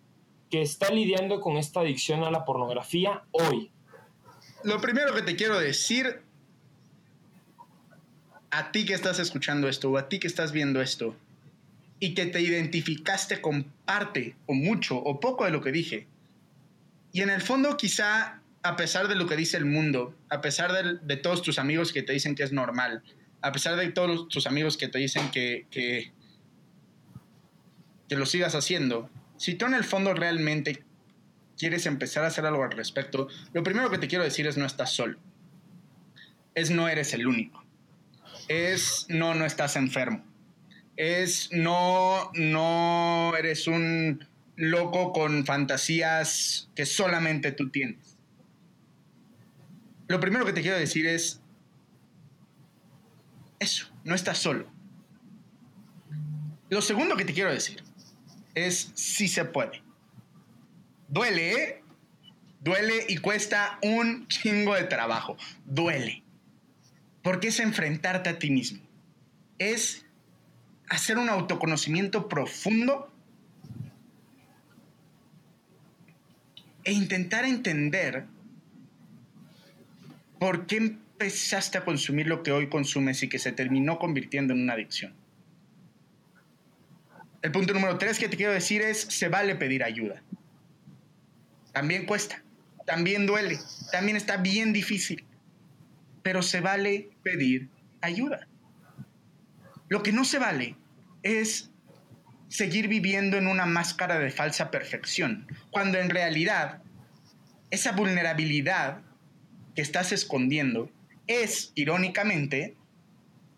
que 0.50 0.62
está 0.62 0.90
lidiando 0.90 1.40
con 1.40 1.56
esta 1.56 1.80
adicción 1.80 2.24
a 2.24 2.30
la 2.30 2.44
pornografía 2.44 3.22
hoy? 3.32 3.70
Lo 4.64 4.80
primero 4.80 5.14
que 5.14 5.22
te 5.22 5.36
quiero 5.36 5.58
decir, 5.58 6.22
a 8.50 8.72
ti 8.72 8.84
que 8.84 8.94
estás 8.94 9.18
escuchando 9.18 9.68
esto, 9.68 9.90
o 9.90 9.98
a 9.98 10.08
ti 10.08 10.18
que 10.18 10.26
estás 10.26 10.52
viendo 10.52 10.80
esto, 10.80 11.14
y 12.00 12.14
que 12.14 12.26
te 12.26 12.40
identificaste 12.40 13.40
con 13.40 13.64
parte, 13.84 14.36
o 14.46 14.54
mucho, 14.54 14.96
o 14.96 15.20
poco 15.20 15.44
de 15.44 15.50
lo 15.50 15.60
que 15.60 15.72
dije, 15.72 16.06
y 17.12 17.22
en 17.22 17.30
el 17.30 17.40
fondo 17.40 17.76
quizá, 17.76 18.40
a 18.62 18.76
pesar 18.76 19.08
de 19.08 19.14
lo 19.14 19.26
que 19.26 19.36
dice 19.36 19.56
el 19.56 19.64
mundo, 19.64 20.14
a 20.28 20.40
pesar 20.40 20.72
de, 21.02 21.16
todos 21.16 21.42
tus 21.42 21.58
amigos 21.58 21.92
que 21.92 22.02
te 22.02 22.12
dicen 22.12 22.34
que 22.34 22.42
es 22.42 22.52
normal, 22.52 23.02
a 23.40 23.52
pesar 23.52 23.76
de 23.76 23.88
todos 23.90 24.28
tus 24.28 24.46
amigos 24.46 24.76
que 24.76 24.88
te 24.88 24.98
dicen 24.98 25.30
que, 25.30 25.66
que, 25.70 26.12
que 28.08 28.16
lo 28.16 28.26
sigas 28.26 28.54
haciendo, 28.54 29.10
si 29.36 29.54
tú 29.54 29.66
en 29.66 29.74
el 29.74 29.84
fondo 29.84 30.12
realmente 30.14 30.84
quieres 31.56 31.86
empezar 31.86 32.24
a 32.24 32.28
hacer 32.28 32.44
algo 32.44 32.62
al 32.62 32.72
respecto, 32.72 33.28
lo 33.52 33.62
primero 33.62 33.90
que 33.90 33.98
te 33.98 34.08
quiero 34.08 34.24
decir 34.24 34.46
es 34.46 34.56
no 34.56 34.66
estás 34.66 34.92
solo. 34.92 35.18
Es 36.54 36.70
no 36.70 36.88
eres 36.88 37.14
el 37.14 37.26
único. 37.26 37.64
Es 38.48 39.06
no, 39.08 39.34
no 39.34 39.44
estás 39.44 39.76
enfermo. 39.76 40.24
Es 40.96 41.50
no, 41.52 42.30
no 42.34 43.34
eres 43.36 43.66
un 43.66 44.27
loco 44.58 45.12
con 45.12 45.46
fantasías 45.46 46.68
que 46.74 46.84
solamente 46.84 47.52
tú 47.52 47.70
tienes. 47.70 48.18
Lo 50.08 50.18
primero 50.18 50.44
que 50.44 50.52
te 50.52 50.62
quiero 50.62 50.76
decir 50.76 51.06
es 51.06 51.40
eso, 53.60 53.88
no 54.02 54.16
estás 54.16 54.38
solo. 54.38 54.66
Lo 56.70 56.82
segundo 56.82 57.16
que 57.16 57.24
te 57.24 57.32
quiero 57.32 57.52
decir 57.52 57.84
es 58.54 58.90
si 58.94 59.28
se 59.28 59.44
puede. 59.44 59.80
Duele, 61.06 61.52
¿eh? 61.52 61.82
Duele 62.60 63.06
y 63.08 63.18
cuesta 63.18 63.78
un 63.82 64.26
chingo 64.26 64.74
de 64.74 64.84
trabajo. 64.84 65.36
Duele. 65.66 66.24
Porque 67.22 67.48
es 67.48 67.60
enfrentarte 67.60 68.28
a 68.28 68.38
ti 68.40 68.50
mismo. 68.50 68.80
Es 69.58 70.04
hacer 70.88 71.16
un 71.16 71.28
autoconocimiento 71.28 72.28
profundo 72.28 73.07
e 76.88 76.92
intentar 76.92 77.44
entender 77.44 78.24
por 80.38 80.64
qué 80.66 80.78
empezaste 80.78 81.76
a 81.76 81.84
consumir 81.84 82.26
lo 82.26 82.42
que 82.42 82.50
hoy 82.50 82.70
consumes 82.70 83.22
y 83.22 83.28
que 83.28 83.38
se 83.38 83.52
terminó 83.52 83.98
convirtiendo 83.98 84.54
en 84.54 84.62
una 84.62 84.72
adicción. 84.72 85.12
El 87.42 87.52
punto 87.52 87.74
número 87.74 87.98
tres 87.98 88.18
que 88.18 88.30
te 88.30 88.38
quiero 88.38 88.54
decir 88.54 88.80
es, 88.80 89.02
se 89.02 89.28
vale 89.28 89.54
pedir 89.54 89.84
ayuda. 89.84 90.22
También 91.74 92.06
cuesta, 92.06 92.42
también 92.86 93.26
duele, 93.26 93.58
también 93.92 94.16
está 94.16 94.38
bien 94.38 94.72
difícil, 94.72 95.26
pero 96.22 96.40
se 96.40 96.62
vale 96.62 97.10
pedir 97.22 97.68
ayuda. 98.00 98.48
Lo 99.90 100.02
que 100.02 100.12
no 100.12 100.24
se 100.24 100.38
vale 100.38 100.74
es 101.22 101.67
seguir 102.48 102.88
viviendo 102.88 103.36
en 103.36 103.46
una 103.46 103.66
máscara 103.66 104.18
de 104.18 104.30
falsa 104.30 104.70
perfección, 104.70 105.46
cuando 105.70 105.98
en 105.98 106.10
realidad 106.10 106.82
esa 107.70 107.92
vulnerabilidad 107.92 109.02
que 109.74 109.82
estás 109.82 110.12
escondiendo 110.12 110.90
es, 111.26 111.72
irónicamente, 111.74 112.76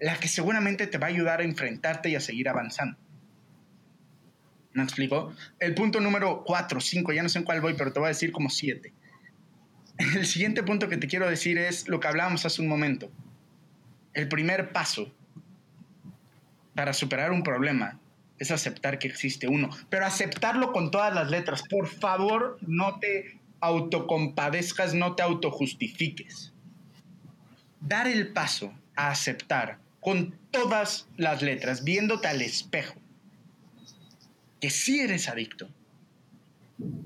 la 0.00 0.18
que 0.18 0.28
seguramente 0.28 0.86
te 0.86 0.98
va 0.98 1.06
a 1.06 1.10
ayudar 1.10 1.40
a 1.40 1.44
enfrentarte 1.44 2.10
y 2.10 2.16
a 2.16 2.20
seguir 2.20 2.48
avanzando. 2.48 2.98
¿Me 4.72 4.82
explico? 4.82 5.34
El 5.58 5.74
punto 5.74 6.00
número 6.00 6.42
4, 6.44 6.80
5, 6.80 7.12
ya 7.12 7.22
no 7.22 7.28
sé 7.28 7.38
en 7.38 7.44
cuál 7.44 7.60
voy, 7.60 7.74
pero 7.74 7.92
te 7.92 8.00
voy 8.00 8.06
a 8.06 8.08
decir 8.08 8.32
como 8.32 8.50
7. 8.50 8.92
El 10.16 10.26
siguiente 10.26 10.62
punto 10.62 10.88
que 10.88 10.96
te 10.96 11.06
quiero 11.06 11.28
decir 11.28 11.58
es 11.58 11.88
lo 11.88 12.00
que 12.00 12.08
hablábamos 12.08 12.46
hace 12.46 12.62
un 12.62 12.68
momento. 12.68 13.10
El 14.14 14.28
primer 14.28 14.72
paso 14.72 15.14
para 16.74 16.92
superar 16.92 17.32
un 17.32 17.42
problema 17.42 17.99
es 18.40 18.50
aceptar 18.50 18.98
que 18.98 19.06
existe 19.06 19.46
uno, 19.46 19.68
pero 19.90 20.06
aceptarlo 20.06 20.72
con 20.72 20.90
todas 20.90 21.14
las 21.14 21.30
letras. 21.30 21.62
Por 21.68 21.86
favor, 21.86 22.58
no 22.62 22.98
te 22.98 23.38
autocompadezcas, 23.60 24.94
no 24.94 25.14
te 25.14 25.22
autojustifiques. 25.22 26.52
Dar 27.80 28.08
el 28.08 28.32
paso 28.32 28.72
a 28.96 29.10
aceptar 29.10 29.78
con 30.00 30.38
todas 30.50 31.06
las 31.18 31.42
letras, 31.42 31.84
viéndote 31.84 32.28
al 32.28 32.40
espejo, 32.40 32.98
que 34.58 34.70
sí 34.70 35.00
eres 35.00 35.28
adicto. 35.28 35.68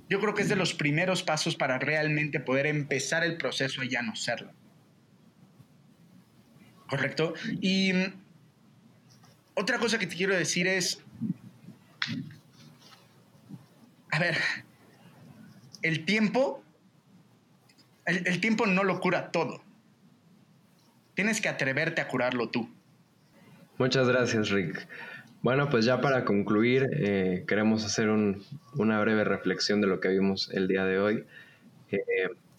Yo 0.08 0.20
creo 0.20 0.34
que 0.34 0.42
es 0.42 0.48
de 0.48 0.54
los 0.54 0.72
primeros 0.72 1.24
pasos 1.24 1.56
para 1.56 1.80
realmente 1.80 2.38
poder 2.38 2.66
empezar 2.66 3.24
el 3.24 3.36
proceso 3.36 3.82
y 3.82 3.88
ya 3.88 4.02
no 4.02 4.14
serlo. 4.14 4.52
¿Correcto? 6.88 7.34
Y 7.60 7.90
otra 9.54 9.78
cosa 9.80 9.98
que 9.98 10.06
te 10.06 10.14
quiero 10.14 10.36
decir 10.36 10.68
es, 10.68 11.03
a 14.14 14.18
ver, 14.20 14.36
el 15.82 16.04
tiempo, 16.04 16.62
el, 18.06 18.40
tiempo 18.40 18.64
no 18.64 18.84
lo 18.84 19.00
cura 19.00 19.32
todo. 19.32 19.60
Tienes 21.14 21.40
que 21.40 21.48
atreverte 21.48 22.00
a 22.00 22.06
curarlo 22.06 22.48
tú. 22.48 22.68
Muchas 23.76 24.06
gracias, 24.08 24.50
Rick. 24.50 24.86
Bueno, 25.42 25.68
pues 25.68 25.84
ya 25.84 26.00
para 26.00 26.24
concluir, 26.24 26.88
eh, 26.92 27.44
queremos 27.48 27.84
hacer 27.84 28.08
una 28.08 29.00
breve 29.00 29.24
reflexión 29.24 29.80
de 29.80 29.88
lo 29.88 29.98
que 29.98 30.10
vimos 30.10 30.48
el 30.52 30.68
día 30.68 30.84
de 30.84 31.00
hoy. 31.00 31.24
Eh, 31.90 31.98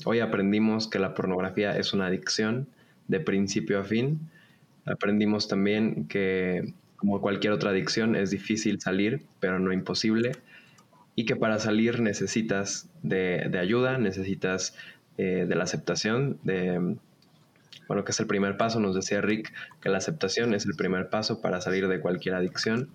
hoy 0.03 0.19
aprendimos 0.19 0.89
que 0.89 0.99
la 0.99 1.13
pornografía 1.13 1.77
es 1.77 1.93
una 1.93 2.07
adicción 2.07 2.67
de 3.07 3.21
principio 3.21 3.79
a 3.79 3.85
fin. 3.85 4.29
Aprendimos 4.85 5.47
también 5.47 6.09
que 6.09 6.73
como 6.97 7.21
cualquier 7.21 7.53
otra 7.53 7.69
adicción, 7.69 8.15
es 8.15 8.31
difícil 8.31 8.81
salir, 8.81 9.21
pero 9.39 9.59
no 9.59 9.71
imposible. 9.71 10.33
Y 11.15 11.25
que 11.25 11.35
para 11.35 11.59
salir 11.59 12.01
necesitas 12.01 12.89
de, 13.01 13.49
ayuda, 13.59 13.97
necesitas 13.97 14.75
eh, 15.17 15.45
de 15.47 15.55
la 15.55 15.63
aceptación, 15.63 16.39
de, 16.43 16.97
bueno, 17.87 18.03
que 18.03 18.11
es 18.11 18.19
el 18.19 18.27
primer 18.27 18.57
paso, 18.57 18.79
nos 18.79 18.95
decía 18.95 19.21
Rick, 19.21 19.53
que 19.81 19.89
la 19.89 19.97
aceptación 19.97 20.53
es 20.53 20.65
el 20.65 20.75
primer 20.75 21.09
paso 21.09 21.41
para 21.41 21.61
salir 21.61 21.87
de 21.87 22.01
cualquier 22.01 22.35
adicción 22.35 22.89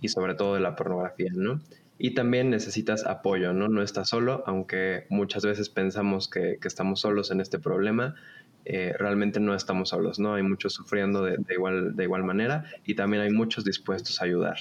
y 0.00 0.08
sobre 0.08 0.34
todo 0.34 0.54
de 0.54 0.60
la 0.60 0.74
pornografía, 0.74 1.30
¿no? 1.32 1.60
y 2.04 2.14
también 2.14 2.50
necesitas 2.50 3.06
apoyo, 3.06 3.52
¿no? 3.52 3.68
No 3.68 3.80
estás 3.80 4.08
solo, 4.08 4.42
aunque 4.44 5.06
muchas 5.08 5.44
veces 5.44 5.68
pensamos 5.68 6.28
que, 6.28 6.58
estamos 6.64 6.98
solos 6.98 7.30
en 7.30 7.40
este 7.40 7.60
problema, 7.60 8.16
eh, 8.64 8.92
realmente 8.98 9.38
no 9.38 9.54
estamos 9.54 9.90
solos, 9.90 10.18
¿no? 10.18 10.34
Hay 10.34 10.42
muchos 10.42 10.72
sufriendo 10.72 11.22
de, 11.22 11.38
igual, 11.50 11.94
de 11.94 12.02
igual 12.02 12.24
manera 12.24 12.64
y 12.84 12.96
también 12.96 13.22
hay 13.22 13.30
muchos 13.30 13.64
dispuestos 13.64 14.20
a 14.20 14.24
ayudar. 14.24 14.56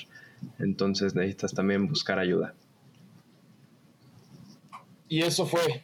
Entonces 0.60 1.16
necesitas 1.16 1.56
también 1.56 1.88
buscar 1.88 2.20
ayuda. 2.20 2.54
Y 5.12 5.24
eso 5.24 5.46
fue. 5.46 5.84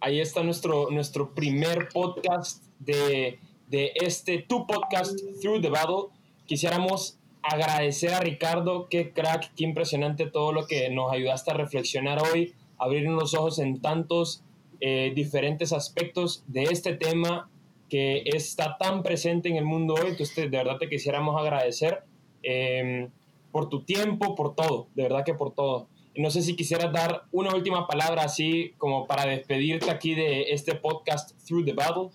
Ahí 0.00 0.18
está 0.18 0.42
nuestro, 0.42 0.90
nuestro 0.90 1.36
primer 1.36 1.88
podcast 1.88 2.64
de, 2.80 3.38
de 3.68 3.92
este, 3.94 4.38
tu 4.42 4.66
podcast, 4.66 5.16
Through 5.40 5.62
the 5.62 5.70
Battle. 5.70 6.08
Quisiéramos 6.46 7.16
agradecer 7.42 8.12
a 8.12 8.18
Ricardo, 8.18 8.88
qué 8.90 9.12
crack, 9.12 9.54
qué 9.54 9.62
impresionante 9.62 10.26
todo 10.26 10.50
lo 10.50 10.66
que 10.66 10.90
nos 10.90 11.12
ayudaste 11.12 11.52
a 11.52 11.54
reflexionar 11.54 12.20
hoy, 12.20 12.54
abrir 12.76 13.04
los 13.04 13.34
ojos 13.34 13.60
en 13.60 13.80
tantos 13.80 14.42
eh, 14.80 15.12
diferentes 15.14 15.72
aspectos 15.72 16.42
de 16.48 16.64
este 16.64 16.96
tema 16.96 17.48
que 17.88 18.24
está 18.24 18.78
tan 18.78 19.04
presente 19.04 19.48
en 19.48 19.54
el 19.54 19.64
mundo 19.64 19.94
hoy. 19.94 20.08
Entonces, 20.08 20.34
de 20.34 20.48
verdad 20.48 20.78
te 20.78 20.88
quisiéramos 20.88 21.40
agradecer 21.40 22.02
em, 22.42 23.10
por 23.52 23.68
tu 23.68 23.84
tiempo, 23.84 24.34
por 24.34 24.56
todo, 24.56 24.88
de 24.96 25.04
verdad 25.04 25.24
que 25.24 25.34
por 25.34 25.54
todo. 25.54 25.86
No 26.16 26.30
sé 26.30 26.42
si 26.42 26.56
quisieras 26.56 26.92
dar 26.92 27.24
una 27.32 27.54
última 27.54 27.86
palabra 27.86 28.22
así 28.22 28.74
como 28.78 29.06
para 29.06 29.26
despedirte 29.26 29.90
aquí 29.90 30.14
de 30.14 30.52
este 30.52 30.74
podcast 30.74 31.32
Through 31.46 31.66
the 31.66 31.72
Battle. 31.72 32.10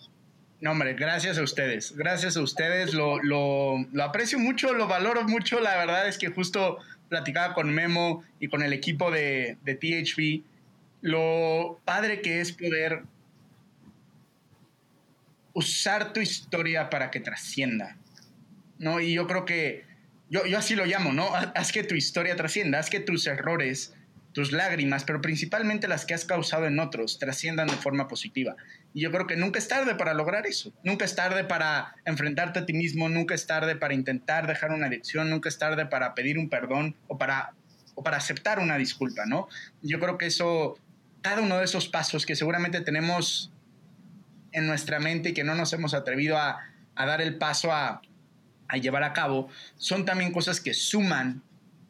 No, 0.60 0.72
hombre, 0.72 0.94
gracias 0.94 1.38
a 1.38 1.44
ustedes. 1.44 1.96
Gracias 1.96 2.38
a 2.38 2.42
ustedes. 2.42 2.94
Lo, 2.94 3.22
lo, 3.22 3.78
lo, 3.92 4.04
aprecio 4.04 4.40
mucho, 4.40 4.74
lo 4.74 4.88
valoro 4.88 5.24
mucho. 5.24 5.60
La 5.60 5.78
verdad 5.78 6.08
es 6.08 6.18
que 6.18 6.30
justo 6.30 6.78
platicaba 7.10 7.54
con 7.54 7.74
Memo 7.74 8.24
y 8.40 8.48
con 8.48 8.64
el 8.64 8.74
equipo 8.74 9.12
de, 9.12 9.58
de 9.64 9.76
THB 9.76 10.44
lo 11.02 11.80
padre 11.84 12.22
que 12.22 12.42
es 12.42 12.52
poder 12.52 13.04
usar 15.54 16.14
tu 16.14 16.20
historia 16.20 16.90
para 16.90 17.12
que 17.12 17.20
trascienda. 17.20 17.98
¿no? 18.78 19.00
Y 19.00 19.14
yo 19.14 19.28
creo 19.28 19.46
que, 19.46 19.84
yo, 20.32 20.48
yo 20.48 20.58
así 20.58 20.76
lo 20.76 20.86
llamo, 20.86 21.14
¿no? 21.14 21.30
Haz 21.36 21.72
que 21.72 21.84
tu 21.84 21.94
historia 21.94 22.36
trascienda, 22.36 22.80
haz 22.80 22.90
que 22.90 23.00
tus 23.00 23.28
errores 23.28 23.94
tus 24.34 24.52
lágrimas, 24.52 25.04
pero 25.04 25.22
principalmente 25.22 25.88
las 25.88 26.06
que 26.06 26.14
has 26.14 26.26
causado 26.26 26.66
en 26.66 26.80
otros, 26.80 27.20
trasciendan 27.20 27.68
de 27.68 27.76
forma 27.76 28.08
positiva. 28.08 28.56
Y 28.94 29.02
yo 29.02 29.12
creo 29.12 29.28
que 29.28 29.36
nunca 29.36 29.60
es 29.60 29.68
tarde 29.68 29.96
para 29.96 30.14
lograr 30.14 30.48
eso. 30.48 30.74
Nunca 30.84 31.06
es 31.06 31.16
tarde 31.16 31.44
para 31.44 31.96
enfrentarte 32.06 32.60
a 32.60 32.66
ti 32.66 32.74
mismo, 32.74 33.10
nunca 33.10 33.36
es 33.36 33.46
tarde 33.46 33.76
para 33.76 33.94
intentar 33.94 34.48
dejar 34.48 34.72
una 34.72 34.88
adicción, 34.88 35.30
nunca 35.30 35.50
es 35.50 35.58
tarde 35.58 35.86
para 35.86 36.14
pedir 36.14 36.38
un 36.38 36.50
perdón 36.50 36.96
o 37.08 37.18
para, 37.18 37.54
o 37.96 38.04
para 38.04 38.18
aceptar 38.18 38.60
una 38.60 38.78
disculpa, 38.78 39.26
¿no? 39.26 39.48
Yo 39.82 40.00
creo 40.00 40.18
que 40.18 40.28
eso, 40.28 40.78
cada 41.22 41.42
uno 41.42 41.58
de 41.58 41.66
esos 41.66 41.90
pasos 41.90 42.26
que 42.26 42.36
seguramente 42.36 42.80
tenemos 42.82 43.52
en 44.54 44.68
nuestra 44.68 45.00
mente 45.00 45.30
y 45.30 45.34
que 45.34 45.44
no 45.44 45.56
nos 45.56 45.74
hemos 45.74 45.94
atrevido 45.94 46.38
a, 46.38 46.60
a 46.96 47.06
dar 47.06 47.22
el 47.22 47.38
paso 47.38 47.72
a, 47.72 48.02
a 48.72 48.78
llevar 48.78 49.04
a 49.04 49.14
cabo, 49.14 49.50
son 49.76 50.06
también 50.06 50.32
cosas 50.32 50.62
que 50.62 50.74
suman 50.74 51.44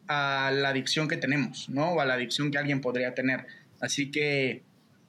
a 0.08 0.50
la 0.52 0.70
adicción 0.70 1.08
que 1.08 1.16
tenemos, 1.16 1.68
¿no? 1.68 1.92
O 1.92 2.00
a 2.00 2.04
la 2.04 2.14
adicción 2.14 2.50
que 2.50 2.58
alguien 2.58 2.80
podría 2.80 3.14
tener. 3.14 3.46
Así 3.80 4.10
que, 4.10 4.62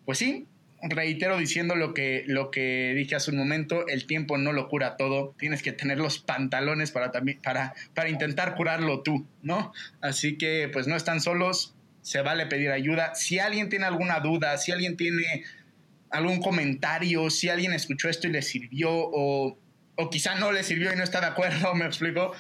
pues 0.06 0.20
sí, 0.20 0.48
reitero 0.82 1.38
diciendo 1.38 1.76
lo 1.76 1.94
que, 1.94 2.24
lo 2.28 2.52
que 2.52 2.94
dije 2.96 3.16
hace 3.16 3.32
un 3.32 3.38
momento, 3.38 3.88
el 3.88 4.06
tiempo 4.06 4.38
no 4.38 4.54
lo 4.54 4.70
cura 4.70 4.98
todo, 4.98 5.34
tienes 5.40 5.64
que 5.64 5.72
tener 5.72 5.98
los 5.98 6.20
pantalones 6.20 6.92
para, 6.92 7.12
también, 7.12 7.40
para, 7.42 7.74
para 7.96 8.10
intentar 8.10 8.56
curarlo 8.56 9.02
tú, 9.02 9.26
¿no? 9.42 9.74
Así 10.00 10.38
que, 10.38 10.70
pues 10.72 10.88
no 10.88 10.96
están 10.96 11.22
solos, 11.22 11.74
se 12.04 12.22
vale 12.22 12.46
pedir 12.46 12.70
ayuda. 12.70 13.16
Si 13.16 13.40
alguien 13.40 13.70
tiene 13.70 13.86
alguna 13.86 14.20
duda, 14.20 14.58
si 14.58 14.72
alguien 14.72 14.96
tiene 14.96 15.44
algún 16.12 16.40
comentario, 16.40 17.32
si 17.32 17.50
alguien 17.50 17.74
escuchó 17.74 18.08
esto 18.08 18.28
y 18.28 18.32
le 18.32 18.44
sirvió 18.44 18.92
o, 18.92 19.58
o 19.96 20.10
quizá 20.10 20.36
no 20.36 20.52
le 20.52 20.64
sirvió 20.64 20.92
y 20.94 20.96
no 20.96 21.04
está 21.04 21.20
de 21.22 21.28
acuerdo, 21.28 21.74
me 21.76 21.86
explico, 21.86 22.34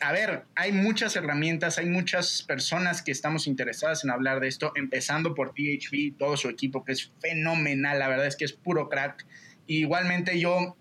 a 0.00 0.12
ver, 0.12 0.44
hay 0.54 0.72
muchas 0.72 1.14
herramientas, 1.16 1.78
hay 1.78 1.86
muchas 1.86 2.42
personas 2.42 3.02
que 3.02 3.12
estamos 3.12 3.46
interesadas 3.46 4.04
en 4.04 4.10
hablar 4.10 4.40
de 4.40 4.48
esto, 4.48 4.72
empezando 4.76 5.34
por 5.34 5.52
THV, 5.52 6.16
todo 6.18 6.36
su 6.36 6.48
equipo, 6.48 6.84
que 6.84 6.92
es 6.92 7.12
fenomenal, 7.20 7.98
la 7.98 8.08
verdad 8.08 8.26
es 8.26 8.36
que 8.36 8.44
es 8.44 8.52
puro 8.52 8.88
crack. 8.88 9.26
igualmente 9.66 10.38
yo, 10.38 10.76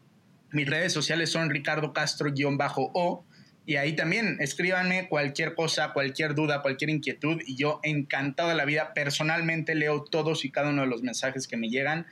mis 0.52 0.70
redes 0.70 0.94
sociales 0.94 1.32
son 1.32 1.50
Ricardo 1.50 1.94
Castro-O, 1.94 3.26
y 3.66 3.78
ahí 3.78 3.94
también 3.94 4.38
escríbanme 4.40 5.08
cualquier 5.08 5.56
cosa, 5.56 5.94
cualquier 5.94 6.36
duda, 6.36 6.62
cualquier 6.62 6.90
inquietud, 6.90 7.42
y 7.46 7.56
yo 7.56 7.80
encantado 7.84 8.50
de 8.50 8.56
la 8.56 8.66
vida, 8.66 8.94
personalmente 8.94 9.74
leo 9.74 10.04
todos 10.04 10.44
y 10.44 10.52
cada 10.52 10.70
uno 10.70 10.82
de 10.82 10.88
los 10.88 11.02
mensajes 11.02 11.48
que 11.48 11.56
me 11.56 11.70
llegan. 11.70 12.06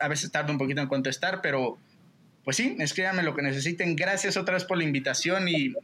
A 0.00 0.08
veces 0.08 0.30
tardo 0.30 0.52
un 0.52 0.58
poquito 0.58 0.80
en 0.80 0.86
contestar, 0.88 1.40
pero 1.42 1.78
pues 2.44 2.56
sí, 2.56 2.76
escríbanme 2.80 3.22
lo 3.22 3.34
que 3.34 3.42
necesiten. 3.42 3.94
Gracias 3.94 4.36
otra 4.36 4.54
vez 4.54 4.64
por 4.64 4.76
la 4.76 4.84
invitación 4.84 5.46
y, 5.48 5.74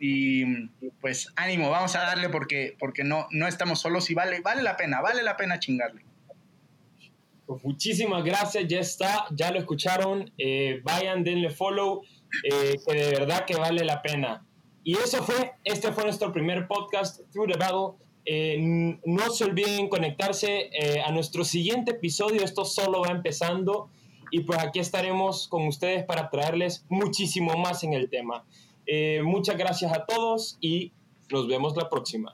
pues 1.01 1.29
ánimo, 1.37 1.71
vamos 1.71 1.95
a 1.95 2.01
darle 2.01 2.29
porque, 2.29 2.75
porque 2.79 3.05
no, 3.05 3.29
no 3.31 3.47
estamos 3.47 3.81
solos 3.81 4.11
y 4.11 4.15
vale, 4.15 4.41
vale 4.41 4.63
la 4.63 4.77
pena, 4.77 5.01
vale 5.01 5.23
la 5.23 5.37
pena 5.37 5.61
chingarle. 5.61 6.03
Pues 7.47 7.65
muchísimas 7.65 8.25
gracias, 8.25 8.67
ya 8.67 8.81
está, 8.81 9.27
ya 9.31 9.51
lo 9.53 9.59
escucharon, 9.59 10.31
eh, 10.37 10.81
vayan, 10.83 11.23
denle 11.23 11.51
follow, 11.51 12.03
eh, 12.43 12.77
que 12.87 12.95
de 12.95 13.11
verdad 13.11 13.45
que 13.47 13.57
vale 13.57 13.85
la 13.85 14.03
pena. 14.03 14.45
Y 14.83 14.95
eso 14.95 15.23
fue, 15.23 15.53
este 15.65 15.93
fue 15.93 16.05
nuestro 16.05 16.33
primer 16.33 16.67
podcast, 16.67 17.21
Through 17.33 17.53
the 17.53 17.59
Battle. 17.59 18.05
Eh, 18.25 18.99
no 19.05 19.31
se 19.31 19.45
olviden 19.45 19.89
conectarse 19.89 20.71
a 21.07 21.11
nuestro 21.13 21.45
siguiente 21.45 21.93
episodio, 21.93 22.45
esto 22.45 22.65
solo 22.65 23.03
va 23.03 23.13
empezando 23.13 23.91
y 24.31 24.41
pues 24.41 24.59
aquí 24.59 24.79
estaremos 24.79 25.49
con 25.49 25.67
ustedes 25.67 26.05
para 26.05 26.31
traerles 26.31 26.85
muchísimo 26.89 27.57
más 27.57 27.85
en 27.85 27.93
el 27.93 28.09
tema. 28.09 28.45
Eh, 28.87 29.23
muchas 29.23 29.57
gracias 29.57 29.93
a 29.93 30.07
todos 30.07 30.59
y 30.61 30.93
nos 31.31 31.47
vemos 31.47 31.77
la 31.77 31.89
próxima. 31.89 32.33